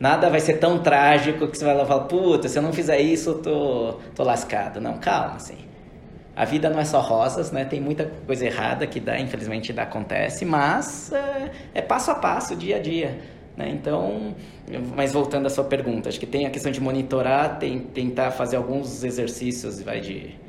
nada 0.00 0.30
vai 0.30 0.40
ser 0.40 0.54
tão 0.54 0.78
trágico 0.78 1.46
que 1.46 1.58
você 1.58 1.64
vai 1.64 1.76
lá 1.76 1.84
falar, 1.84 2.04
puta, 2.04 2.48
se 2.48 2.58
eu 2.58 2.62
não 2.62 2.72
fizer 2.72 3.00
isso, 3.00 3.30
eu 3.30 3.42
tô, 3.42 3.94
tô 4.14 4.24
lascado. 4.24 4.80
Não, 4.80 4.96
calma, 4.96 5.36
assim. 5.36 5.58
A 6.34 6.44
vida 6.44 6.70
não 6.70 6.78
é 6.78 6.84
só 6.84 7.00
rosas, 7.00 7.50
né? 7.52 7.64
Tem 7.66 7.80
muita 7.80 8.10
coisa 8.26 8.46
errada 8.46 8.86
que 8.86 8.98
dá, 8.98 9.18
infelizmente, 9.20 9.72
dá, 9.72 9.82
acontece, 9.82 10.46
mas 10.46 11.12
é, 11.12 11.50
é 11.74 11.82
passo 11.82 12.10
a 12.10 12.14
passo, 12.14 12.56
dia 12.56 12.76
a 12.76 12.78
dia. 12.78 13.18
Né? 13.56 13.68
Então, 13.70 14.34
mas 14.96 15.12
voltando 15.12 15.46
à 15.46 15.50
sua 15.50 15.64
pergunta, 15.64 16.08
acho 16.08 16.18
que 16.18 16.26
tem 16.26 16.46
a 16.46 16.50
questão 16.50 16.72
de 16.72 16.80
monitorar, 16.80 17.58
tem, 17.58 17.80
tentar 17.80 18.30
fazer 18.30 18.56
alguns 18.56 19.02
exercícios, 19.02 19.82
vai 19.82 20.00
de 20.00 20.47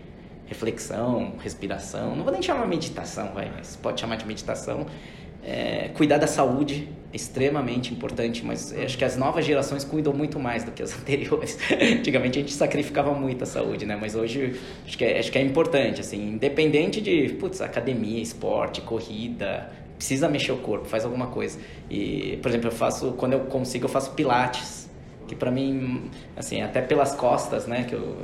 reflexão, 0.50 1.34
respiração. 1.40 2.16
Não 2.16 2.24
vou 2.24 2.34
nem 2.34 2.42
chamar 2.42 2.68
meditação, 2.68 3.32
vai, 3.34 3.52
mas 3.56 3.76
pode 3.76 4.02
chamar 4.02 4.16
de 4.16 4.26
meditação. 4.26 4.88
É, 5.42 5.90
cuidar 5.94 6.18
da 6.18 6.28
saúde 6.28 6.90
é 7.14 7.16
extremamente 7.16 7.94
importante, 7.94 8.44
mas 8.44 8.74
acho 8.74 8.98
que 8.98 9.06
as 9.06 9.16
novas 9.16 9.46
gerações 9.46 9.84
cuidam 9.84 10.12
muito 10.12 10.40
mais 10.40 10.64
do 10.64 10.72
que 10.72 10.82
as 10.82 10.92
anteriores. 11.00 11.58
Antigamente 11.72 12.40
a 12.40 12.42
gente 12.42 12.54
sacrificava 12.54 13.14
muito 13.14 13.44
a 13.44 13.48
saúde, 13.48 13.86
né? 13.86 13.96
Mas 13.96 14.16
hoje 14.16 14.60
acho 14.86 14.98
que 14.98 15.06
é, 15.06 15.20
acho 15.20 15.32
que 15.32 15.38
é 15.38 15.42
importante, 15.42 16.02
assim, 16.02 16.32
independente 16.32 17.00
de 17.00 17.30
putz, 17.40 17.62
academia, 17.62 18.22
esporte, 18.22 18.82
corrida, 18.82 19.72
precisa 19.96 20.28
mexer 20.28 20.52
o 20.52 20.58
corpo, 20.58 20.86
faz 20.86 21.06
alguma 21.06 21.28
coisa. 21.28 21.60
E, 21.90 22.40
por 22.42 22.50
exemplo, 22.50 22.68
eu 22.68 22.74
faço 22.74 23.12
quando 23.14 23.34
eu 23.34 23.42
consigo 23.42 23.86
eu 23.86 23.90
faço 23.90 24.12
pilates, 24.14 24.90
que 25.28 25.36
para 25.36 25.52
mim, 25.52 26.10
assim, 26.36 26.62
até 26.64 26.82
pelas 26.82 27.14
costas, 27.14 27.68
né, 27.68 27.84
que 27.84 27.94
eu 27.94 28.18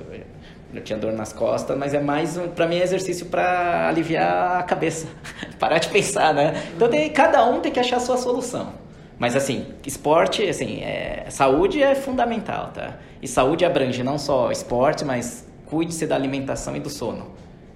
eu 0.76 0.84
tinha 0.84 0.98
dor 0.98 1.14
nas 1.14 1.32
costas, 1.32 1.78
mas 1.78 1.94
é 1.94 2.00
mais 2.00 2.38
um, 2.38 2.48
para 2.48 2.68
mim 2.68 2.78
é 2.78 2.84
exercício 2.84 3.28
para 3.28 3.88
aliviar 3.88 4.60
a 4.60 4.64
cabeça, 4.64 5.08
parar 5.60 5.80
de 5.80 5.90
pensar, 5.90 6.34
né? 6.34 6.54
Então 6.76 6.88
tem, 6.90 7.10
cada 7.10 7.46
um 7.46 7.62
tem 7.62 7.72
que 7.72 7.80
achar 7.80 7.98
a 7.98 8.00
sua 8.00 8.18
solução. 8.18 8.74
Mas 9.18 9.36
assim, 9.36 9.68
esporte, 9.86 10.44
assim, 10.44 10.82
é, 10.82 11.26
saúde 11.30 11.82
é 11.82 11.96
fundamental, 11.96 12.72
tá? 12.74 12.98
E 13.22 13.28
saúde 13.28 13.64
abrange 13.64 14.04
não 14.04 14.18
só 14.18 14.52
esporte, 14.52 15.06
mas 15.06 15.48
cuide-se 15.66 16.06
da 16.06 16.16
alimentação 16.16 16.76
e 16.76 16.80
do 16.80 16.90
sono. 16.90 17.32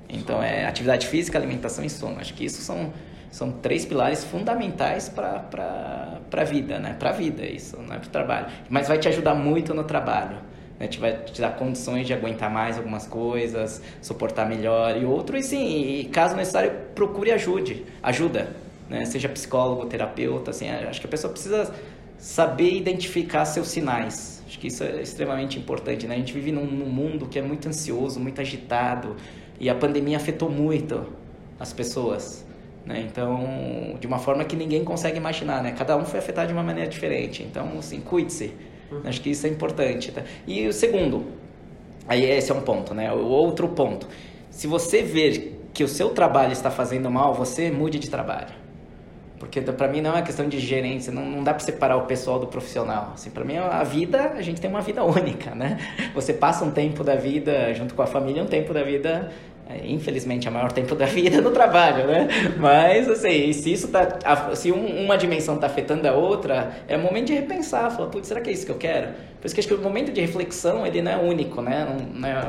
Então 0.09 0.43
é 0.43 0.65
atividade 0.65 1.07
física, 1.07 1.37
alimentação 1.37 1.83
e 1.85 1.89
sono. 1.89 2.19
Acho 2.19 2.33
que 2.33 2.43
isso 2.43 2.61
são 2.61 2.91
são 3.31 3.51
três 3.51 3.85
pilares 3.85 4.23
fundamentais 4.23 5.07
para 5.07 6.19
a 6.31 6.43
vida, 6.43 6.79
né? 6.79 6.95
Para 6.97 7.09
a 7.09 7.13
vida, 7.13 7.45
isso, 7.45 7.77
não 7.77 7.93
é 7.93 7.99
para 7.99 8.07
o 8.07 8.11
trabalho. 8.11 8.47
Mas 8.67 8.87
vai 8.87 8.97
te 8.97 9.07
ajudar 9.07 9.35
muito 9.35 9.73
no 9.73 9.83
trabalho 9.83 10.37
né? 10.79 10.87
Te 10.87 10.99
vai 10.99 11.13
te 11.13 11.41
dar 11.41 11.55
condições 11.57 12.07
de 12.07 12.13
aguentar 12.13 12.49
mais 12.49 12.77
algumas 12.77 13.05
coisas, 13.05 13.81
suportar 14.01 14.47
melhor 14.47 14.95
e 14.95 15.05
outro. 15.05 15.37
E 15.37 15.43
sim, 15.43 15.99
e, 15.99 16.05
caso 16.05 16.35
necessário, 16.35 16.71
procure 16.95 17.31
ajude, 17.31 17.85
ajuda, 18.01 18.55
né? 18.89 19.05
Seja 19.05 19.27
psicólogo, 19.27 19.85
terapeuta, 19.87 20.51
assim, 20.51 20.69
acho 20.69 20.99
que 21.01 21.07
a 21.07 21.09
pessoa 21.09 21.31
precisa 21.31 21.73
saber 22.17 22.73
identificar 22.73 23.45
seus 23.45 23.67
sinais. 23.67 24.43
Acho 24.47 24.59
que 24.59 24.67
isso 24.67 24.83
é 24.83 25.01
extremamente 25.01 25.59
importante, 25.59 26.07
né? 26.07 26.15
A 26.15 26.17
gente 26.17 26.33
vive 26.33 26.51
num, 26.51 26.65
num 26.65 26.89
mundo 26.89 27.27
que 27.27 27.37
é 27.37 27.41
muito 27.41 27.67
ansioso, 27.67 28.19
muito 28.19 28.41
agitado 28.41 29.15
e 29.59 29.69
a 29.69 29.75
pandemia 29.75 30.17
afetou 30.17 30.49
muito 30.49 31.05
as 31.59 31.73
pessoas. 31.73 32.45
Né? 32.85 33.05
Então, 33.07 33.97
de 33.99 34.07
uma 34.07 34.17
forma 34.17 34.43
que 34.45 34.55
ninguém 34.55 34.83
consegue 34.83 35.17
imaginar, 35.17 35.61
né? 35.61 35.73
Cada 35.73 35.95
um 35.95 36.05
foi 36.05 36.19
afetado 36.19 36.47
de 36.47 36.53
uma 36.53 36.63
maneira 36.63 36.89
diferente. 36.89 37.43
Então, 37.43 37.77
assim, 37.77 37.99
cuide-se. 37.99 38.53
Uhum. 38.91 39.01
Acho 39.05 39.21
que 39.21 39.29
isso 39.29 39.45
é 39.45 39.49
importante. 39.49 40.11
Tá? 40.11 40.23
E 40.47 40.67
o 40.67 40.73
segundo, 40.73 41.25
aí 42.07 42.23
esse 42.23 42.51
é 42.51 42.55
um 42.55 42.61
ponto, 42.61 42.93
né? 42.93 43.11
O 43.11 43.25
outro 43.25 43.67
ponto, 43.69 44.07
se 44.49 44.67
você 44.67 45.01
ver 45.01 45.59
que 45.73 45.83
o 45.83 45.87
seu 45.87 46.09
trabalho 46.09 46.51
está 46.51 46.71
fazendo 46.71 47.09
mal, 47.09 47.33
você 47.33 47.71
mude 47.71 47.99
de 47.99 48.09
trabalho. 48.09 48.59
Porque 49.39 49.61
para 49.61 49.87
mim 49.87 50.01
não 50.01 50.17
é 50.17 50.21
questão 50.21 50.49
de 50.49 50.59
gerência, 50.59 51.13
não, 51.13 51.25
não 51.25 51.43
dá 51.43 51.53
para 51.53 51.63
separar 51.63 51.95
o 51.95 52.01
pessoal 52.01 52.39
do 52.39 52.47
profissional. 52.47 53.11
Assim, 53.13 53.29
para 53.29 53.45
mim 53.45 53.55
a 53.55 53.83
vida, 53.83 54.33
a 54.35 54.41
gente 54.41 54.59
tem 54.59 54.69
uma 54.69 54.81
vida 54.81 55.01
única, 55.05 55.55
né? 55.55 55.77
Você 56.13 56.33
passa 56.33 56.65
um 56.65 56.71
tempo 56.71 57.03
da 57.03 57.15
vida 57.15 57.73
junto 57.73 57.95
com 57.95 58.01
a 58.01 58.07
família, 58.07 58.43
um 58.43 58.47
tempo 58.47 58.73
da 58.73 58.83
vida 58.83 59.31
é, 59.58 59.58
infelizmente, 59.83 60.47
a 60.47 60.51
maior 60.51 60.71
tempo 60.71 60.95
da 60.95 61.05
vida 61.05 61.41
no 61.41 61.51
trabalho, 61.51 62.07
né? 62.07 62.27
Mas, 62.57 63.09
assim, 63.09 63.53
se 63.53 63.71
isso 63.71 63.87
tá, 63.89 64.07
se 64.55 64.71
um, 64.71 65.03
uma 65.05 65.17
dimensão 65.17 65.55
está 65.55 65.67
afetando 65.67 66.07
a 66.07 66.13
outra, 66.13 66.83
é 66.87 66.97
o 66.97 66.99
momento 66.99 67.27
de 67.27 67.33
repensar, 67.33 67.91
falar, 67.91 68.09
putz, 68.09 68.27
será 68.27 68.41
que 68.41 68.49
é 68.49 68.53
isso 68.53 68.65
que 68.65 68.71
eu 68.71 68.77
quero? 68.77 69.09
Por 69.39 69.45
isso 69.45 69.55
que 69.55 69.61
acho 69.61 69.67
que 69.67 69.73
o 69.73 69.81
momento 69.81 70.11
de 70.11 70.21
reflexão, 70.21 70.85
ele 70.85 71.01
não 71.01 71.11
é 71.11 71.17
único, 71.17 71.61
né? 71.61 71.87
Não, 72.13 72.27
é 72.27 72.41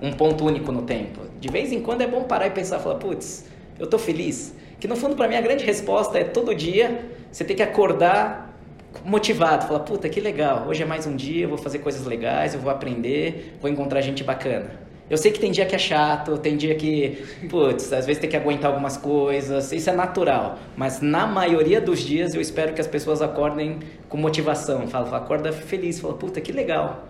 um 0.00 0.12
ponto 0.12 0.44
único 0.44 0.72
no 0.72 0.82
tempo. 0.82 1.20
De 1.40 1.48
vez 1.48 1.72
em 1.72 1.80
quando 1.80 2.02
é 2.02 2.06
bom 2.06 2.24
parar 2.24 2.46
e 2.46 2.50
pensar, 2.50 2.78
falar, 2.78 2.96
putz, 2.96 3.44
eu 3.78 3.86
tô 3.86 3.98
feliz? 3.98 4.54
Que 4.80 4.86
no 4.86 4.94
fundo, 4.96 5.16
para 5.16 5.26
mim, 5.26 5.34
a 5.34 5.40
grande 5.40 5.64
resposta 5.64 6.18
é 6.18 6.24
todo 6.24 6.54
dia 6.54 7.18
você 7.30 7.44
tem 7.44 7.54
que 7.54 7.62
acordar 7.62 8.56
motivado, 9.04 9.66
falar, 9.66 9.80
puta, 9.80 10.08
que 10.08 10.20
legal, 10.20 10.66
hoje 10.66 10.82
é 10.82 10.86
mais 10.86 11.06
um 11.06 11.14
dia, 11.14 11.44
eu 11.44 11.48
vou 11.48 11.58
fazer 11.58 11.78
coisas 11.80 12.06
legais, 12.06 12.54
eu 12.54 12.60
vou 12.60 12.70
aprender, 12.70 13.56
vou 13.60 13.70
encontrar 13.70 14.00
gente 14.00 14.24
bacana. 14.24 14.87
Eu 15.10 15.16
sei 15.16 15.32
que 15.32 15.40
tem 15.40 15.50
dia 15.50 15.64
que 15.64 15.74
é 15.74 15.78
chato, 15.78 16.36
tem 16.36 16.56
dia 16.56 16.74
que, 16.74 17.24
putz, 17.48 17.92
às 17.92 18.04
vezes 18.04 18.20
tem 18.20 18.28
que 18.28 18.36
aguentar 18.36 18.70
algumas 18.70 18.96
coisas, 18.96 19.72
isso 19.72 19.88
é 19.88 19.92
natural. 19.94 20.58
Mas 20.76 21.00
na 21.00 21.26
maioria 21.26 21.80
dos 21.80 22.00
dias 22.00 22.34
eu 22.34 22.40
espero 22.40 22.74
que 22.74 22.80
as 22.80 22.86
pessoas 22.86 23.22
acordem 23.22 23.78
com 24.08 24.18
motivação. 24.18 24.86
Fala, 24.86 25.06
fala 25.06 25.18
acorda 25.18 25.50
feliz, 25.50 25.98
fala, 25.98 26.14
puta, 26.14 26.40
que 26.40 26.52
legal. 26.52 27.06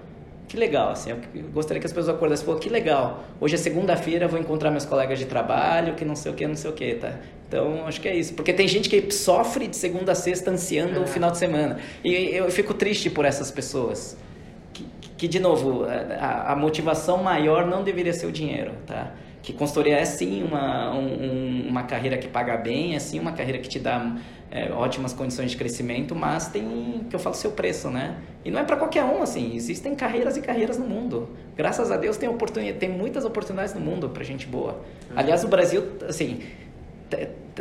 Que 0.47 0.57
legal, 0.57 0.91
assim, 0.91 1.11
eu 1.11 1.19
gostaria 1.53 1.79
que 1.79 1.87
as 1.87 1.93
pessoas 1.93 2.17
acordassem, 2.17 2.47
pô, 2.47 2.55
que 2.55 2.71
legal. 2.71 3.25
Hoje 3.39 3.57
é 3.57 3.59
segunda-feira, 3.59 4.27
vou 4.27 4.41
encontrar 4.41 4.71
meus 4.71 4.87
colegas 4.87 5.19
de 5.19 5.27
trabalho, 5.27 5.95
que 5.95 6.07
não 6.07 6.17
sei 6.17 6.33
o 6.33 6.35
que, 6.35 6.47
não 6.47 6.57
sei 6.57 6.71
o 6.71 6.73
que, 6.73 6.95
tá? 6.95 7.17
Então, 7.47 7.87
acho 7.87 8.01
que 8.01 8.09
é 8.09 8.17
isso. 8.17 8.33
Porque 8.33 8.53
tem 8.55 8.67
gente 8.67 8.89
que 8.89 9.11
sofre 9.13 9.67
de 9.67 9.77
segunda 9.77 10.13
a 10.13 10.15
sexta 10.15 10.51
ansiando 10.51 11.01
é. 11.01 11.03
o 11.03 11.07
final 11.07 11.31
de 11.31 11.37
semana. 11.37 11.79
E 12.03 12.35
eu 12.35 12.51
fico 12.51 12.73
triste 12.73 13.11
por 13.11 13.27
essas 13.27 13.51
pessoas 13.51 14.17
que 15.19 15.27
de 15.27 15.41
novo 15.41 15.85
a, 15.85 16.53
a, 16.53 16.57
motivação 16.57 17.23
maior 17.23 17.67
não 17.67 17.83
deveria 17.83 18.13
ser 18.13 18.27
o 18.27 18.33
dinheiro, 18.33 18.73
tá? 18.87 19.13
Que 19.43 19.53
consultoria 19.53 19.97
é 19.97 20.05
sim 20.05 20.45
uma, 20.45 20.95
um, 20.95 21.67
uma 21.69 21.83
carreira 21.83 22.17
que 22.17 22.29
paga 22.29 22.57
bem, 22.57 22.95
é 22.95 22.99
sim 23.01 23.19
uma 23.19 23.33
carreira 23.33 23.59
que 23.59 23.69
te 23.69 23.81
dá 23.81 24.17
é, 24.51 24.71
ótimas 24.71 25.13
condições 25.13 25.51
de 25.51 25.57
crescimento, 25.57 26.15
mas 26.15 26.49
tem, 26.49 27.05
que 27.11 27.17
eu 27.17 27.21
falo, 27.21 27.35
seu 27.35 27.51
preço, 27.51 27.91
né? 27.91 28.17
E 28.45 28.51
não 28.51 28.61
é 28.61 28.65
para 28.65 28.77
qualquer 28.77 29.03
um, 29.05 29.21
assim, 29.21 29.57
existem 29.57 29.95
carreiras 29.95 30.37
e 30.37 30.41
carreiras 30.41 30.79
no 30.79 30.87
mundo. 30.87 31.29
Graças 31.57 31.91
a 31.91 31.97
Deus 31.97 32.17
tem, 32.17 32.29
oportunidade, 32.29 32.79
tem 32.79 32.89
muitas 32.89 33.25
oportunidades 33.25 33.75
no 33.75 33.81
mundo 33.81 34.09
para 34.09 34.23
gente 34.23 34.47
boa. 34.47 34.73
Uhum. 35.11 35.17
Aliás, 35.17 35.43
o 35.43 35.49
Brasil, 35.49 35.83
assim, 36.09 36.41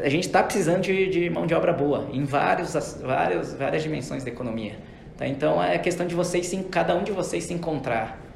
a 0.01 0.09
gente 0.09 0.27
está 0.27 0.43
precisando 0.43 0.81
de, 0.81 1.09
de, 1.09 1.29
mão 1.29 1.47
de 1.47 1.55
obra 1.55 1.73
boa 1.73 2.07
em 2.13 2.23
vários, 2.23 2.73
vários, 3.01 3.53
várias 3.53 3.81
dimensões 3.81 4.23
da 4.23 4.29
economia. 4.29 4.75
Tá? 5.17 5.27
Então 5.27 5.61
é 5.61 5.77
questão 5.79 6.05
de 6.05 6.13
vocês, 6.13 6.53
cada 6.69 6.95
um 6.95 7.03
de 7.03 7.11
vocês 7.11 7.43
se 7.43 7.53
encontrar. 7.53 8.26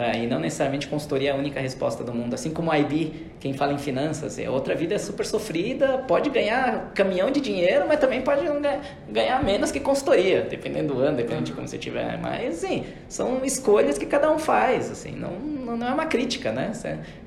Tá? 0.00 0.16
E 0.16 0.26
não 0.26 0.40
necessariamente 0.40 0.88
consultoria 0.88 1.28
é 1.28 1.32
a 1.34 1.36
única 1.36 1.60
resposta 1.60 2.02
do 2.02 2.14
mundo. 2.14 2.32
Assim 2.32 2.48
como 2.48 2.72
a 2.72 2.78
IB, 2.78 3.26
quem 3.38 3.52
fala 3.52 3.74
em 3.74 3.78
finanças, 3.78 4.38
é 4.38 4.48
outra 4.48 4.74
vida 4.74 4.94
é 4.94 4.98
super 4.98 5.26
sofrida, 5.26 5.98
pode 6.08 6.30
ganhar 6.30 6.90
caminhão 6.94 7.30
de 7.30 7.38
dinheiro, 7.38 7.84
mas 7.86 8.00
também 8.00 8.22
pode 8.22 8.40
ganhar 9.10 9.44
menos 9.44 9.70
que 9.70 9.78
consultoria, 9.78 10.40
dependendo 10.40 10.94
do 10.94 11.00
ano, 11.00 11.18
dependendo 11.18 11.44
de 11.44 11.52
como 11.52 11.68
você 11.68 11.76
tiver. 11.76 12.16
Mas, 12.16 12.64
assim, 12.64 12.86
são 13.10 13.44
escolhas 13.44 13.98
que 13.98 14.06
cada 14.06 14.32
um 14.32 14.38
faz, 14.38 14.90
assim, 14.90 15.14
não, 15.14 15.32
não 15.76 15.86
é 15.86 15.92
uma 15.92 16.06
crítica, 16.06 16.50
né? 16.50 16.72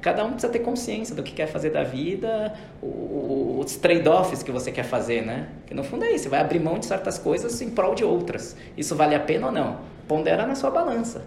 Cada 0.02 0.26
um 0.26 0.32
precisa 0.32 0.52
ter 0.52 0.60
consciência 0.60 1.16
do 1.16 1.22
que 1.22 1.32
quer 1.32 1.46
fazer 1.46 1.70
da 1.70 1.84
vida, 1.84 2.56
os 2.82 3.76
trade-offs 3.76 4.42
que 4.42 4.52
você 4.52 4.72
quer 4.72 4.86
fazer, 4.86 5.24
né? 5.24 5.48
Que 5.68 5.76
no 5.76 5.84
fundo 5.84 6.06
é 6.06 6.12
isso, 6.12 6.24
você 6.24 6.30
vai 6.30 6.42
abrir 6.42 6.60
mão 6.60 6.80
de 6.80 6.88
certas 6.88 7.20
coisas 7.20 7.62
em 7.62 7.70
prol 7.70 7.94
de 7.94 8.04
outras. 8.04 8.56
Isso 8.76 8.96
vale 8.96 9.14
a 9.14 9.20
pena 9.20 9.46
ou 9.46 9.54
não? 9.54 9.78
Pondera 10.08 10.48
na 10.48 10.56
sua 10.56 10.72
balança. 10.72 11.24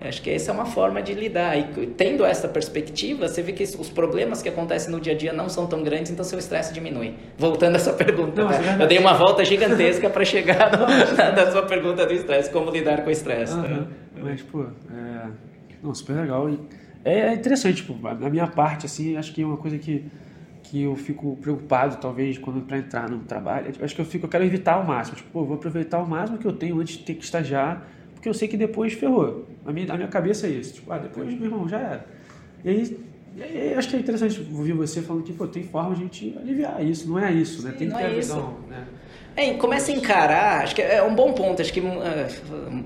Acho 0.00 0.22
que 0.22 0.30
essa 0.30 0.50
é 0.50 0.54
uma 0.54 0.64
forma 0.64 1.02
de 1.02 1.12
lidar. 1.12 1.58
E 1.58 1.86
tendo 1.88 2.24
essa 2.24 2.48
perspectiva, 2.48 3.28
você 3.28 3.42
vê 3.42 3.52
que 3.52 3.62
os 3.62 3.90
problemas 3.90 4.40
que 4.40 4.48
acontecem 4.48 4.90
no 4.90 4.98
dia 4.98 5.12
a 5.12 5.16
dia 5.16 5.32
não 5.32 5.48
são 5.48 5.66
tão 5.66 5.82
grandes, 5.82 6.10
então 6.10 6.24
seu 6.24 6.38
estresse 6.38 6.72
diminui. 6.72 7.14
Voltando 7.36 7.76
à 7.76 7.78
sua 7.78 7.92
pergunta, 7.92 8.42
Nossa, 8.44 8.60
né? 8.60 8.78
eu 8.80 8.86
dei 8.86 8.98
uma 8.98 9.12
volta 9.12 9.44
gigantesca 9.44 10.08
para 10.08 10.24
chegar 10.24 10.72
no, 10.72 10.86
na, 11.16 11.32
na, 11.32 11.52
sua 11.52 11.62
pergunta 11.64 12.06
do 12.06 12.14
estresse, 12.14 12.50
como 12.50 12.70
lidar 12.70 13.02
com 13.02 13.08
o 13.08 13.12
estresse. 13.12 13.52
Uhum. 13.52 13.62
Né? 13.62 13.86
Mas, 14.22 14.42
pô, 14.42 14.62
é... 14.62 15.28
Não, 15.82 15.94
super 15.94 16.16
legal. 16.16 16.48
E 16.48 16.58
é 17.04 17.34
interessante, 17.34 17.76
tipo, 17.76 17.94
na 18.14 18.30
minha 18.30 18.46
parte, 18.46 18.86
assim, 18.86 19.18
acho 19.18 19.34
que 19.34 19.42
é 19.42 19.46
uma 19.46 19.58
coisa 19.58 19.76
que, 19.76 20.06
que 20.62 20.82
eu 20.82 20.96
fico 20.96 21.36
preocupado, 21.42 21.96
talvez, 21.96 22.38
quando 22.38 22.62
para 22.62 22.78
entrar 22.78 23.10
no 23.10 23.18
trabalho. 23.20 23.70
Acho 23.82 23.94
que 23.94 24.00
eu 24.00 24.04
fico, 24.06 24.24
eu 24.24 24.30
quero 24.30 24.44
evitar 24.44 24.74
ao 24.74 24.84
máximo. 24.84 25.16
Tipo, 25.16 25.30
pô, 25.30 25.44
vou 25.44 25.56
aproveitar 25.56 25.98
o 25.98 26.08
máximo 26.08 26.38
que 26.38 26.46
eu 26.46 26.52
tenho 26.52 26.80
antes 26.80 26.96
de 26.96 27.04
ter 27.04 27.14
que 27.14 27.24
estagiar 27.24 27.86
porque 28.20 28.28
eu 28.28 28.34
sei 28.34 28.46
que 28.48 28.56
depois 28.58 28.92
ferrou. 28.92 29.46
A 29.64 29.72
minha, 29.72 29.90
a 29.90 29.96
minha 29.96 30.08
cabeça 30.08 30.46
é 30.46 30.50
isso. 30.50 30.74
Tipo, 30.74 30.92
ah, 30.92 30.98
depois, 30.98 31.32
meu 31.32 31.44
irmão, 31.44 31.66
já 31.66 31.78
era. 31.78 32.06
E 32.62 32.68
aí, 32.68 33.00
e 33.34 33.42
aí 33.42 33.74
acho 33.74 33.88
que 33.88 33.96
é 33.96 33.98
interessante 33.98 34.46
ouvir 34.52 34.74
você 34.74 35.00
falando 35.00 35.22
que, 35.22 35.32
pô, 35.32 35.46
tem 35.46 35.62
forma 35.62 35.94
de 35.94 36.02
a 36.02 36.04
gente 36.04 36.36
aliviar 36.38 36.84
isso. 36.84 37.08
Não 37.08 37.18
é 37.18 37.32
isso, 37.32 37.64
né? 37.64 37.72
Tem 37.78 37.88
não 37.88 37.96
que 37.96 38.02
ter 38.02 38.10
é 38.10 38.18
isso. 38.18 38.36
né? 38.68 38.84
É, 39.34 39.54
começa 39.54 39.90
a 39.90 39.94
encarar, 39.94 40.64
acho 40.64 40.74
que 40.74 40.82
é 40.82 41.02
um 41.02 41.14
bom 41.14 41.32
ponto, 41.32 41.62
acho 41.62 41.72
que 41.72 41.80
eh, 41.80 42.28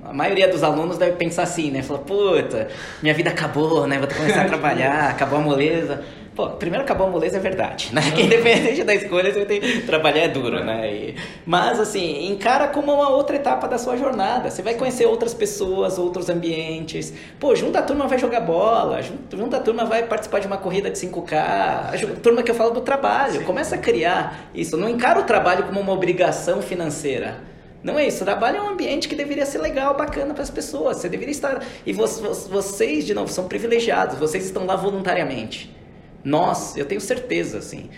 a 0.04 0.12
maioria 0.12 0.46
dos 0.46 0.62
alunos 0.62 0.98
deve 0.98 1.16
pensar 1.16 1.42
assim, 1.42 1.72
né? 1.72 1.82
Fala, 1.82 1.98
puta, 1.98 2.68
minha 3.02 3.14
vida 3.14 3.30
acabou, 3.30 3.88
né? 3.88 3.98
Vou 3.98 4.06
ter 4.06 4.14
que 4.14 4.20
começar 4.20 4.42
a 4.42 4.44
trabalhar, 4.48 5.10
acabou 5.10 5.40
a 5.40 5.42
moleza. 5.42 6.04
Pô, 6.34 6.48
primeiro 6.50 6.84
acabou 6.84 7.06
a 7.06 7.10
moleza 7.10 7.36
é 7.36 7.40
verdade, 7.40 7.90
né? 7.94 8.02
Que 8.10 8.22
independente 8.22 8.82
da 8.82 8.92
escolha, 8.92 9.32
você 9.32 9.44
tem 9.44 9.60
que 9.60 9.82
trabalhar 9.82 10.22
é 10.22 10.28
duro, 10.28 10.64
né? 10.64 10.92
E, 10.92 11.14
mas, 11.46 11.78
assim, 11.78 12.26
encara 12.26 12.66
como 12.68 12.92
uma 12.92 13.08
outra 13.08 13.36
etapa 13.36 13.68
da 13.68 13.78
sua 13.78 13.96
jornada. 13.96 14.50
Você 14.50 14.60
vai 14.60 14.74
conhecer 14.74 15.06
outras 15.06 15.32
pessoas, 15.32 15.96
outros 15.96 16.28
ambientes. 16.28 17.14
Pô, 17.38 17.54
junta 17.54 17.78
a 17.78 17.82
turma 17.82 18.08
vai 18.08 18.18
jogar 18.18 18.40
bola, 18.40 19.00
junta, 19.00 19.36
junta 19.36 19.56
a 19.58 19.60
turma 19.60 19.84
vai 19.84 20.02
participar 20.02 20.40
de 20.40 20.48
uma 20.48 20.56
corrida 20.56 20.90
de 20.90 20.98
5K, 20.98 21.32
a 21.34 22.20
turma 22.20 22.42
que 22.42 22.50
eu 22.50 22.54
falo 22.56 22.70
do 22.70 22.80
trabalho. 22.80 23.38
Sim. 23.38 23.44
Começa 23.44 23.76
a 23.76 23.78
criar 23.78 24.50
isso. 24.52 24.76
Não 24.76 24.88
encara 24.88 25.20
o 25.20 25.22
trabalho 25.22 25.64
como 25.64 25.78
uma 25.78 25.92
obrigação 25.92 26.60
financeira. 26.60 27.36
Não 27.80 27.96
é 27.96 28.08
isso. 28.08 28.22
O 28.22 28.24
trabalho 28.24 28.56
é 28.56 28.62
um 28.62 28.70
ambiente 28.70 29.08
que 29.08 29.14
deveria 29.14 29.46
ser 29.46 29.58
legal, 29.58 29.94
bacana 29.96 30.34
para 30.34 30.42
as 30.42 30.50
pessoas. 30.50 30.96
Você 30.96 31.08
deveria 31.08 31.30
estar. 31.30 31.62
E 31.86 31.92
vocês, 31.92 33.06
de 33.06 33.14
novo, 33.14 33.30
são 33.30 33.46
privilegiados. 33.46 34.18
Vocês 34.18 34.44
estão 34.44 34.66
lá 34.66 34.74
voluntariamente. 34.74 35.83
Nós, 36.24 36.76
eu 36.76 36.86
tenho 36.86 37.00
certeza, 37.00 37.58
assim, 37.58 37.90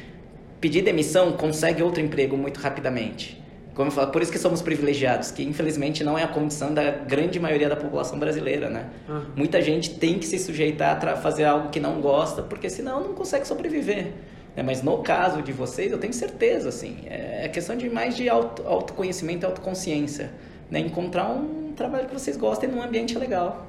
pedir 0.61 0.83
demissão 0.83 1.33
consegue 1.33 1.83
outro 1.83 2.01
emprego 2.03 2.37
muito 2.37 2.59
rapidamente. 2.59 3.41
Como 3.74 3.89
eu 3.89 3.93
falo, 3.93 4.11
por 4.11 4.22
isso 4.22 4.33
que 4.33 4.39
somos 4.39 4.62
privilegiados, 4.62 5.31
que 5.31 5.43
infelizmente 5.43 6.03
não 6.03 6.18
é 6.18 6.24
a 6.24 6.29
condição 6.29 6.72
da 6.72 6.91
grande 6.91 7.39
maioria 7.39 7.68
da 7.68 7.77
população 7.77 8.18
brasileira, 8.18 8.70
né? 8.70 8.89
Uhum. 9.07 9.22
Muita 9.37 9.61
gente 9.61 9.91
tem 9.91 10.18
que 10.18 10.27
se 10.27 10.39
sujeitar 10.39 11.07
a 11.07 11.16
fazer 11.16 11.45
algo 11.45 11.68
que 11.68 11.79
não 11.79 12.01
gosta, 12.01 12.43
porque 12.43 12.70
senão 12.70 13.03
não 13.03 13.12
consegue 13.12 13.47
sobreviver. 13.47 14.14
Né? 14.57 14.62
Mas 14.62 14.83
no 14.83 15.03
caso 15.03 15.43
de 15.43 15.53
vocês, 15.53 15.93
eu 15.93 15.99
tenho 15.99 16.14
certeza, 16.14 16.70
assim, 16.70 17.01
é 17.05 17.47
questão 17.49 17.77
de 17.77 17.91
mais 17.91 18.16
de 18.16 18.31
auto, 18.31 18.66
autoconhecimento 18.66 19.45
e 19.45 19.47
autoconsciência. 19.47 20.31
Né? 20.70 20.81
Encontrar 20.81 21.29
um 21.29 21.74
trabalho 21.77 22.09
que 22.09 22.14
vocês 22.14 22.37
gostem 22.39 22.70
num 22.70 22.83
ambiente 22.83 23.16
legal. 23.18 23.66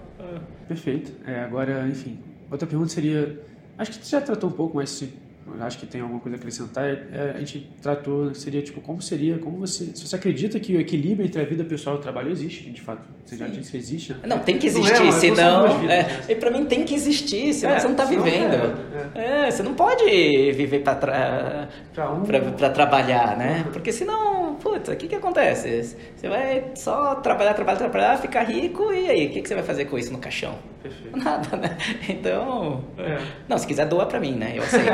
Perfeito. 0.70 1.12
É, 1.28 1.42
agora, 1.42 1.86
enfim, 1.88 2.18
outra 2.50 2.66
pergunta 2.66 2.92
seria 2.92 3.38
Acho 3.78 3.92
que 3.92 4.06
você 4.06 4.12
já 4.12 4.22
tratou 4.22 4.50
um 4.50 4.54
pouco, 4.54 4.78
mas 4.78 4.90
se 4.90 5.27
acho 5.62 5.78
que 5.80 5.86
tem 5.86 6.02
alguma 6.02 6.20
coisa 6.20 6.38
a 6.38 6.40
acrescentar. 6.40 6.86
É, 6.86 7.34
a 7.36 7.40
gente 7.40 7.70
tratou, 7.82 8.34
seria 8.34 8.62
tipo, 8.62 8.82
como 8.82 9.02
seria, 9.02 9.38
como 9.38 9.58
você, 9.60 9.86
se 9.96 10.08
você 10.08 10.16
acredita 10.16 10.60
que 10.60 10.76
o 10.76 10.80
equilíbrio 10.80 11.26
entre 11.26 11.42
a 11.42 11.46
vida 11.46 11.64
pessoal 11.64 11.96
e 11.96 12.00
o 12.00 12.02
trabalho 12.02 12.32
existe, 12.32 12.70
de 12.70 12.82
fato, 12.82 13.02
você 13.26 13.38
já 13.38 13.48
disse 13.48 13.72
que 13.72 13.78
existe, 13.78 14.14
né? 14.14 14.20
Não, 14.26 14.40
tem 14.40 14.58
que 14.58 14.68
existir, 14.68 15.00
não 15.00 15.08
é, 15.08 15.12
senão, 15.12 15.80
vidas, 15.80 15.84
é, 15.84 16.04
né? 16.04 16.22
e 16.30 16.36
para 16.36 16.52
mim 16.52 16.66
tem 16.66 16.84
que 16.84 16.96
existir, 16.96 17.54
senão 17.54 17.76
é, 17.76 17.80
você 17.80 17.86
não 17.86 17.92
está 17.94 18.06
vivendo. 18.06 18.78
É, 19.16 19.48
é, 19.48 19.52
você 19.52 19.64
não 19.64 19.74
pode 19.74 20.06
viver 20.54 20.80
para 20.80 20.96
tra... 20.96 21.70
um... 22.12 22.70
trabalhar, 22.74 23.38
né? 23.38 23.66
Porque 23.72 23.92
senão, 23.92 24.56
puta, 24.56 24.94
o 24.94 24.96
que 24.96 25.08
que 25.08 25.16
acontece? 25.16 25.98
Você 26.16 26.28
vai 26.28 26.72
só 26.76 27.16
trabalhar, 27.16 27.54
trabalhar, 27.54 27.78
trabalhar, 27.78 28.18
ficar 28.18 28.44
rico 28.44 28.92
e 28.94 29.10
aí, 29.10 29.28
o 29.28 29.30
que 29.32 29.42
que 29.42 29.48
você 29.48 29.56
vai 29.56 29.64
fazer 29.64 29.86
com 29.86 29.98
isso 29.98 30.12
no 30.12 30.20
caixão? 30.20 30.56
Perfeito. 30.82 31.18
Nada, 31.18 31.58
né? 31.58 31.78
Então, 32.08 32.84
é. 32.98 33.20
não, 33.48 33.58
se 33.58 33.68
quiser 33.68 33.86
doa 33.86 34.06
para 34.06 34.20
mim, 34.20 34.34
né? 34.34 34.54
Eu 34.56 34.64
aceito. 34.64 34.88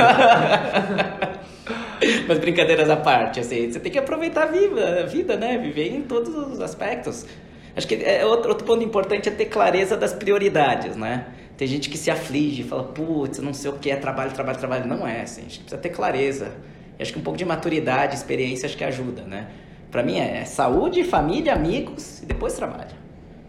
Mas 2.26 2.38
brincadeiras 2.38 2.88
à 2.88 2.96
parte, 2.96 3.40
assim, 3.40 3.70
você 3.70 3.78
tem 3.78 3.92
que 3.92 3.98
aproveitar 3.98 4.44
a 4.44 4.46
vida, 4.46 5.00
a 5.00 5.06
vida, 5.06 5.36
né? 5.36 5.58
Viver 5.58 5.94
em 5.94 6.02
todos 6.02 6.34
os 6.34 6.60
aspectos. 6.60 7.26
Acho 7.76 7.86
que 7.86 7.96
é 7.96 8.24
outro, 8.24 8.50
outro 8.50 8.66
ponto 8.66 8.82
importante 8.82 9.28
é 9.28 9.32
ter 9.32 9.46
clareza 9.46 9.96
das 9.96 10.12
prioridades, 10.12 10.96
né? 10.96 11.26
Tem 11.56 11.68
gente 11.68 11.90
que 11.90 11.98
se 11.98 12.10
aflige, 12.10 12.62
fala, 12.62 12.84
putz, 12.84 13.38
não 13.38 13.52
sei 13.52 13.70
o 13.70 13.74
que 13.74 13.90
é 13.90 13.96
trabalho, 13.96 14.32
trabalho, 14.32 14.58
trabalho. 14.58 14.86
Não 14.86 15.06
é, 15.06 15.22
assim, 15.22 15.42
a 15.42 15.44
gente 15.44 15.60
precisa 15.60 15.80
ter 15.80 15.90
clareza. 15.90 16.52
E 16.98 17.02
acho 17.02 17.12
que 17.12 17.18
um 17.18 17.22
pouco 17.22 17.38
de 17.38 17.44
maturidade, 17.44 18.14
experiência, 18.14 18.66
acho 18.66 18.76
que 18.76 18.84
ajuda, 18.84 19.22
né? 19.22 19.48
Pra 19.90 20.02
mim 20.02 20.18
é 20.18 20.44
saúde, 20.44 21.04
família, 21.04 21.52
amigos 21.52 22.22
e 22.22 22.26
depois 22.26 22.54
trabalho. 22.54 22.94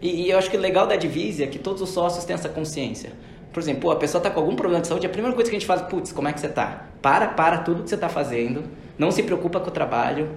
E, 0.00 0.24
e 0.24 0.30
eu 0.30 0.38
acho 0.38 0.50
que 0.50 0.56
o 0.56 0.60
legal 0.60 0.86
da 0.86 0.96
Divisa 0.96 1.44
é 1.44 1.46
que 1.46 1.58
todos 1.58 1.80
os 1.80 1.90
sócios 1.90 2.24
têm 2.24 2.34
essa 2.34 2.48
consciência. 2.48 3.12
Por 3.52 3.60
exemplo, 3.60 3.90
a 3.90 3.96
pessoa 3.96 4.18
está 4.18 4.30
com 4.30 4.40
algum 4.40 4.56
problema 4.56 4.80
de 4.80 4.88
saúde, 4.88 5.06
a 5.06 5.10
primeira 5.10 5.34
coisa 5.34 5.50
que 5.50 5.56
a 5.56 5.58
gente 5.58 5.66
faz, 5.66 5.82
putz, 5.82 6.10
como 6.10 6.26
é 6.28 6.32
que 6.32 6.40
você 6.40 6.46
está? 6.46 6.86
Para, 7.02 7.28
para 7.28 7.58
tudo 7.58 7.82
que 7.82 7.88
você 7.88 7.96
está 7.96 8.08
fazendo, 8.08 8.64
não 8.98 9.10
se 9.10 9.22
preocupa 9.22 9.60
com 9.60 9.68
o 9.68 9.72
trabalho, 9.72 10.30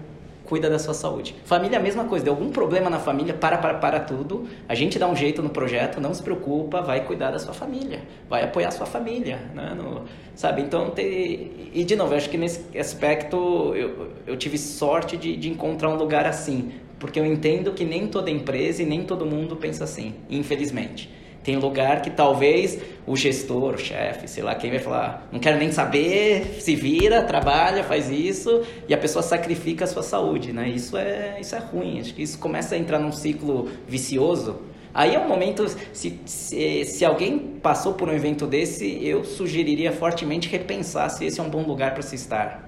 cuida 0.46 0.70
da 0.70 0.80
sua 0.80 0.94
saúde. 0.94 1.36
Família, 1.44 1.80
a 1.80 1.82
mesma 1.82 2.06
coisa. 2.06 2.24
Deu 2.24 2.34
algum 2.34 2.50
problema 2.50 2.90
na 2.90 3.00
família, 3.00 3.34
para, 3.34 3.58
para, 3.58 3.76
para 3.76 4.00
tudo. 4.00 4.48
A 4.70 4.76
gente 4.76 4.98
dá 4.98 5.08
um 5.08 5.16
jeito 5.16 5.42
no 5.42 5.50
projeto, 5.50 6.00
não 6.00 6.14
se 6.14 6.22
preocupa, 6.22 6.82
vai 6.82 7.04
cuidar 7.04 7.32
da 7.32 7.40
sua 7.40 7.54
família. 7.54 8.02
Vai 8.30 8.44
apoiar 8.44 8.70
a 8.70 8.72
sua 8.72 8.86
família, 8.86 9.40
né? 9.54 9.74
No, 9.76 10.04
sabe? 10.36 10.62
Então, 10.62 10.92
tem... 10.92 11.70
E, 11.74 11.84
de 11.84 11.96
novo, 11.96 12.14
eu 12.14 12.18
acho 12.18 12.30
que 12.30 12.38
nesse 12.38 12.78
aspecto 12.78 13.74
eu, 13.76 14.12
eu 14.26 14.38
tive 14.38 14.58
sorte 14.58 15.18
de, 15.18 15.36
de 15.36 15.50
encontrar 15.50 15.90
um 15.90 15.96
lugar 15.96 16.26
assim. 16.26 16.74
Porque 17.00 17.20
eu 17.20 17.26
entendo 17.26 17.74
que 17.74 17.84
nem 17.84 18.08
toda 18.08 18.30
empresa 18.30 18.82
e 18.82 18.86
nem 18.86 19.04
todo 19.04 19.26
mundo 19.26 19.56
pensa 19.56 19.84
assim, 19.84 20.16
infelizmente. 20.30 21.12
Tem 21.46 21.58
lugar 21.58 22.02
que 22.02 22.10
talvez 22.10 22.80
o 23.06 23.16
gestor, 23.16 23.76
o 23.76 23.78
chefe, 23.78 24.28
sei 24.28 24.42
lá, 24.42 24.56
quem 24.56 24.72
vai 24.72 24.80
falar, 24.80 25.30
não 25.32 25.40
quero 25.40 25.60
nem 25.60 25.72
saber, 25.72 26.58
se 26.60 26.76
vira, 26.76 27.22
trabalha, 27.22 27.84
faz 27.84 28.10
isso, 28.10 28.64
e 28.90 28.96
a 28.96 28.98
pessoa 28.98 29.22
sacrifica 29.22 29.84
a 29.84 29.88
sua 29.88 30.02
saúde, 30.02 30.52
né? 30.52 30.68
Isso 30.68 30.98
é, 30.98 31.38
isso 31.40 31.56
é 31.56 31.60
ruim, 31.60 32.00
acho 32.00 32.16
que 32.16 32.24
isso 32.24 32.40
começa 32.40 32.74
a 32.74 32.78
entrar 32.80 32.98
num 32.98 33.12
ciclo 33.12 33.70
vicioso. 33.88 34.60
Aí 34.92 35.14
é 35.14 35.20
um 35.20 35.28
momento, 35.28 35.68
se, 35.94 36.20
se, 36.26 36.84
se 36.84 37.06
alguém 37.06 37.38
passou 37.62 37.94
por 37.94 38.10
um 38.10 38.14
evento 38.14 38.48
desse, 38.48 39.06
eu 39.06 39.24
sugeriria 39.24 39.92
fortemente 39.92 40.50
repensar 40.50 41.10
se 41.10 41.26
esse 41.26 41.40
é 41.40 41.44
um 41.44 41.50
bom 41.50 41.62
lugar 41.62 41.94
para 41.94 42.02
se 42.02 42.16
estar. 42.16 42.68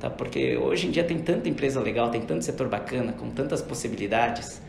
Tá? 0.00 0.10
Porque 0.10 0.56
hoje 0.56 0.88
em 0.88 0.90
dia 0.90 1.04
tem 1.04 1.18
tanta 1.18 1.48
empresa 1.48 1.78
legal, 1.80 2.10
tem 2.10 2.22
tanto 2.22 2.44
setor 2.44 2.66
bacana, 2.68 3.12
com 3.12 3.30
tantas 3.30 3.62
possibilidades? 3.62 4.63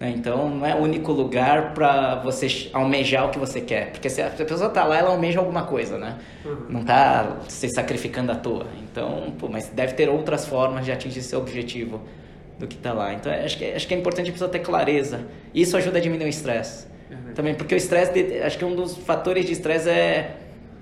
Então, 0.00 0.50
não 0.50 0.66
é 0.66 0.74
o 0.74 0.78
único 0.78 1.10
lugar 1.10 1.72
para 1.72 2.16
você 2.16 2.68
almejar 2.72 3.26
o 3.26 3.30
que 3.30 3.38
você 3.38 3.60
quer. 3.60 3.92
Porque 3.92 4.10
se 4.10 4.20
a 4.20 4.28
pessoa 4.28 4.68
está 4.68 4.84
lá, 4.84 4.98
ela 4.98 5.10
almeja 5.10 5.38
alguma 5.38 5.62
coisa, 5.64 5.96
né? 5.96 6.18
Uhum. 6.44 6.66
Não 6.68 6.80
está 6.82 7.38
se 7.48 7.68
sacrificando 7.70 8.30
à 8.30 8.34
toa. 8.34 8.66
Então, 8.82 9.32
pô, 9.38 9.48
mas 9.48 9.68
deve 9.68 9.94
ter 9.94 10.08
outras 10.08 10.46
formas 10.46 10.84
de 10.84 10.92
atingir 10.92 11.22
seu 11.22 11.38
objetivo 11.38 12.02
do 12.58 12.66
que 12.66 12.76
está 12.76 12.92
lá. 12.92 13.14
Então, 13.14 13.32
acho 13.32 13.56
que, 13.56 13.64
acho 13.64 13.88
que 13.88 13.94
é 13.94 13.98
importante 13.98 14.28
a 14.28 14.32
pessoa 14.32 14.50
ter 14.50 14.58
clareza. 14.58 15.26
Isso 15.54 15.76
ajuda 15.76 15.98
a 15.98 16.00
diminuir 16.00 16.26
o 16.26 16.28
estresse. 16.28 16.86
Uhum. 17.10 17.34
Também, 17.34 17.54
porque 17.54 17.74
o 17.74 17.78
estresse, 17.78 18.40
acho 18.42 18.58
que 18.58 18.64
um 18.64 18.74
dos 18.74 18.96
fatores 18.98 19.46
de 19.46 19.52
estresse 19.52 19.88
é 19.88 20.36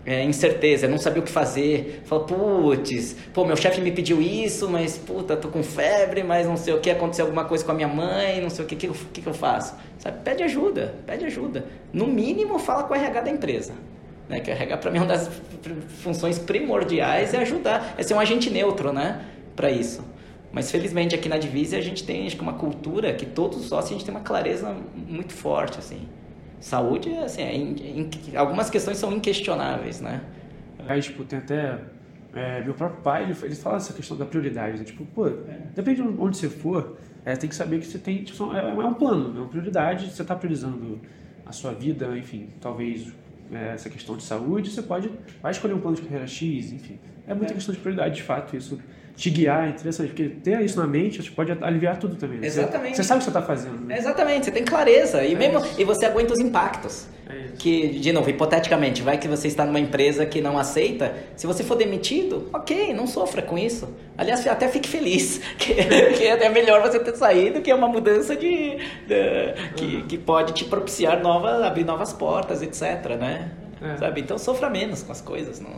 é, 0.06 0.22
incerteza, 0.22 0.86
não 0.86 0.98
sabia 0.98 1.20
o 1.20 1.24
que 1.24 1.30
fazer. 1.30 2.02
Fala, 2.04 2.24
putz, 2.24 3.16
pô, 3.32 3.44
meu 3.44 3.56
chefe 3.56 3.80
me 3.80 3.90
pediu 3.90 4.20
isso, 4.20 4.68
mas 4.68 4.98
puta, 4.98 5.36
tô 5.36 5.48
com 5.48 5.62
febre, 5.62 6.22
mas 6.22 6.46
não 6.46 6.56
sei 6.56 6.74
o 6.74 6.80
que, 6.80 6.90
aconteceu 6.90 7.24
alguma 7.24 7.44
coisa 7.44 7.64
com 7.64 7.72
a 7.72 7.74
minha 7.74 7.88
mãe, 7.88 8.40
não 8.40 8.50
sei 8.50 8.64
o 8.64 8.68
que, 8.68 8.74
o 8.74 8.78
que, 8.78 9.04
que, 9.12 9.22
que 9.22 9.26
eu 9.26 9.34
faço? 9.34 9.74
Sabe? 9.98 10.18
Pede 10.22 10.42
ajuda, 10.42 10.94
pede 11.06 11.24
ajuda. 11.24 11.66
No 11.92 12.06
mínimo, 12.06 12.58
fala 12.58 12.84
com 12.84 12.92
o 12.92 12.96
RH 12.96 13.20
da 13.20 13.30
empresa. 13.30 13.72
Né? 14.28 14.40
Que 14.40 14.50
o 14.50 14.54
RH, 14.54 14.76
para 14.78 14.90
mim, 14.90 14.98
é 14.98 15.00
uma 15.00 15.06
das 15.06 15.30
funções 16.02 16.38
primordiais 16.38 17.34
é 17.34 17.38
ajudar, 17.38 17.94
é 17.96 18.02
ser 18.02 18.14
um 18.14 18.20
agente 18.20 18.50
neutro, 18.50 18.92
né? 18.92 19.24
Para 19.56 19.70
isso. 19.70 20.04
Mas 20.52 20.70
felizmente 20.70 21.14
aqui 21.14 21.28
na 21.28 21.36
Divisa 21.36 21.76
a 21.76 21.80
gente 21.80 22.04
tem 22.04 22.26
acho 22.26 22.36
que 22.36 22.42
uma 22.42 22.52
cultura 22.52 23.12
que 23.12 23.26
todos 23.26 23.58
os 23.58 23.66
sócios 23.66 23.90
a 23.90 23.94
gente 23.94 24.04
tem 24.04 24.14
uma 24.14 24.22
clareza 24.22 24.74
muito 24.94 25.32
forte, 25.32 25.78
assim. 25.78 26.06
Saúde, 26.64 27.14
assim, 27.18 27.42
é 27.42 27.54
in, 27.54 27.74
in, 27.74 28.36
algumas 28.36 28.70
questões 28.70 28.96
são 28.96 29.12
inquestionáveis, 29.12 30.00
né? 30.00 30.22
Aí, 30.88 30.98
tipo, 31.02 31.22
tem 31.22 31.38
até... 31.38 31.78
É, 32.34 32.64
meu 32.64 32.72
próprio 32.72 33.02
pai, 33.02 33.24
ele, 33.24 33.36
ele 33.42 33.54
fala 33.54 33.76
essa 33.76 33.92
questão 33.92 34.16
da 34.16 34.24
prioridade, 34.24 34.78
né? 34.78 34.84
Tipo, 34.84 35.04
pô, 35.04 35.28
é. 35.28 35.58
depende 35.74 36.00
de 36.00 36.08
onde 36.08 36.38
você 36.38 36.48
for, 36.48 36.96
é, 37.22 37.36
tem 37.36 37.50
que 37.50 37.54
saber 37.54 37.80
que 37.80 37.86
você 37.86 37.98
tem... 37.98 38.24
Tipo, 38.24 38.50
é, 38.54 38.70
é 38.70 38.86
um 38.86 38.94
plano, 38.94 39.36
é 39.36 39.40
uma 39.42 39.48
prioridade, 39.48 40.10
você 40.10 40.22
está 40.22 40.34
priorizando 40.34 41.02
a 41.44 41.52
sua 41.52 41.74
vida, 41.74 42.16
enfim, 42.16 42.48
talvez 42.62 43.12
é, 43.52 43.74
essa 43.74 43.90
questão 43.90 44.16
de 44.16 44.22
saúde, 44.22 44.70
você 44.70 44.80
pode 44.80 45.10
vai 45.42 45.52
escolher 45.52 45.74
um 45.74 45.80
plano 45.80 45.96
de 45.96 46.02
carreira 46.02 46.26
X, 46.26 46.72
enfim. 46.72 46.98
É 47.26 47.34
muita 47.34 47.52
é. 47.52 47.56
questão 47.56 47.74
de 47.74 47.80
prioridade, 47.82 48.14
de 48.14 48.22
fato, 48.22 48.56
isso 48.56 48.80
te 49.16 49.30
guiar 49.30 49.66
é 49.66 49.70
interessante, 49.70 50.08
porque 50.08 50.28
ter 50.28 50.60
isso 50.60 50.78
na 50.78 50.86
mente 50.86 51.30
pode 51.32 51.52
aliviar 51.52 51.98
tudo 51.98 52.16
também. 52.16 52.38
Né? 52.38 52.46
Exatamente. 52.46 52.96
Você, 52.96 53.02
você 53.02 53.08
sabe 53.08 53.18
o 53.18 53.20
que 53.20 53.24
você 53.24 53.38
está 53.38 53.42
fazendo. 53.42 53.86
Né? 53.86 53.98
Exatamente, 53.98 54.46
você 54.46 54.50
tem 54.50 54.64
clareza 54.64 55.22
e, 55.22 55.34
é 55.34 55.36
mesmo, 55.36 55.62
e 55.78 55.84
você 55.84 56.06
aguenta 56.06 56.32
os 56.32 56.40
impactos. 56.40 57.06
É 57.28 57.44
que, 57.58 57.88
de 57.98 58.12
novo, 58.12 58.28
hipoteticamente, 58.28 59.02
vai 59.02 59.16
que 59.16 59.28
você 59.28 59.48
está 59.48 59.64
numa 59.64 59.80
empresa 59.80 60.26
que 60.26 60.40
não 60.40 60.58
aceita, 60.58 61.14
se 61.36 61.46
você 61.46 61.62
for 61.62 61.76
demitido, 61.76 62.48
ok, 62.52 62.92
não 62.92 63.06
sofra 63.06 63.40
com 63.40 63.56
isso. 63.56 63.88
Aliás, 64.16 64.46
até 64.46 64.68
fique 64.68 64.88
feliz, 64.88 65.40
que, 65.58 65.74
que 65.74 66.26
é 66.26 66.48
melhor 66.48 66.82
você 66.82 66.98
ter 66.98 67.16
saído, 67.16 67.60
que 67.60 67.70
é 67.70 67.74
uma 67.74 67.88
mudança 67.88 68.36
de, 68.36 68.76
de 69.06 69.54
que, 69.76 70.02
que 70.02 70.18
pode 70.18 70.52
te 70.52 70.64
propiciar 70.64 71.20
novas, 71.20 71.62
abrir 71.62 71.84
novas 71.84 72.12
portas, 72.12 72.62
etc, 72.62 73.16
né? 73.18 73.52
É. 73.80 73.96
Sabe? 73.96 74.20
Então 74.20 74.38
sofra 74.38 74.70
menos 74.70 75.02
com 75.02 75.12
as 75.12 75.20
coisas, 75.20 75.60
não, 75.60 75.70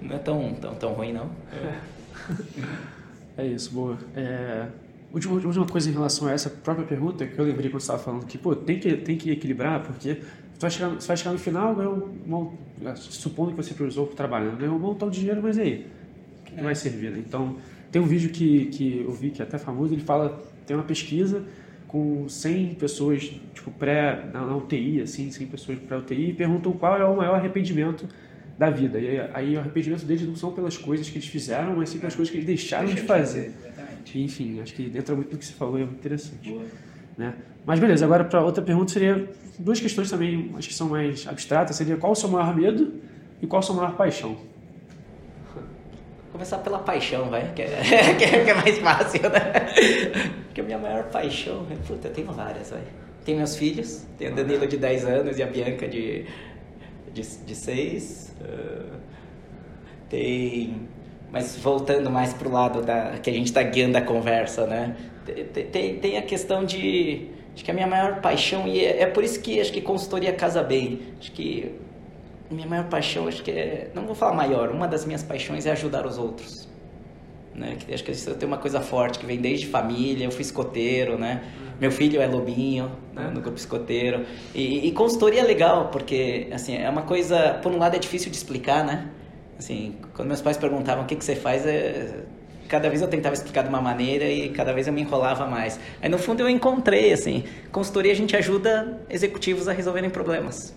não 0.00 0.16
é 0.16 0.18
tão, 0.18 0.54
tão, 0.54 0.74
tão 0.74 0.92
ruim, 0.92 1.12
não. 1.12 1.30
É. 1.52 1.94
é 3.36 3.46
isso, 3.46 3.72
boa. 3.72 3.98
É, 4.14 4.66
última, 5.12 5.34
última 5.34 5.66
coisa 5.66 5.88
em 5.88 5.92
relação 5.92 6.28
a 6.28 6.32
essa 6.32 6.50
própria 6.50 6.86
pergunta 6.86 7.26
que 7.26 7.38
eu 7.38 7.44
lembrei 7.44 7.70
quando 7.70 7.80
você 7.80 7.86
estava 7.86 7.98
falando 7.98 8.26
que, 8.26 8.38
pô, 8.38 8.54
tem 8.54 8.78
que, 8.78 8.96
tem 8.96 9.16
que 9.16 9.30
equilibrar, 9.30 9.82
porque 9.82 10.14
você 10.54 10.60
vai 10.60 10.70
chegar, 10.70 10.88
você 10.90 11.06
vai 11.08 11.16
chegar 11.16 11.32
no 11.32 11.38
final, 11.38 11.74
ganhou 11.74 12.10
um, 12.26 12.86
é, 12.86 12.94
supondo 12.96 13.50
que 13.50 13.56
você 13.56 13.74
priorizou 13.74 14.04
o 14.04 14.08
trabalho, 14.08 14.52
né? 14.52 14.56
ganhou 14.60 14.76
um 14.76 14.78
montão 14.78 15.10
de 15.10 15.20
dinheiro, 15.20 15.40
mas 15.42 15.58
aí? 15.58 15.86
O 16.40 16.44
que, 16.44 16.54
que 16.54 16.62
vai 16.62 16.74
servir? 16.74 17.10
Né? 17.10 17.22
Então, 17.26 17.56
tem 17.90 18.00
um 18.00 18.06
vídeo 18.06 18.30
que, 18.30 18.66
que 18.66 19.02
eu 19.04 19.12
vi 19.12 19.30
que 19.30 19.40
é 19.40 19.44
até 19.44 19.58
famoso, 19.58 19.94
ele 19.94 20.02
fala, 20.02 20.42
tem 20.66 20.76
uma 20.76 20.84
pesquisa 20.84 21.44
com 21.86 22.28
100 22.28 22.74
pessoas, 22.74 23.22
tipo, 23.54 23.70
pré, 23.70 24.28
na, 24.32 24.44
na 24.44 24.56
UTI, 24.56 25.02
assim, 25.02 25.30
100 25.30 25.46
pessoas 25.46 25.78
pré-UTI, 25.78 26.30
e 26.30 26.32
perguntam 26.32 26.72
qual 26.72 26.96
é 26.96 27.04
o 27.04 27.16
maior 27.16 27.36
arrependimento 27.36 28.08
da 28.58 28.70
vida. 28.70 28.98
E 28.98 29.20
aí 29.32 29.56
o 29.56 29.60
arrependimento 29.60 30.04
deles 30.04 30.26
não 30.26 30.36
são 30.36 30.52
pelas 30.52 30.76
coisas 30.76 31.08
que 31.08 31.18
eles 31.18 31.28
fizeram, 31.28 31.76
mas 31.76 31.90
sim 31.90 31.98
pelas 31.98 32.14
coisas 32.14 32.30
que 32.30 32.38
eles 32.38 32.46
deixaram 32.46 32.86
Deixa 32.86 33.00
de 33.00 33.06
fazer. 33.06 33.50
fazer 33.50 33.74
enfim, 34.14 34.60
acho 34.60 34.74
que 34.74 34.92
entra 34.94 35.14
muito 35.14 35.32
no 35.32 35.38
que 35.38 35.44
você 35.44 35.52
falou 35.52 35.76
é 35.76 35.84
muito 35.84 35.96
interessante. 35.96 36.56
Né? 37.16 37.34
Mas 37.64 37.80
beleza, 37.80 38.04
agora 38.04 38.24
para 38.24 38.42
outra 38.42 38.62
pergunta 38.62 38.92
seria 38.92 39.28
duas 39.58 39.80
questões 39.80 40.10
também, 40.10 40.52
acho 40.56 40.68
que 40.68 40.74
são 40.74 40.88
mais 40.88 41.26
abstratas, 41.26 41.76
seria 41.76 41.96
qual 41.96 42.12
o 42.12 42.14
seu 42.14 42.28
maior 42.28 42.54
medo 42.54 42.94
e 43.40 43.46
qual 43.46 43.60
a 43.60 43.62
sua 43.62 43.76
maior 43.76 43.96
paixão? 43.96 44.36
Começar 46.30 46.58
pela 46.58 46.80
paixão, 46.80 47.30
vai, 47.30 47.52
que 47.54 47.62
é, 47.62 47.80
que 48.18 48.50
é 48.50 48.54
mais 48.54 48.78
fácil, 48.78 49.22
né? 49.30 49.40
Porque 50.46 50.60
a 50.60 50.64
minha 50.64 50.78
maior 50.78 51.04
paixão, 51.04 51.64
puta, 51.86 52.08
eu 52.08 52.12
tenho 52.12 52.32
várias, 52.32 52.70
vai. 52.70 52.82
Tenho 53.24 53.38
meus 53.38 53.56
filhos, 53.56 54.04
tenho 54.18 54.32
o 54.32 54.34
Danilo 54.34 54.66
de 54.66 54.76
10 54.76 55.04
anos 55.06 55.38
e 55.38 55.42
a 55.42 55.46
Bianca 55.46 55.88
de 55.88 56.26
de, 57.14 57.22
de 57.22 57.54
seis. 57.54 58.34
Uh, 58.40 58.98
tem. 60.10 60.88
Mas 61.32 61.56
voltando 61.56 62.10
mais 62.10 62.32
para 62.34 62.48
o 62.48 62.52
lado 62.52 62.82
da, 62.82 63.18
que 63.18 63.30
a 63.30 63.32
gente 63.32 63.46
está 63.46 63.62
guiando 63.62 63.96
a 63.96 64.02
conversa, 64.02 64.66
né? 64.66 64.96
Tem, 65.24 65.66
tem, 65.66 65.98
tem, 65.98 66.18
a 66.18 66.22
questão 66.22 66.64
de. 66.64 67.28
Acho 67.54 67.64
que 67.64 67.70
a 67.70 67.74
minha 67.74 67.86
maior 67.86 68.20
paixão, 68.20 68.66
e 68.66 68.84
é, 68.84 69.02
é 69.02 69.06
por 69.06 69.24
isso 69.24 69.40
que 69.40 69.60
acho 69.60 69.72
que 69.72 69.80
consultoria 69.80 70.32
casa 70.32 70.62
bem. 70.62 71.00
Acho 71.18 71.32
que 71.32 71.72
minha 72.50 72.66
maior 72.66 72.88
paixão, 72.88 73.26
acho 73.26 73.42
que 73.42 73.50
é. 73.50 73.90
Não 73.94 74.06
vou 74.06 74.14
falar 74.14 74.34
maior, 74.34 74.70
uma 74.70 74.86
das 74.86 75.04
minhas 75.04 75.22
paixões 75.22 75.66
é 75.66 75.72
ajudar 75.72 76.06
os 76.06 76.18
outros. 76.18 76.63
Né? 77.54 77.76
Que, 77.78 77.94
acho 77.94 78.02
que 78.02 78.10
eu 78.10 78.34
tenho 78.34 78.50
uma 78.50 78.58
coisa 78.58 78.80
forte 78.80 79.18
que 79.18 79.26
vem 79.26 79.38
desde 79.38 79.66
família, 79.66 80.24
eu 80.24 80.30
fui 80.30 80.42
escoteiro, 80.42 81.16
né? 81.16 81.42
Meu 81.80 81.90
filho 81.90 82.20
é 82.20 82.26
lobinho 82.26 82.90
né, 83.12 83.30
no 83.32 83.40
grupo 83.40 83.58
escoteiro. 83.58 84.24
E, 84.54 84.86
e 84.86 84.92
consultoria 84.92 85.40
é 85.40 85.44
legal, 85.44 85.88
porque 85.88 86.48
assim, 86.52 86.76
é 86.76 86.88
uma 86.88 87.02
coisa, 87.02 87.58
por 87.62 87.72
um 87.72 87.78
lado 87.78 87.96
é 87.96 87.98
difícil 87.98 88.30
de 88.30 88.36
explicar, 88.36 88.84
né? 88.84 89.08
Assim, 89.58 89.96
quando 90.14 90.28
meus 90.28 90.40
pais 90.40 90.56
perguntavam 90.56 91.04
o 91.04 91.06
que, 91.06 91.14
que 91.14 91.24
você 91.24 91.36
faz, 91.36 91.64
é... 91.64 92.24
cada 92.68 92.88
vez 92.88 93.02
eu 93.02 93.08
tentava 93.08 93.34
explicar 93.34 93.62
de 93.62 93.68
uma 93.68 93.80
maneira 93.80 94.24
e 94.24 94.48
cada 94.48 94.72
vez 94.72 94.86
eu 94.86 94.92
me 94.92 95.00
enrolava 95.00 95.46
mais. 95.46 95.78
Aí 96.02 96.08
no 96.08 96.18
fundo 96.18 96.40
eu 96.40 96.48
encontrei, 96.48 97.12
assim, 97.12 97.44
consultoria 97.70 98.12
a 98.12 98.16
gente 98.16 98.36
ajuda 98.36 99.00
executivos 99.08 99.68
a 99.68 99.72
resolverem 99.72 100.10
problemas. 100.10 100.74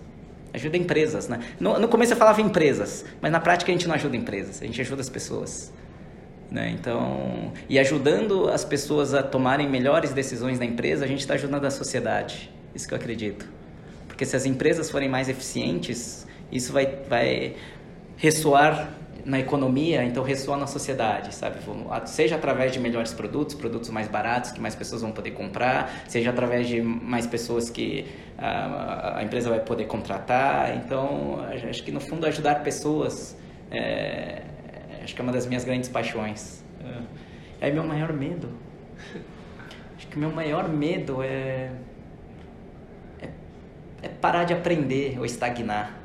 Ajuda 0.54 0.76
empresas, 0.76 1.28
né? 1.28 1.40
No, 1.60 1.78
no 1.78 1.88
começo 1.88 2.12
eu 2.12 2.16
falava 2.16 2.40
empresas, 2.40 3.04
mas 3.20 3.30
na 3.30 3.40
prática 3.40 3.70
a 3.70 3.74
gente 3.74 3.86
não 3.86 3.94
ajuda 3.94 4.16
empresas, 4.16 4.62
a 4.62 4.64
gente 4.64 4.80
ajuda 4.80 5.00
as 5.00 5.08
pessoas. 5.08 5.72
Né? 6.50 6.70
Então, 6.70 7.52
e 7.68 7.78
ajudando 7.78 8.48
as 8.48 8.64
pessoas 8.64 9.12
a 9.12 9.22
tomarem 9.22 9.68
melhores 9.68 10.12
decisões 10.12 10.58
na 10.58 10.64
empresa, 10.64 11.04
a 11.04 11.08
gente 11.08 11.20
está 11.20 11.34
ajudando 11.34 11.64
a 11.66 11.70
sociedade. 11.70 12.50
Isso 12.74 12.88
que 12.88 12.94
eu 12.94 12.98
acredito. 12.98 13.46
Porque 14.06 14.24
se 14.24 14.34
as 14.34 14.46
empresas 14.46 14.90
forem 14.90 15.08
mais 15.08 15.28
eficientes, 15.28 16.26
isso 16.50 16.72
vai, 16.72 16.86
vai 17.08 17.54
ressoar 18.16 18.94
na 19.24 19.38
economia, 19.38 20.02
então 20.04 20.22
ressoa 20.22 20.56
na 20.56 20.66
sociedade, 20.66 21.34
sabe? 21.34 21.58
Seja 22.06 22.36
através 22.36 22.72
de 22.72 22.80
melhores 22.80 23.12
produtos, 23.12 23.54
produtos 23.54 23.90
mais 23.90 24.08
baratos 24.08 24.52
que 24.52 24.60
mais 24.60 24.74
pessoas 24.74 25.02
vão 25.02 25.12
poder 25.12 25.32
comprar, 25.32 26.02
seja 26.08 26.30
através 26.30 26.66
de 26.66 26.80
mais 26.80 27.26
pessoas 27.26 27.68
que 27.68 28.06
a, 28.38 29.18
a 29.18 29.22
empresa 29.22 29.50
vai 29.50 29.60
poder 29.60 29.84
contratar. 29.84 30.74
Então, 30.76 31.40
acho 31.68 31.84
que 31.84 31.92
no 31.92 32.00
fundo 32.00 32.26
ajudar 32.26 32.62
pessoas 32.62 33.36
é, 33.70 34.42
Acho 35.08 35.14
que 35.14 35.22
é 35.22 35.24
uma 35.24 35.32
das 35.32 35.46
minhas 35.46 35.64
grandes 35.64 35.88
paixões. 35.88 36.62
É. 36.84 37.64
Aí 37.64 37.72
meu 37.72 37.82
maior 37.82 38.12
medo. 38.12 38.50
Acho 39.96 40.06
que 40.06 40.18
meu 40.18 40.30
maior 40.30 40.68
medo 40.68 41.22
é, 41.22 41.70
é, 43.22 43.28
é 44.02 44.08
parar 44.20 44.44
de 44.44 44.52
aprender 44.52 45.18
ou 45.18 45.24
estagnar. 45.24 45.98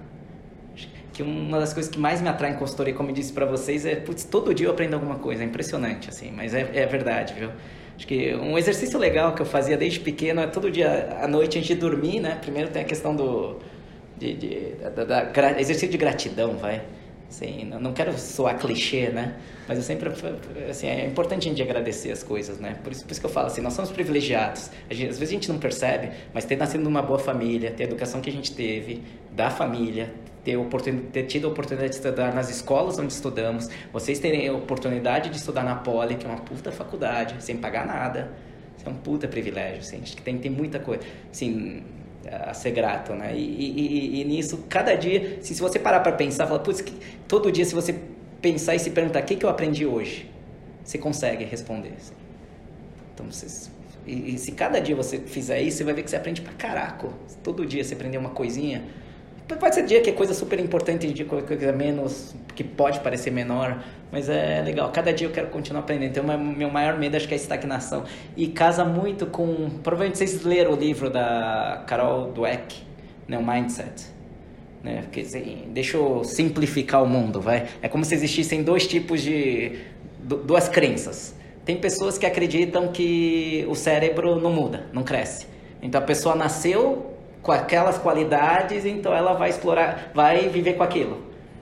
que 1.11 1.21
uma 1.21 1.59
das 1.59 1.73
coisas 1.73 1.91
que 1.91 1.99
mais 1.99 2.21
me 2.21 2.29
atrai 2.29 2.51
em 2.51 2.55
consultoria, 2.55 2.93
como 2.93 3.09
eu 3.09 3.13
disse 3.13 3.33
para 3.33 3.45
vocês, 3.45 3.85
é, 3.85 3.97
putz, 3.97 4.23
todo 4.23 4.53
dia 4.53 4.67
eu 4.67 4.71
aprendo 4.71 4.93
alguma 4.93 5.15
coisa, 5.15 5.43
é 5.43 5.45
impressionante, 5.45 6.07
assim, 6.07 6.31
mas 6.31 6.53
é, 6.53 6.61
é 6.73 6.85
verdade, 6.85 7.33
viu? 7.33 7.49
Acho 7.97 8.07
que 8.07 8.33
um 8.33 8.57
exercício 8.57 8.97
legal 8.97 9.35
que 9.35 9.41
eu 9.41 9.45
fazia 9.45 9.75
desde 9.75 9.99
pequeno 9.99 10.39
é 10.39 10.47
todo 10.47 10.71
dia 10.71 11.17
à 11.21 11.27
noite 11.27 11.57
antes 11.57 11.67
de 11.67 11.75
dormir, 11.75 12.21
né? 12.21 12.37
Primeiro 12.39 12.69
tem 12.69 12.83
a 12.83 12.85
questão 12.85 13.13
do 13.13 13.59
de, 14.17 14.33
de 14.33 14.75
da, 14.81 15.03
da, 15.03 15.23
da, 15.25 15.59
exercício 15.59 15.89
de 15.89 15.97
gratidão, 15.97 16.55
vai. 16.55 16.81
Assim, 17.33 17.65
não 17.65 17.93
quero 17.93 18.15
soar 18.15 18.59
clichê, 18.59 19.09
né? 19.09 19.35
Mas 19.67 19.79
eu 19.79 19.83
sempre, 19.83 20.07
assim, 20.69 20.85
é 20.85 21.07
importante 21.07 21.47
a 21.47 21.49
gente 21.49 21.63
agradecer 21.63 22.11
as 22.11 22.21
coisas, 22.21 22.59
né? 22.59 22.77
Por 22.83 22.91
isso, 22.91 23.03
por 23.03 23.11
isso 23.11 23.19
que 23.19 23.25
eu 23.25 23.31
falo 23.31 23.47
assim, 23.47 23.59
nós 23.59 23.73
somos 23.73 23.89
privilegiados. 23.89 24.69
Gente, 24.91 25.09
às 25.09 25.17
vezes 25.17 25.29
a 25.29 25.33
gente 25.33 25.49
não 25.49 25.57
percebe, 25.57 26.11
mas 26.31 26.45
ter 26.45 26.55
nascido 26.55 26.83
numa 26.83 27.01
boa 27.01 27.17
família, 27.17 27.71
ter 27.71 27.85
a 27.85 27.87
educação 27.87 28.21
que 28.21 28.29
a 28.29 28.33
gente 28.33 28.53
teve, 28.53 29.01
da 29.31 29.49
família, 29.49 30.13
ter, 30.43 30.57
oportunidade, 30.57 31.09
ter 31.09 31.23
tido 31.23 31.47
a 31.47 31.49
oportunidade 31.49 31.89
de 31.89 31.95
estudar 31.95 32.35
nas 32.35 32.51
escolas 32.51 32.99
onde 32.99 33.11
estudamos, 33.11 33.67
vocês 33.91 34.19
terem 34.19 34.47
a 34.47 34.53
oportunidade 34.53 35.31
de 35.31 35.37
estudar 35.37 35.63
na 35.63 35.73
Poli, 35.73 36.13
que 36.13 36.27
é 36.27 36.29
uma 36.29 36.39
puta 36.39 36.71
faculdade, 36.71 37.33
sem 37.39 37.57
pagar 37.57 37.87
nada. 37.87 38.31
Isso 38.77 38.87
é 38.87 38.91
um 38.91 38.95
puta 38.95 39.27
privilégio, 39.27 39.79
assim. 39.79 40.01
Que 40.01 40.21
tem, 40.21 40.37
tem 40.37 40.51
muita 40.51 40.77
coisa, 40.77 41.01
assim, 41.31 41.83
a 42.31 42.53
ser 42.53 42.71
grato, 42.71 43.13
né? 43.13 43.35
E, 43.35 43.39
e, 43.39 44.21
e 44.21 44.23
nisso, 44.23 44.65
cada 44.69 44.95
dia, 44.95 45.39
se, 45.41 45.53
se 45.53 45.61
você 45.61 45.79
parar 45.79 45.99
para 45.99 46.11
pensar, 46.13 46.47
falar, 46.47 46.59
putz, 46.59 46.83
todo 47.27 47.51
dia 47.51 47.65
se 47.65 47.75
você 47.75 47.95
pensar 48.41 48.75
e 48.75 48.79
se 48.79 48.89
perguntar, 48.91 49.21
o 49.21 49.25
que, 49.25 49.35
que 49.35 49.45
eu 49.45 49.49
aprendi 49.49 49.85
hoje? 49.85 50.29
Você 50.83 50.97
consegue 50.97 51.43
responder, 51.45 51.93
assim. 51.97 52.13
Então, 53.13 53.25
vocês... 53.31 53.71
E, 54.05 54.35
e, 54.35 54.37
se 54.37 54.51
cada 54.51 54.79
dia 54.79 54.95
você 54.95 55.17
fizer 55.19 55.61
isso, 55.61 55.77
você 55.77 55.83
vai 55.85 55.93
ver 55.93 56.03
que 56.03 56.09
você 56.09 56.17
aprende 56.17 56.41
pra 56.41 56.53
caraca. 56.53 57.07
Todo 57.41 57.65
dia 57.65 57.83
você 57.83 57.93
aprender 57.93 58.17
uma 58.17 58.31
coisinha, 58.31 58.83
Pode 59.47 59.75
ser 59.75 59.85
dia 59.85 60.01
que 60.01 60.09
é 60.09 60.13
coisa 60.13 60.33
super 60.33 60.59
importante, 60.59 61.11
dia 61.11 61.25
que 61.25 61.35
é 61.35 61.41
coisa 61.41 61.71
menos, 61.73 62.33
que 62.55 62.63
pode 62.63 63.01
parecer 63.01 63.29
menor, 63.29 63.83
mas 64.11 64.29
é 64.29 64.61
legal. 64.61 64.89
Cada 64.91 65.11
dia 65.11 65.27
eu 65.27 65.31
quero 65.31 65.47
continuar 65.49 65.81
aprendendo. 65.81 66.11
Então, 66.11 66.37
meu 66.37 66.69
maior 66.69 66.97
medo 66.97 67.17
acho 67.17 67.27
que 67.27 67.33
é 67.33 67.37
a 67.37 67.39
estagnação. 67.39 68.05
E 68.37 68.47
casa 68.47 68.85
muito 68.85 69.25
com. 69.25 69.69
Provavelmente 69.83 70.17
vocês 70.17 70.43
leram 70.43 70.73
o 70.73 70.75
livro 70.75 71.09
da 71.09 71.83
Carol 71.87 72.31
Dweck, 72.31 72.83
né, 73.27 73.37
o 73.37 73.45
Mindset. 73.45 74.05
Né? 74.81 75.01
Porque, 75.03 75.21
assim, 75.21 75.69
deixa 75.69 75.97
eu 75.97 76.23
simplificar 76.23 77.03
o 77.03 77.07
mundo, 77.07 77.41
vai. 77.41 77.67
É 77.81 77.87
como 77.89 78.05
se 78.05 78.15
existissem 78.15 78.63
dois 78.63 78.87
tipos 78.87 79.21
de. 79.21 79.77
duas 80.19 80.69
crenças. 80.69 81.35
Tem 81.65 81.77
pessoas 81.77 82.17
que 82.17 82.25
acreditam 82.25 82.89
que 82.89 83.65
o 83.69 83.75
cérebro 83.75 84.39
não 84.39 84.51
muda, 84.51 84.87
não 84.91 85.03
cresce. 85.03 85.47
Então 85.81 85.99
a 85.99 86.03
pessoa 86.03 86.35
nasceu 86.35 87.12
com 87.43 87.51
aquelas 87.51 87.97
qualidades, 87.97 88.85
então 88.85 89.13
ela 89.13 89.33
vai 89.33 89.49
explorar, 89.49 90.11
vai 90.15 90.47
viver 90.47 90.73
com 90.73 90.83
aquilo. 90.83 91.21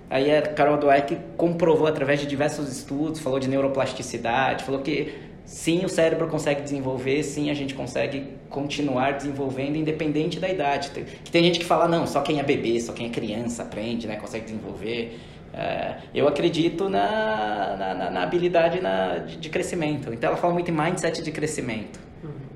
Aí 0.10 0.34
a 0.34 0.42
Carol 0.42 0.78
Dweck 0.78 1.18
comprovou 1.36 1.88
através 1.88 2.20
de 2.20 2.28
diversos 2.28 2.72
estudos, 2.72 3.20
falou 3.20 3.40
de 3.40 3.50
neuroplasticidade, 3.50 4.64
falou 4.64 4.82
que 4.82 5.16
sim, 5.44 5.84
o 5.84 5.90
cérebro 5.90 6.28
consegue 6.28 6.62
desenvolver, 6.62 7.24
sim, 7.24 7.50
a 7.50 7.54
gente 7.54 7.74
consegue 7.74 8.28
continuar 8.50 9.14
desenvolvendo 9.14 9.76
independente 9.78 10.40
da 10.40 10.50
idade. 10.50 10.92
Que 10.92 11.32
tem 11.32 11.44
gente 11.44 11.60
que 11.60 11.66
fala, 11.66 11.88
não, 11.88 12.06
só 12.06 12.22
quem 12.22 12.40
é 12.40 12.44
bebê, 12.44 12.80
só 12.80 12.94
quem 12.94 13.08
é 13.08 13.10
criança 13.10 13.64
aprende, 13.64 14.06
né, 14.06 14.18
consegue 14.18 14.46
desenvolver. 14.46 15.18
É, 15.54 15.96
eu 16.14 16.28
acredito 16.28 16.90
na, 16.90 17.76
na, 17.78 18.12
na 18.12 18.24
habilidade 18.24 18.80
na, 18.80 19.18
de, 19.18 19.38
de 19.38 19.50
crescimento. 19.50 20.14
Então 20.14 20.30
ela 20.30 20.38
fala 20.38 20.54
muito 20.54 20.70
em 20.70 20.74
mindset 20.74 21.24
de 21.24 21.32
crescimento. 21.32 22.11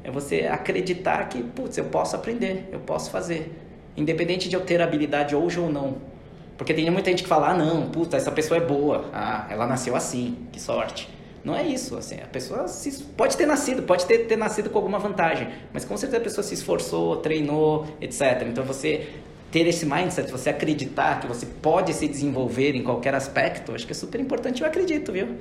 É 0.06 0.12
você 0.12 0.42
acreditar 0.42 1.28
que, 1.28 1.42
putz, 1.42 1.80
eu 1.80 1.86
posso 1.86 2.16
aprender, 2.16 2.70
eu 2.72 2.80
posso 2.80 3.10
fazer. 3.10 3.52
Independente 3.98 4.48
de 4.48 4.56
eu 4.56 4.62
ter 4.62 4.80
habilidade 4.80 5.36
hoje 5.36 5.60
ou 5.60 5.68
não. 5.68 5.96
Porque 6.56 6.76
tem 6.76 6.88
muita 6.92 7.10
gente 7.10 7.24
que 7.24 7.30
fala, 7.30 7.50
ah, 7.50 7.54
não, 7.56 7.90
puta, 7.90 8.16
essa 8.16 8.32
pessoa 8.32 8.60
é 8.60 8.64
boa. 8.64 9.10
Ah, 9.12 9.48
ela 9.50 9.66
nasceu 9.66 9.96
assim, 9.96 10.38
que 10.52 10.62
sorte. 10.62 11.10
Não 11.44 11.56
é 11.56 11.64
isso, 11.64 11.98
assim, 11.98 12.16
a 12.22 12.28
pessoa 12.28 12.68
se, 12.68 13.04
pode 13.04 13.36
ter 13.36 13.48
nascido, 13.48 13.82
pode 13.82 14.06
ter, 14.06 14.20
ter 14.20 14.36
nascido 14.36 14.70
com 14.70 14.78
alguma 14.78 14.98
vantagem, 14.98 15.48
mas 15.74 15.86
com 15.86 15.96
certeza 15.98 16.22
a 16.22 16.24
pessoa 16.24 16.44
se 16.44 16.54
esforçou, 16.56 17.18
treinou, 17.18 17.86
etc. 18.00 18.48
Então 18.48 18.64
você 18.64 19.10
ter 19.52 19.68
esse 19.68 19.86
mindset, 19.86 20.32
você 20.32 20.50
acreditar 20.50 21.20
que 21.20 21.28
você 21.28 21.46
pode 21.46 21.94
se 21.94 22.08
desenvolver 22.08 22.76
em 22.76 22.84
qualquer 22.84 23.14
aspecto, 23.14 23.74
acho 23.74 23.86
que 23.86 23.92
é 23.92 23.96
super 23.96 24.20
importante, 24.20 24.62
eu 24.62 24.68
acredito, 24.68 25.12
viu? 25.12 25.36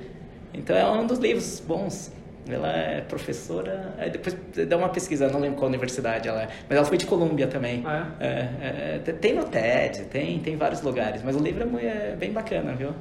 Então 0.53 0.75
é 0.75 0.89
um 0.91 1.05
dos 1.05 1.19
livros 1.19 1.59
bons. 1.59 2.11
Ela 2.47 2.71
é 2.71 3.01
professora. 3.01 3.93
Depois 4.11 4.35
dá 4.67 4.77
uma 4.77 4.89
pesquisa, 4.89 5.27
não 5.29 5.39
lembro 5.39 5.57
qual 5.57 5.67
universidade 5.67 6.27
ela 6.27 6.43
é. 6.43 6.47
Mas 6.69 6.77
ela 6.77 6.85
foi 6.85 6.97
de 6.97 7.05
Colômbia 7.05 7.47
também. 7.47 7.83
Ah, 7.85 8.07
é? 8.19 8.25
É, 8.27 9.01
é, 9.05 9.11
tem 9.13 9.33
no 9.33 9.45
TED, 9.45 10.03
tem, 10.05 10.39
tem 10.39 10.55
vários 10.55 10.81
lugares. 10.81 11.21
Mas 11.23 11.35
o 11.35 11.39
livro 11.39 11.67
é, 11.79 12.11
é 12.11 12.15
bem 12.17 12.31
bacana, 12.31 12.73
viu? 12.73 12.93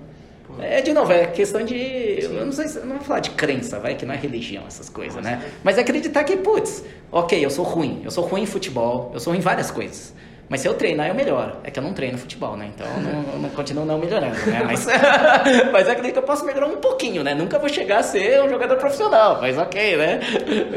É, 0.61 0.81
de 0.81 0.93
novo, 0.93 1.13
é 1.13 1.27
questão 1.27 1.65
de. 1.65 1.75
Sim. 1.75 2.37
Eu 2.37 2.45
não 2.45 2.53
sei 2.53 2.67
não 2.83 2.97
vou 2.97 3.05
falar 3.05 3.21
de 3.21 3.31
crença, 3.31 3.79
vai, 3.81 3.95
que 3.95 4.05
não 4.05 4.15
é 4.15 4.17
religião, 4.17 4.65
essas 4.67 4.89
coisas, 4.89 5.17
Nossa, 5.17 5.37
né? 5.37 5.43
Mas 5.63 5.79
é 5.79 5.81
acreditar 5.81 6.23
que, 6.25 6.37
putz, 6.37 6.85
ok, 7.11 7.45
eu 7.45 7.51
sou 7.51 7.65
ruim. 7.65 8.03
Eu 8.05 8.11
sou 8.11 8.25
ruim 8.25 8.43
em 8.43 8.47
futebol, 8.47 9.11
eu 9.15 9.21
sou 9.21 9.33
ruim 9.33 9.41
em 9.41 9.43
várias 9.43 9.71
coisas. 9.71 10.15
Mas 10.49 10.61
se 10.61 10.69
eu 10.69 10.75
treinar, 10.75 11.09
eu 11.09 11.15
melhoro. 11.15 11.57
É 11.65 11.71
que 11.71 11.79
eu 11.79 11.83
não 11.83 11.95
treino 11.95 12.19
futebol, 12.19 12.57
né? 12.57 12.71
Então 12.75 12.87
não, 13.01 13.39
não 13.41 13.49
continuo 13.51 13.85
não 13.85 13.99
melhorando, 13.99 14.37
né? 14.47 14.63
Mas, 14.65 14.87
mas 15.73 15.87
eu 15.87 15.93
acredito 15.93 16.13
que 16.13 16.19
eu 16.19 16.23
posso 16.23 16.45
melhorar 16.45 16.67
um 16.67 16.77
pouquinho, 16.77 17.23
né? 17.23 17.35
Nunca 17.35 17.59
vou 17.59 17.69
chegar 17.69 17.99
a 17.99 18.03
ser 18.03 18.43
um 18.43 18.49
jogador 18.49 18.77
profissional, 18.77 19.39
mas 19.41 19.57
ok, 19.57 19.97
né? 19.97 20.21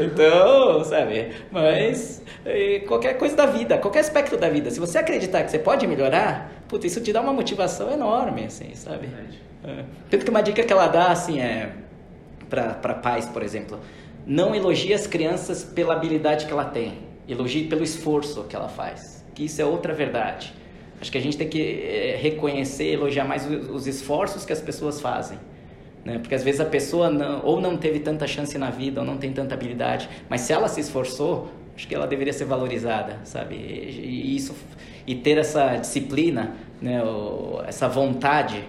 Então, 0.00 0.82
sabe? 0.84 1.32
Mas 1.50 2.22
qualquer 2.86 3.18
coisa 3.18 3.36
da 3.36 3.46
vida, 3.46 3.76
qualquer 3.76 4.00
aspecto 4.00 4.36
da 4.36 4.48
vida, 4.48 4.70
se 4.70 4.80
você 4.80 4.98
acreditar 4.98 5.42
que 5.44 5.50
você 5.50 5.58
pode 5.58 5.86
melhorar, 5.86 6.50
puta, 6.66 6.86
isso 6.86 7.00
te 7.00 7.12
dá 7.12 7.20
uma 7.20 7.32
motivação 7.32 7.90
enorme, 7.90 8.46
assim, 8.46 8.74
sabe? 8.74 9.08
É. 9.64 9.84
Tanto 10.10 10.24
que 10.24 10.30
uma 10.30 10.42
dica 10.42 10.62
que 10.62 10.72
ela 10.72 10.86
dá, 10.86 11.08
assim, 11.08 11.40
é 11.40 11.72
para 12.48 12.94
pais, 12.94 13.26
por 13.26 13.42
exemplo, 13.42 13.78
não 14.26 14.54
elogie 14.54 14.94
as 14.94 15.06
crianças 15.06 15.62
pela 15.62 15.92
habilidade 15.92 16.46
que 16.46 16.52
ela 16.52 16.64
tem, 16.64 17.00
elogie 17.28 17.66
pelo 17.66 17.84
esforço 17.84 18.44
que 18.44 18.56
ela 18.56 18.68
faz 18.68 19.17
que 19.38 19.44
isso 19.44 19.62
é 19.62 19.64
outra 19.64 19.94
verdade. 19.94 20.52
Acho 21.00 21.12
que 21.12 21.16
a 21.16 21.20
gente 21.20 21.36
tem 21.36 21.48
que 21.48 21.62
é, 21.62 22.18
reconhecer, 22.20 22.92
elogiar 22.92 23.24
mais 23.24 23.46
os 23.46 23.86
esforços 23.86 24.44
que 24.44 24.52
as 24.52 24.60
pessoas 24.60 25.00
fazem. 25.00 25.38
Né? 26.04 26.18
Porque 26.18 26.34
às 26.34 26.42
vezes 26.42 26.60
a 26.60 26.64
pessoa 26.64 27.08
não, 27.08 27.44
ou 27.44 27.60
não 27.60 27.76
teve 27.76 28.00
tanta 28.00 28.26
chance 28.26 28.58
na 28.58 28.68
vida, 28.68 29.00
ou 29.00 29.06
não 29.06 29.16
tem 29.16 29.32
tanta 29.32 29.54
habilidade, 29.54 30.08
mas 30.28 30.40
se 30.40 30.52
ela 30.52 30.66
se 30.66 30.80
esforçou, 30.80 31.50
acho 31.76 31.86
que 31.86 31.94
ela 31.94 32.06
deveria 32.08 32.32
ser 32.32 32.46
valorizada, 32.46 33.20
sabe? 33.22 33.54
E, 33.54 34.34
isso, 34.34 34.56
e 35.06 35.14
ter 35.14 35.38
essa 35.38 35.76
disciplina, 35.76 36.56
né? 36.82 37.00
essa 37.64 37.88
vontade. 37.88 38.64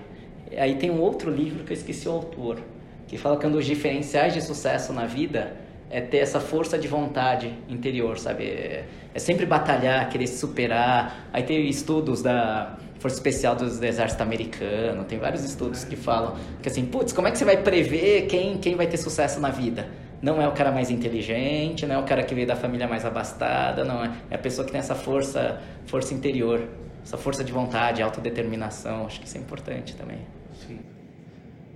Aí 0.56 0.76
tem 0.76 0.92
um 0.92 1.02
outro 1.02 1.32
livro 1.32 1.64
que 1.64 1.74
eu 1.74 1.78
esqueci 1.78 2.08
o 2.08 2.12
autor, 2.12 2.60
que 3.08 3.18
fala 3.18 3.38
que 3.38 3.48
um 3.48 3.52
dos 3.52 3.66
diferenciais 3.66 4.36
de 4.36 4.42
sucesso 4.42 4.94
na 4.94 5.08
vida 5.08 5.56
é 5.90 6.00
ter 6.00 6.18
essa 6.18 6.40
força 6.40 6.78
de 6.78 6.88
vontade 6.88 7.52
interior, 7.68 8.20
sabe? 8.20 8.84
É, 9.14 9.20
sempre 9.20 9.46
batalhar, 9.46 10.10
querer 10.10 10.28
se 10.28 10.38
superar. 10.38 11.30
Aí 11.34 11.44
tem 11.44 11.68
estudos 11.68 12.22
da 12.22 12.78
Força 13.00 13.16
Especial 13.16 13.56
do 13.56 13.66
Exército 13.66 14.22
Americano, 14.22 15.06
tem 15.06 15.18
vários 15.18 15.44
estudos 15.44 15.86
que 15.86 15.96
falam 15.96 16.36
que 16.62 16.68
assim, 16.68 16.86
putz, 16.86 17.14
como 17.14 17.28
é 17.28 17.32
que 17.32 17.38
você 17.38 17.46
vai 17.46 17.58
prever 17.58 18.28
quem, 18.28 18.58
quem 18.58 18.76
vai 18.76 18.88
ter 18.88 18.98
sucesso 18.98 19.40
na 19.40 19.50
vida? 19.50 19.88
Não 20.22 20.42
é 20.42 20.48
o 20.48 20.52
cara 20.52 20.70
mais 20.70 20.92
inteligente, 20.92 21.86
não 21.86 21.96
é 21.96 21.98
o 21.98 22.04
cara 22.04 22.24
que 22.24 22.36
veio 22.36 22.46
da 22.46 22.58
família 22.58 22.88
mais 22.90 23.06
abastada, 23.06 23.86
não 23.86 24.04
é, 24.04 24.12
é 24.30 24.36
a 24.36 24.38
pessoa 24.38 24.66
que 24.66 24.72
tem 24.74 24.80
essa 24.80 24.96
força, 24.96 25.62
força 25.86 26.14
interior, 26.14 26.62
essa 27.02 27.18
força 27.18 27.42
de 27.42 27.54
vontade, 27.54 28.02
autodeterminação, 28.02 29.06
acho 29.06 29.22
que 29.22 29.28
isso 29.28 29.38
é 29.38 29.40
importante 29.40 29.96
também. 29.96 30.20
Sim. 30.68 30.80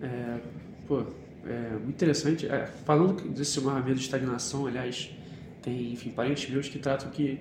É, 0.01 0.37
pô, 0.85 1.03
é, 1.47 1.69
muito 1.71 1.91
interessante. 1.91 2.47
É, 2.47 2.67
falando 2.85 3.29
desse 3.29 3.61
maior 3.61 3.81
medo 3.81 3.95
de 3.95 4.03
estagnação, 4.03 4.67
aliás, 4.67 5.09
tem 5.63 5.93
enfim, 5.93 6.11
parentes 6.11 6.49
meus 6.49 6.69
que 6.69 6.77
tratam 6.77 7.09
que 7.09 7.39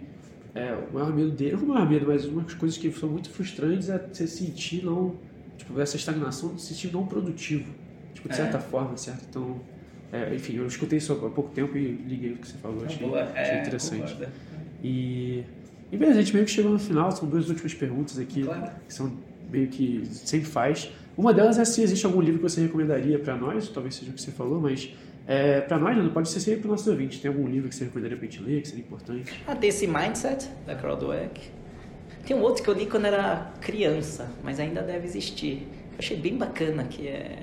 é, 0.54 0.72
o 0.72 0.94
maior 0.94 1.14
medo 1.14 1.30
dele, 1.30 1.56
não 1.56 1.64
o 1.64 1.68
maior 1.68 1.88
medo, 1.88 2.06
mas 2.06 2.24
uma 2.24 2.42
das 2.42 2.54
coisas 2.54 2.78
que 2.78 2.90
são 2.92 3.08
muito 3.08 3.28
frustrantes 3.30 3.88
é 3.88 3.98
você 3.98 4.26
sentir 4.26 4.84
não, 4.84 5.16
tipo, 5.56 5.78
essa 5.80 5.96
estagnação, 5.96 6.56
se 6.58 6.74
sentir 6.74 6.92
não 6.92 7.06
produtivo, 7.06 7.72
tipo, 8.14 8.28
de 8.28 8.34
é. 8.34 8.36
certa 8.36 8.58
forma, 8.58 8.96
certo? 8.96 9.24
Então, 9.28 9.60
é, 10.12 10.34
enfim, 10.34 10.56
eu 10.56 10.66
escutei 10.66 10.98
isso 10.98 11.12
há 11.12 11.30
pouco 11.30 11.50
tempo 11.50 11.76
e 11.76 11.92
liguei 12.06 12.32
o 12.32 12.36
que 12.36 12.46
você 12.46 12.58
falou, 12.58 12.84
achei, 12.84 13.06
Boa, 13.06 13.22
achei 13.22 13.56
é, 13.56 13.60
interessante. 13.62 14.16
E, 14.84 15.42
e 15.90 15.96
beleza, 15.96 16.18
a 16.18 16.22
gente 16.22 16.34
meio 16.34 16.44
que 16.44 16.52
chegou 16.52 16.72
no 16.72 16.78
final, 16.78 17.10
são 17.10 17.28
duas 17.28 17.48
últimas 17.48 17.72
perguntas 17.72 18.18
aqui, 18.18 18.42
claro. 18.42 18.72
que 18.86 18.92
são 18.92 19.12
meio 19.50 19.68
que 19.68 20.04
sempre 20.06 20.48
faz. 20.48 20.92
Uma 21.16 21.32
delas 21.32 21.58
é 21.58 21.64
se 21.64 21.82
existe 21.82 22.04
algum 22.04 22.20
livro 22.20 22.40
que 22.40 22.42
você 22.42 22.60
recomendaria 22.60 23.18
para 23.18 23.36
nós, 23.36 23.68
talvez 23.68 23.94
seja 23.94 24.10
o 24.10 24.14
que 24.14 24.20
você 24.20 24.30
falou, 24.30 24.60
mas 24.60 24.94
é, 25.26 25.60
para 25.60 25.78
nós 25.78 25.96
não 25.96 26.08
pode 26.10 26.28
ser 26.28 26.40
sempre 26.40 26.62
para 26.62 26.70
nossos 26.70 26.86
ouvintes. 26.88 27.20
Tem 27.20 27.30
algum 27.30 27.46
livro 27.46 27.68
que 27.68 27.74
você 27.74 27.84
recomendaria 27.84 28.16
para 28.16 28.26
a 28.26 28.30
gente 28.30 28.42
ler, 28.42 28.62
que 28.62 28.68
seria 28.68 28.84
importante? 28.84 29.32
Ah, 29.46 29.54
desse 29.54 29.86
Mindset, 29.86 30.48
da 30.66 30.74
Carol 30.74 30.96
Dweck. 30.96 31.40
Tem 32.26 32.36
um 32.36 32.40
outro 32.40 32.62
que 32.62 32.70
eu 32.70 32.74
li 32.74 32.86
quando 32.86 33.06
era 33.06 33.52
criança, 33.60 34.30
mas 34.42 34.60
ainda 34.60 34.82
deve 34.82 35.06
existir. 35.06 35.68
Eu 35.92 35.98
achei 35.98 36.16
bem 36.16 36.36
bacana, 36.36 36.84
que 36.84 37.08
é 37.08 37.38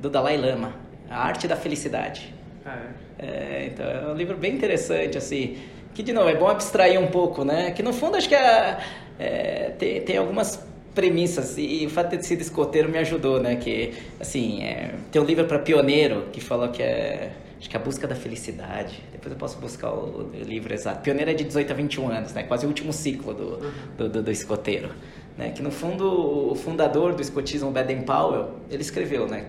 do 0.00 0.08
Dalai 0.08 0.36
Lama, 0.36 0.74
A 1.08 1.26
Arte 1.26 1.48
da 1.48 1.56
Felicidade. 1.56 2.34
Ah, 2.64 2.78
é? 3.18 3.26
é 3.26 3.66
então, 3.72 3.86
é 3.86 4.12
um 4.12 4.14
livro 4.14 4.36
bem 4.36 4.54
interessante, 4.54 5.18
assim, 5.18 5.58
que, 5.92 6.02
de 6.02 6.12
novo, 6.12 6.28
é 6.28 6.36
bom 6.36 6.48
abstrair 6.48 7.00
um 7.00 7.08
pouco, 7.08 7.44
né? 7.44 7.70
Que, 7.70 7.82
no 7.82 7.92
fundo, 7.92 8.16
acho 8.16 8.28
que 8.28 8.34
é, 8.34 8.78
é 9.18 9.70
tem, 9.78 10.00
tem 10.02 10.16
algumas 10.16 10.64
premissas 10.94 11.56
e 11.58 11.84
o 11.86 11.90
fato 11.90 12.10
de 12.10 12.18
ter 12.18 12.22
sido 12.22 12.40
escoteiro 12.40 12.88
me 12.88 12.98
ajudou, 12.98 13.40
né? 13.40 13.56
Que, 13.56 13.92
assim, 14.20 14.62
é, 14.62 14.94
tem 15.10 15.20
um 15.20 15.24
livro 15.24 15.44
para 15.44 15.58
pioneiro 15.58 16.28
que 16.32 16.40
falou 16.40 16.68
que 16.68 16.82
é 16.82 17.32
acho 17.64 17.70
que 17.70 17.76
é 17.76 17.80
a 17.80 17.82
busca 17.82 18.06
da 18.06 18.14
felicidade. 18.14 19.02
Depois 19.10 19.32
eu 19.32 19.38
posso 19.38 19.58
buscar 19.58 19.90
o 19.90 20.30
livro 20.44 20.72
exato. 20.74 21.00
Pioneiro 21.00 21.30
é 21.30 21.34
de 21.34 21.44
18 21.44 21.72
a 21.72 21.74
21 21.74 22.08
anos, 22.10 22.32
né? 22.34 22.42
Quase 22.42 22.66
o 22.66 22.68
último 22.68 22.92
ciclo 22.92 23.32
do, 23.32 23.72
do, 23.96 24.08
do, 24.08 24.22
do 24.22 24.30
escoteiro. 24.30 24.90
Né? 25.36 25.50
Que 25.50 25.62
no 25.62 25.70
fundo 25.70 26.52
o 26.52 26.54
fundador 26.54 27.14
do 27.14 27.22
escotismo, 27.22 27.70
Baden 27.70 28.02
Powell, 28.02 28.50
ele 28.70 28.82
escreveu, 28.82 29.26
né? 29.26 29.46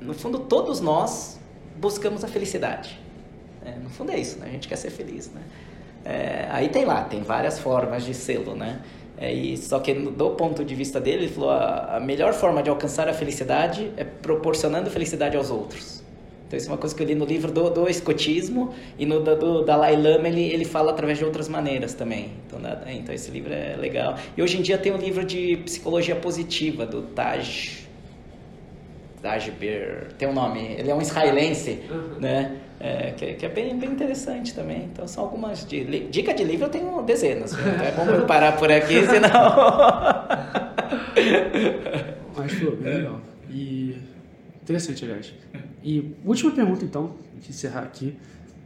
No 0.00 0.12
fundo 0.12 0.40
todos 0.40 0.80
nós 0.80 1.38
buscamos 1.76 2.24
a 2.24 2.28
felicidade. 2.28 2.98
Né? 3.64 3.78
No 3.80 3.90
fundo 3.90 4.10
é 4.10 4.18
isso, 4.18 4.38
né? 4.40 4.46
A 4.48 4.50
gente 4.50 4.66
quer 4.66 4.76
ser 4.76 4.90
feliz, 4.90 5.30
né? 5.32 5.42
É, 6.04 6.48
aí 6.50 6.68
tem 6.68 6.84
lá, 6.84 7.04
tem 7.04 7.22
várias 7.22 7.58
formas 7.58 8.04
de 8.04 8.12
sê-lo, 8.14 8.54
né? 8.54 8.80
É, 9.18 9.32
e, 9.32 9.56
só 9.56 9.78
que 9.78 9.94
do 9.94 10.30
ponto 10.30 10.64
de 10.64 10.74
vista 10.74 11.00
dele, 11.00 11.24
ele 11.24 11.32
falou 11.32 11.50
a, 11.50 11.96
a 11.96 12.00
melhor 12.00 12.34
forma 12.34 12.62
de 12.62 12.68
alcançar 12.68 13.08
a 13.08 13.14
felicidade 13.14 13.90
é 13.96 14.04
proporcionando 14.04 14.90
felicidade 14.90 15.36
aos 15.36 15.50
outros. 15.50 16.04
Então 16.46 16.56
isso 16.56 16.68
é 16.68 16.72
uma 16.72 16.78
coisa 16.78 16.94
que 16.94 17.02
eu 17.02 17.06
li 17.06 17.14
no 17.14 17.24
livro 17.24 17.50
do, 17.50 17.68
do 17.70 17.88
escotismo 17.88 18.72
e 18.96 19.04
no 19.04 19.20
do, 19.20 19.36
do 19.36 19.64
Dalai 19.64 19.96
Lama 19.96 20.28
ele, 20.28 20.42
ele 20.42 20.64
fala 20.64 20.92
através 20.92 21.18
de 21.18 21.24
outras 21.24 21.48
maneiras 21.48 21.94
também. 21.94 22.30
Então, 22.46 22.60
então 22.88 23.14
esse 23.14 23.30
livro 23.30 23.52
é 23.52 23.74
legal. 23.76 24.16
E 24.36 24.42
hoje 24.42 24.58
em 24.58 24.62
dia 24.62 24.78
tem 24.78 24.92
um 24.92 24.98
livro 24.98 25.24
de 25.24 25.56
psicologia 25.58 26.14
positiva 26.14 26.86
do 26.86 27.02
Taj 27.02 27.85
Taj 29.26 29.50
Beer, 29.50 30.12
tem 30.16 30.28
um 30.28 30.32
nome, 30.32 30.76
ele 30.78 30.88
é 30.88 30.94
um 30.94 31.02
israelense, 31.02 31.82
uhum. 31.90 32.20
né? 32.20 32.58
É, 32.78 33.10
que, 33.10 33.34
que, 33.34 33.44
é 33.44 33.48
bem, 33.48 33.76
bem 33.76 33.90
interessante 33.90 34.54
também. 34.54 34.84
Então 34.92 35.08
são 35.08 35.24
algumas 35.24 35.66
de, 35.66 36.06
dica 36.08 36.32
de 36.32 36.44
livro 36.44 36.66
eu 36.66 36.70
tenho 36.70 37.02
dezenas. 37.02 37.52
Né? 37.52 37.88
É 37.88 37.90
bom 37.90 38.08
eu 38.08 38.24
parar 38.24 38.52
por 38.56 38.70
aqui, 38.70 39.02
senão. 39.06 39.30
Mas 42.36 42.52
foi 42.52 42.76
bem 42.76 42.94
legal. 42.94 43.20
E 43.50 43.98
interessante, 44.62 45.04
aliás. 45.04 45.34
E 45.82 46.14
última 46.24 46.52
pergunta, 46.52 46.84
então, 46.84 47.16
de 47.40 47.50
encerrar 47.50 47.80
aqui, 47.80 48.16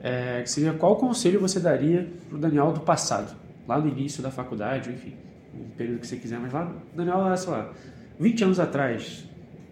é, 0.03 0.43
seria 0.45 0.75
qual 0.75 0.97
conselho 0.97 1.41
você 1.41 1.59
daria 1.59 2.07
para 2.29 2.37
o 2.37 2.39
Daniel 2.39 2.73
do 2.73 2.81
passado, 2.81 3.35
lá 3.67 3.79
no 3.79 3.89
início 3.89 4.23
da 4.23 4.31
faculdade, 4.31 4.91
enfim, 4.91 5.15
no 5.55 5.65
período 5.71 6.01
que 6.01 6.07
você 6.07 6.17
quiser, 6.17 6.39
mas 6.39 6.53
lá, 6.53 6.71
Daniel, 6.95 7.35
sei 7.39 7.51
lá, 7.51 7.73
20 8.19 8.45
anos 8.45 8.61
atrás, 8.61 9.30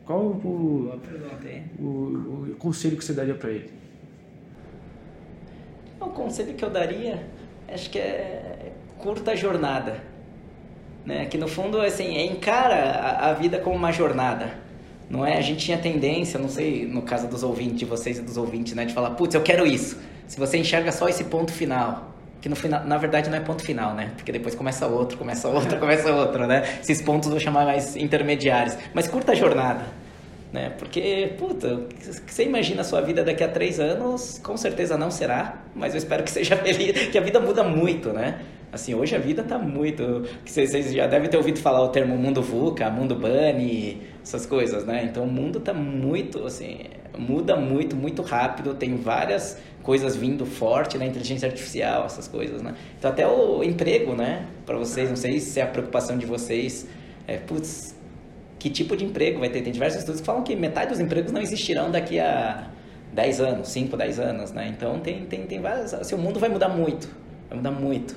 qual 0.09 0.21
o, 0.21 0.91
o, 1.79 1.85
o, 1.85 2.53
o 2.53 2.57
conselho 2.59 2.97
que 2.97 3.05
você 3.05 3.13
daria 3.13 3.35
para 3.35 3.51
ele? 3.51 3.71
O 6.01 6.07
conselho 6.07 6.55
que 6.55 6.65
eu 6.65 6.71
daria, 6.71 7.29
acho 7.71 7.91
que 7.91 7.99
é 7.99 8.73
curta 8.97 9.37
jornada. 9.37 10.03
Né? 11.05 11.27
Que 11.27 11.37
no 11.37 11.47
fundo, 11.47 11.79
assim, 11.79 12.17
é 12.17 12.25
encara 12.25 12.75
a, 12.75 13.29
a 13.29 13.35
vida 13.35 13.59
como 13.59 13.77
uma 13.77 13.93
jornada. 13.93 14.55
Não 15.11 15.27
é? 15.27 15.37
A 15.37 15.43
gente 15.43 15.67
tinha 15.67 15.77
tendência, 15.77 16.41
não 16.41 16.49
sei, 16.49 16.87
no 16.87 17.03
caso 17.03 17.29
dos 17.29 17.43
ouvintes, 17.43 17.79
de 17.79 17.85
vocês 17.85 18.17
e 18.17 18.23
dos 18.23 18.39
ouvintes, 18.39 18.73
né? 18.73 18.87
De 18.87 18.95
falar, 18.95 19.11
putz, 19.11 19.35
eu 19.35 19.43
quero 19.43 19.67
isso. 19.67 20.01
Se 20.27 20.41
você 20.41 20.57
enxerga 20.57 20.91
só 20.91 21.07
esse 21.07 21.25
ponto 21.25 21.53
final, 21.53 22.15
que 22.41 22.49
no 22.49 22.57
final, 22.57 22.85
na 22.85 22.97
verdade 22.97 23.29
não 23.29 23.37
é 23.37 23.41
ponto 23.41 23.63
final, 23.63 23.95
né? 23.95 24.13
Porque 24.17 24.33
depois 24.33 24.55
começa 24.55 24.87
outro, 24.87 25.19
começa 25.19 25.49
outro, 25.49 25.77
começa 25.81 26.13
outro, 26.13 26.47
né? 26.47 26.63
Esses 26.81 27.03
pontos 27.03 27.29
vou 27.29 27.41
chamar 27.41 27.65
mais 27.65 27.97
intermediários. 27.97 28.77
Mas 28.95 29.09
curta 29.09 29.33
a 29.33 29.35
jornada 29.35 29.85
né? 30.53 30.73
Porque, 30.79 31.35
puta, 31.39 31.87
você 32.27 32.45
imagina 32.45 32.81
a 32.81 32.85
sua 32.85 33.01
vida 33.01 33.23
daqui 33.23 33.45
a 33.45 33.49
três 33.49 33.79
anos, 33.79 34.41
com 34.43 34.57
certeza 34.57 34.97
não 34.97 35.11
será, 35.11 35.63
mas 35.75 35.95
eu 35.95 35.99
espero 35.99 36.23
que 36.23 36.31
seja 36.31 36.57
feliz, 36.59 37.09
que 37.09 37.19
a 37.19 37.21
vida 37.21 37.41
muda 37.41 37.63
muito, 37.63 38.13
né? 38.13 38.41
Assim, 38.71 38.95
hoje 38.95 39.17
a 39.17 39.19
vida 39.19 39.43
tá 39.43 39.59
muito... 39.59 40.25
Vocês 40.45 40.93
já 40.93 41.07
devem 41.07 41.29
ter 41.29 41.39
ouvido 41.39 41.59
falar 41.59 41.83
o 41.83 41.89
termo 41.89 42.17
mundo 42.17 42.43
VUCA, 42.43 42.91
mundo 42.91 43.15
bunny, 43.15 44.03
essas 44.23 44.45
coisas, 44.45 44.85
né? 44.85 45.05
Então 45.05 45.25
o 45.25 45.27
mundo 45.27 45.59
tá 45.59 45.73
muito, 45.73 46.45
assim, 46.45 46.81
muda 47.17 47.57
muito, 47.57 47.97
muito 47.97 48.21
rápido, 48.21 48.75
tem 48.75 48.97
várias 48.97 49.59
coisas 49.89 50.15
vindo 50.15 50.45
forte, 50.45 50.99
né? 50.99 51.07
Inteligência 51.07 51.49
artificial, 51.49 52.05
essas 52.05 52.29
coisas, 52.29 52.61
né? 52.61 52.75
Então 52.99 53.11
até 53.11 53.27
o 53.27 53.65
emprego, 53.65 54.15
né? 54.15 54.45
Para 54.67 54.77
vocês, 54.77 55.09
não 55.09 55.17
sei 55.17 55.41
se 55.41 55.61
é 55.61 55.63
a 55.63 55.67
preocupação 55.67 56.19
de 56.19 56.27
vocês, 56.27 56.87
é, 57.27 57.39
putz, 57.39 57.97
que 58.59 58.69
tipo 58.69 58.95
de 58.95 59.07
emprego 59.07 59.41
vai 59.41 59.49
ter. 59.49 59.63
Tem 59.63 59.73
diversos 59.73 60.01
estudos 60.01 60.21
que 60.21 60.27
falam 60.27 60.43
que 60.43 60.55
metade 60.55 60.91
dos 60.91 61.01
empregos 61.01 61.33
não 61.33 61.41
existirão 61.41 61.91
daqui 61.91 62.21
a 62.21 62.69
10 63.15 63.41
anos, 63.41 63.71
5, 63.71 63.97
10 63.97 64.21
anos, 64.21 64.53
né? 64.53 64.69
Então 64.69 65.01
tem, 65.01 65.25
tem, 65.25 65.47
tem 65.47 65.59
várias. 65.59 65.95
Assim, 65.95 66.15
o 66.15 66.19
mundo 66.19 66.39
vai 66.39 66.51
mudar 66.51 66.69
muito, 66.69 67.09
vai 67.49 67.57
mudar 67.57 67.71
muito. 67.71 68.15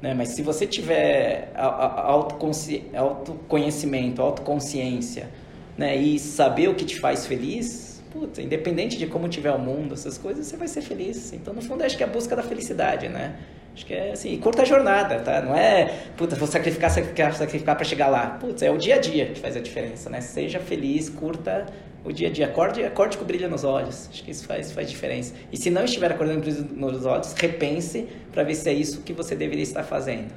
Né? 0.00 0.14
Mas 0.14 0.36
se 0.36 0.42
você 0.42 0.68
tiver 0.68 1.50
autoconhecimento, 1.56 4.22
autoconsciência, 4.22 5.30
né? 5.76 5.96
E 5.96 6.16
saber 6.20 6.68
o 6.68 6.76
que 6.76 6.84
te 6.84 7.00
faz 7.00 7.26
feliz, 7.26 7.87
puta, 8.10 8.42
independente 8.42 8.96
de 8.96 9.06
como 9.06 9.28
tiver 9.28 9.52
o 9.52 9.58
mundo, 9.58 9.94
essas 9.94 10.18
coisas, 10.18 10.46
você 10.46 10.56
vai 10.56 10.68
ser 10.68 10.82
feliz. 10.82 11.32
Então, 11.32 11.54
no 11.54 11.62
fundo, 11.62 11.82
acho 11.84 11.96
que 11.96 12.02
é 12.02 12.06
a 12.06 12.08
busca 12.08 12.34
da 12.34 12.42
felicidade, 12.42 13.08
né? 13.08 13.36
Acho 13.74 13.86
que 13.86 13.94
é 13.94 14.10
assim, 14.10 14.36
curta 14.38 14.62
a 14.62 14.64
jornada, 14.64 15.20
tá? 15.20 15.40
Não 15.40 15.54
é, 15.54 15.86
puta, 16.16 16.34
vou 16.34 16.48
sacrificar, 16.48 16.90
sacrificar, 16.90 17.32
sacrificar 17.34 17.76
para 17.76 17.84
chegar 17.84 18.08
lá. 18.08 18.30
Putz, 18.40 18.62
é 18.62 18.70
o 18.70 18.76
dia 18.76 18.96
a 18.96 18.98
dia 18.98 19.26
que 19.26 19.38
faz 19.38 19.56
a 19.56 19.60
diferença, 19.60 20.10
né? 20.10 20.20
Seja 20.20 20.58
feliz, 20.58 21.08
curta 21.08 21.66
o 22.04 22.12
dia 22.12 22.28
a 22.28 22.30
dia. 22.30 22.46
Acorde, 22.46 22.82
acorde 22.84 23.16
com 23.16 23.24
brilho 23.24 23.48
nos 23.48 23.62
olhos. 23.62 24.08
Acho 24.10 24.24
que 24.24 24.32
isso 24.32 24.46
faz, 24.46 24.72
faz 24.72 24.90
diferença. 24.90 25.32
E 25.52 25.56
se 25.56 25.70
não 25.70 25.84
estiver 25.84 26.10
acordando 26.10 26.42
com 26.42 26.50
brilho 26.50 26.66
nos 26.74 27.06
olhos, 27.06 27.32
repense 27.34 28.08
para 28.32 28.42
ver 28.42 28.54
se 28.54 28.68
é 28.68 28.72
isso 28.72 29.02
que 29.02 29.12
você 29.12 29.36
deveria 29.36 29.62
estar 29.62 29.84
fazendo. 29.84 30.32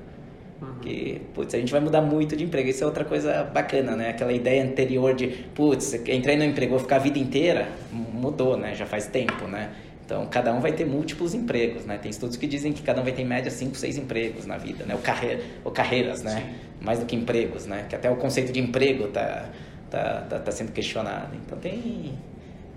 Uhum. 0.62 0.76
Que, 0.82 1.22
putz, 1.34 1.56
a 1.56 1.58
gente 1.58 1.72
vai 1.72 1.82
mudar 1.82 2.02
muito 2.02 2.36
de 2.36 2.44
emprego. 2.44 2.70
Isso 2.70 2.84
é 2.84 2.88
outra 2.88 3.04
coisa 3.04 3.44
bacana, 3.44 3.96
né? 3.96 4.10
Aquela 4.10 4.32
ideia 4.32 4.64
anterior 4.64 5.14
de, 5.16 5.28
putz, 5.56 5.94
entrei 5.94 6.38
no 6.38 6.44
emprego, 6.44 6.72
vou 6.72 6.80
ficar 6.80 6.98
a 6.98 7.00
vida 7.00 7.18
inteira, 7.18 7.68
mudou, 7.92 8.56
né? 8.56 8.76
Já 8.76 8.86
faz 8.86 9.08
tempo, 9.08 9.48
né? 9.48 9.72
Então, 10.06 10.28
cada 10.28 10.54
um 10.54 10.60
vai 10.60 10.74
ter 10.74 10.86
múltiplos 10.86 11.34
empregos, 11.34 11.86
né? 11.86 11.98
Tem 11.98 12.12
estudos 12.12 12.36
que 12.36 12.46
dizem 12.46 12.74
que 12.74 12.82
cada 12.82 13.00
um 13.00 13.04
vai 13.04 13.14
ter 13.14 13.22
em 13.22 13.26
média 13.26 13.50
5, 13.50 13.76
6 13.76 13.98
empregos 13.98 14.46
na 14.46 14.58
vida, 14.58 14.86
né? 14.86 14.94
Ou, 14.94 15.02
carreira, 15.02 15.42
ou 15.64 15.72
carreiras, 15.72 16.22
né? 16.22 16.42
Sim. 16.42 16.86
Mais 16.86 17.00
do 17.00 17.06
que 17.06 17.16
empregos, 17.16 17.66
né? 17.66 17.86
Que 17.88 17.96
até 17.96 18.12
o 18.12 18.18
conceito 18.18 18.52
de 18.52 18.60
emprego 18.60 19.08
tá, 19.08 19.50
tá, 19.90 20.22
tá, 20.30 20.40
tá 20.40 20.52
sendo 20.52 20.74
questionado. 20.74 21.36
Então, 21.36 21.58
tem, 21.58 22.20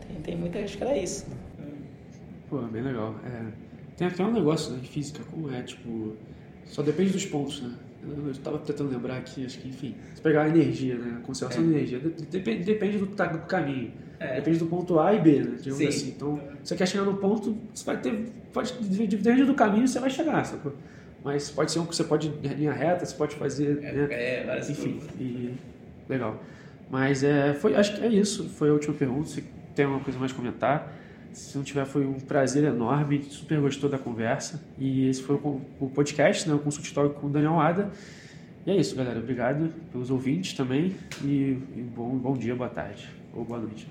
tem, 0.07 0.17
tem 0.23 0.37
muita... 0.37 0.61
Acho 0.61 0.79
que 0.79 0.85
era 0.85 0.97
isso. 0.97 1.27
Pô, 2.49 2.59
bem 2.59 2.83
legal. 2.83 3.17
É, 3.27 3.47
tem 3.97 4.07
até 4.07 4.23
um 4.23 4.33
negócio 4.33 4.73
né, 4.73 4.79
de 4.81 4.89
física, 4.89 5.21
como 5.29 5.53
é, 5.53 5.61
tipo... 5.63 6.17
Só 6.67 6.83
depende 6.83 7.13
dos 7.13 7.27
pontos, 7.27 7.63
né? 7.63 7.73
Eu 8.07 8.31
estava 8.31 8.59
tentando 8.59 8.91
lembrar 8.91 9.17
aqui, 9.17 9.47
acho 9.47 9.59
que, 9.59 9.69
enfim, 9.69 9.95
se 10.15 10.21
pegar 10.21 10.43
a 10.43 10.49
energia, 10.49 10.97
né? 10.97 11.19
A 11.19 11.27
conservação 11.27 11.63
é. 11.63 11.67
de 11.67 11.73
energia, 11.73 11.99
depende, 12.31 12.65
depende 12.65 12.99
do, 12.99 13.07
do 13.07 13.39
caminho. 13.47 13.93
É. 14.21 14.37
Depende 14.37 14.59
do 14.59 14.67
ponto 14.67 14.99
A 15.01 15.13
e 15.15 15.21
B, 15.21 15.39
né? 15.41 15.57
Digamos 15.57 15.79
Sim. 15.79 15.87
assim. 15.87 16.09
Então, 16.09 16.41
você 16.63 16.77
quer 16.77 16.87
chegar 16.87 17.05
no 17.05 17.17
ponto, 17.17 17.57
você 17.75 17.85
vai 17.85 17.97
ter. 17.97 18.27
Pode, 18.53 18.73
depende 18.75 19.45
do 19.45 19.55
caminho, 19.55 19.89
você 19.89 19.99
vai 19.99 20.11
chegar, 20.11 20.45
sacou? 20.45 20.75
Mas 21.25 21.51
pode 21.51 21.73
ser 21.73 21.79
um 21.79 21.87
que 21.87 21.97
você 21.97 22.05
pode 22.05 22.29
ir 22.29 22.49
linha 22.55 22.73
reta, 22.73 23.05
você 23.05 23.15
pode 23.15 23.35
fazer. 23.37 23.83
É, 23.83 23.93
né? 23.93 24.09
é 24.11 24.45
várias 24.45 24.69
Enfim, 24.69 25.01
e, 25.19 25.55
legal. 26.09 26.43
Mas 26.91 27.25
é, 27.25 27.55
foi, 27.55 27.75
acho 27.75 27.97
que 27.97 28.05
é 28.05 28.09
isso. 28.09 28.49
Foi 28.51 28.69
a 28.69 28.73
última 28.73 28.95
pergunta. 28.95 29.29
Se 29.29 29.43
tem 29.75 29.87
alguma 29.87 30.05
coisa 30.05 30.19
mais 30.19 30.33
a 30.33 30.35
comentar. 30.35 30.93
Se 31.35 31.57
não 31.57 31.65
tiver, 31.65 31.85
foi 31.85 32.07
um 32.07 32.15
prazer 32.15 32.65
enorme. 32.65 33.23
Super 33.25 33.61
gostou 33.61 33.91
da 33.91 33.99
conversa. 33.99 34.63
E 34.79 35.09
esse 35.09 35.23
foi 35.23 35.37
o, 35.37 35.91
podcast, 35.93 36.49
né? 36.49 36.55
O 36.55 36.59
consultório 36.61 37.11
com 37.11 37.27
o 37.27 37.31
Daniel 37.31 37.61
Ada. 37.61 37.91
E 38.65 38.71
é 38.71 38.77
isso, 38.77 38.95
galera. 38.95 39.19
Obrigado 39.19 39.69
pelos 39.93 40.11
ouvintes 40.11 40.55
também. 40.55 40.97
E, 41.23 41.59
e 41.77 41.91
bom, 41.95 42.17
bom 42.17 42.35
dia, 42.37 42.55
boa 42.55 42.71
tarde 42.71 43.09
ou 43.35 43.45
boa 43.45 43.61
noite. 43.61 43.87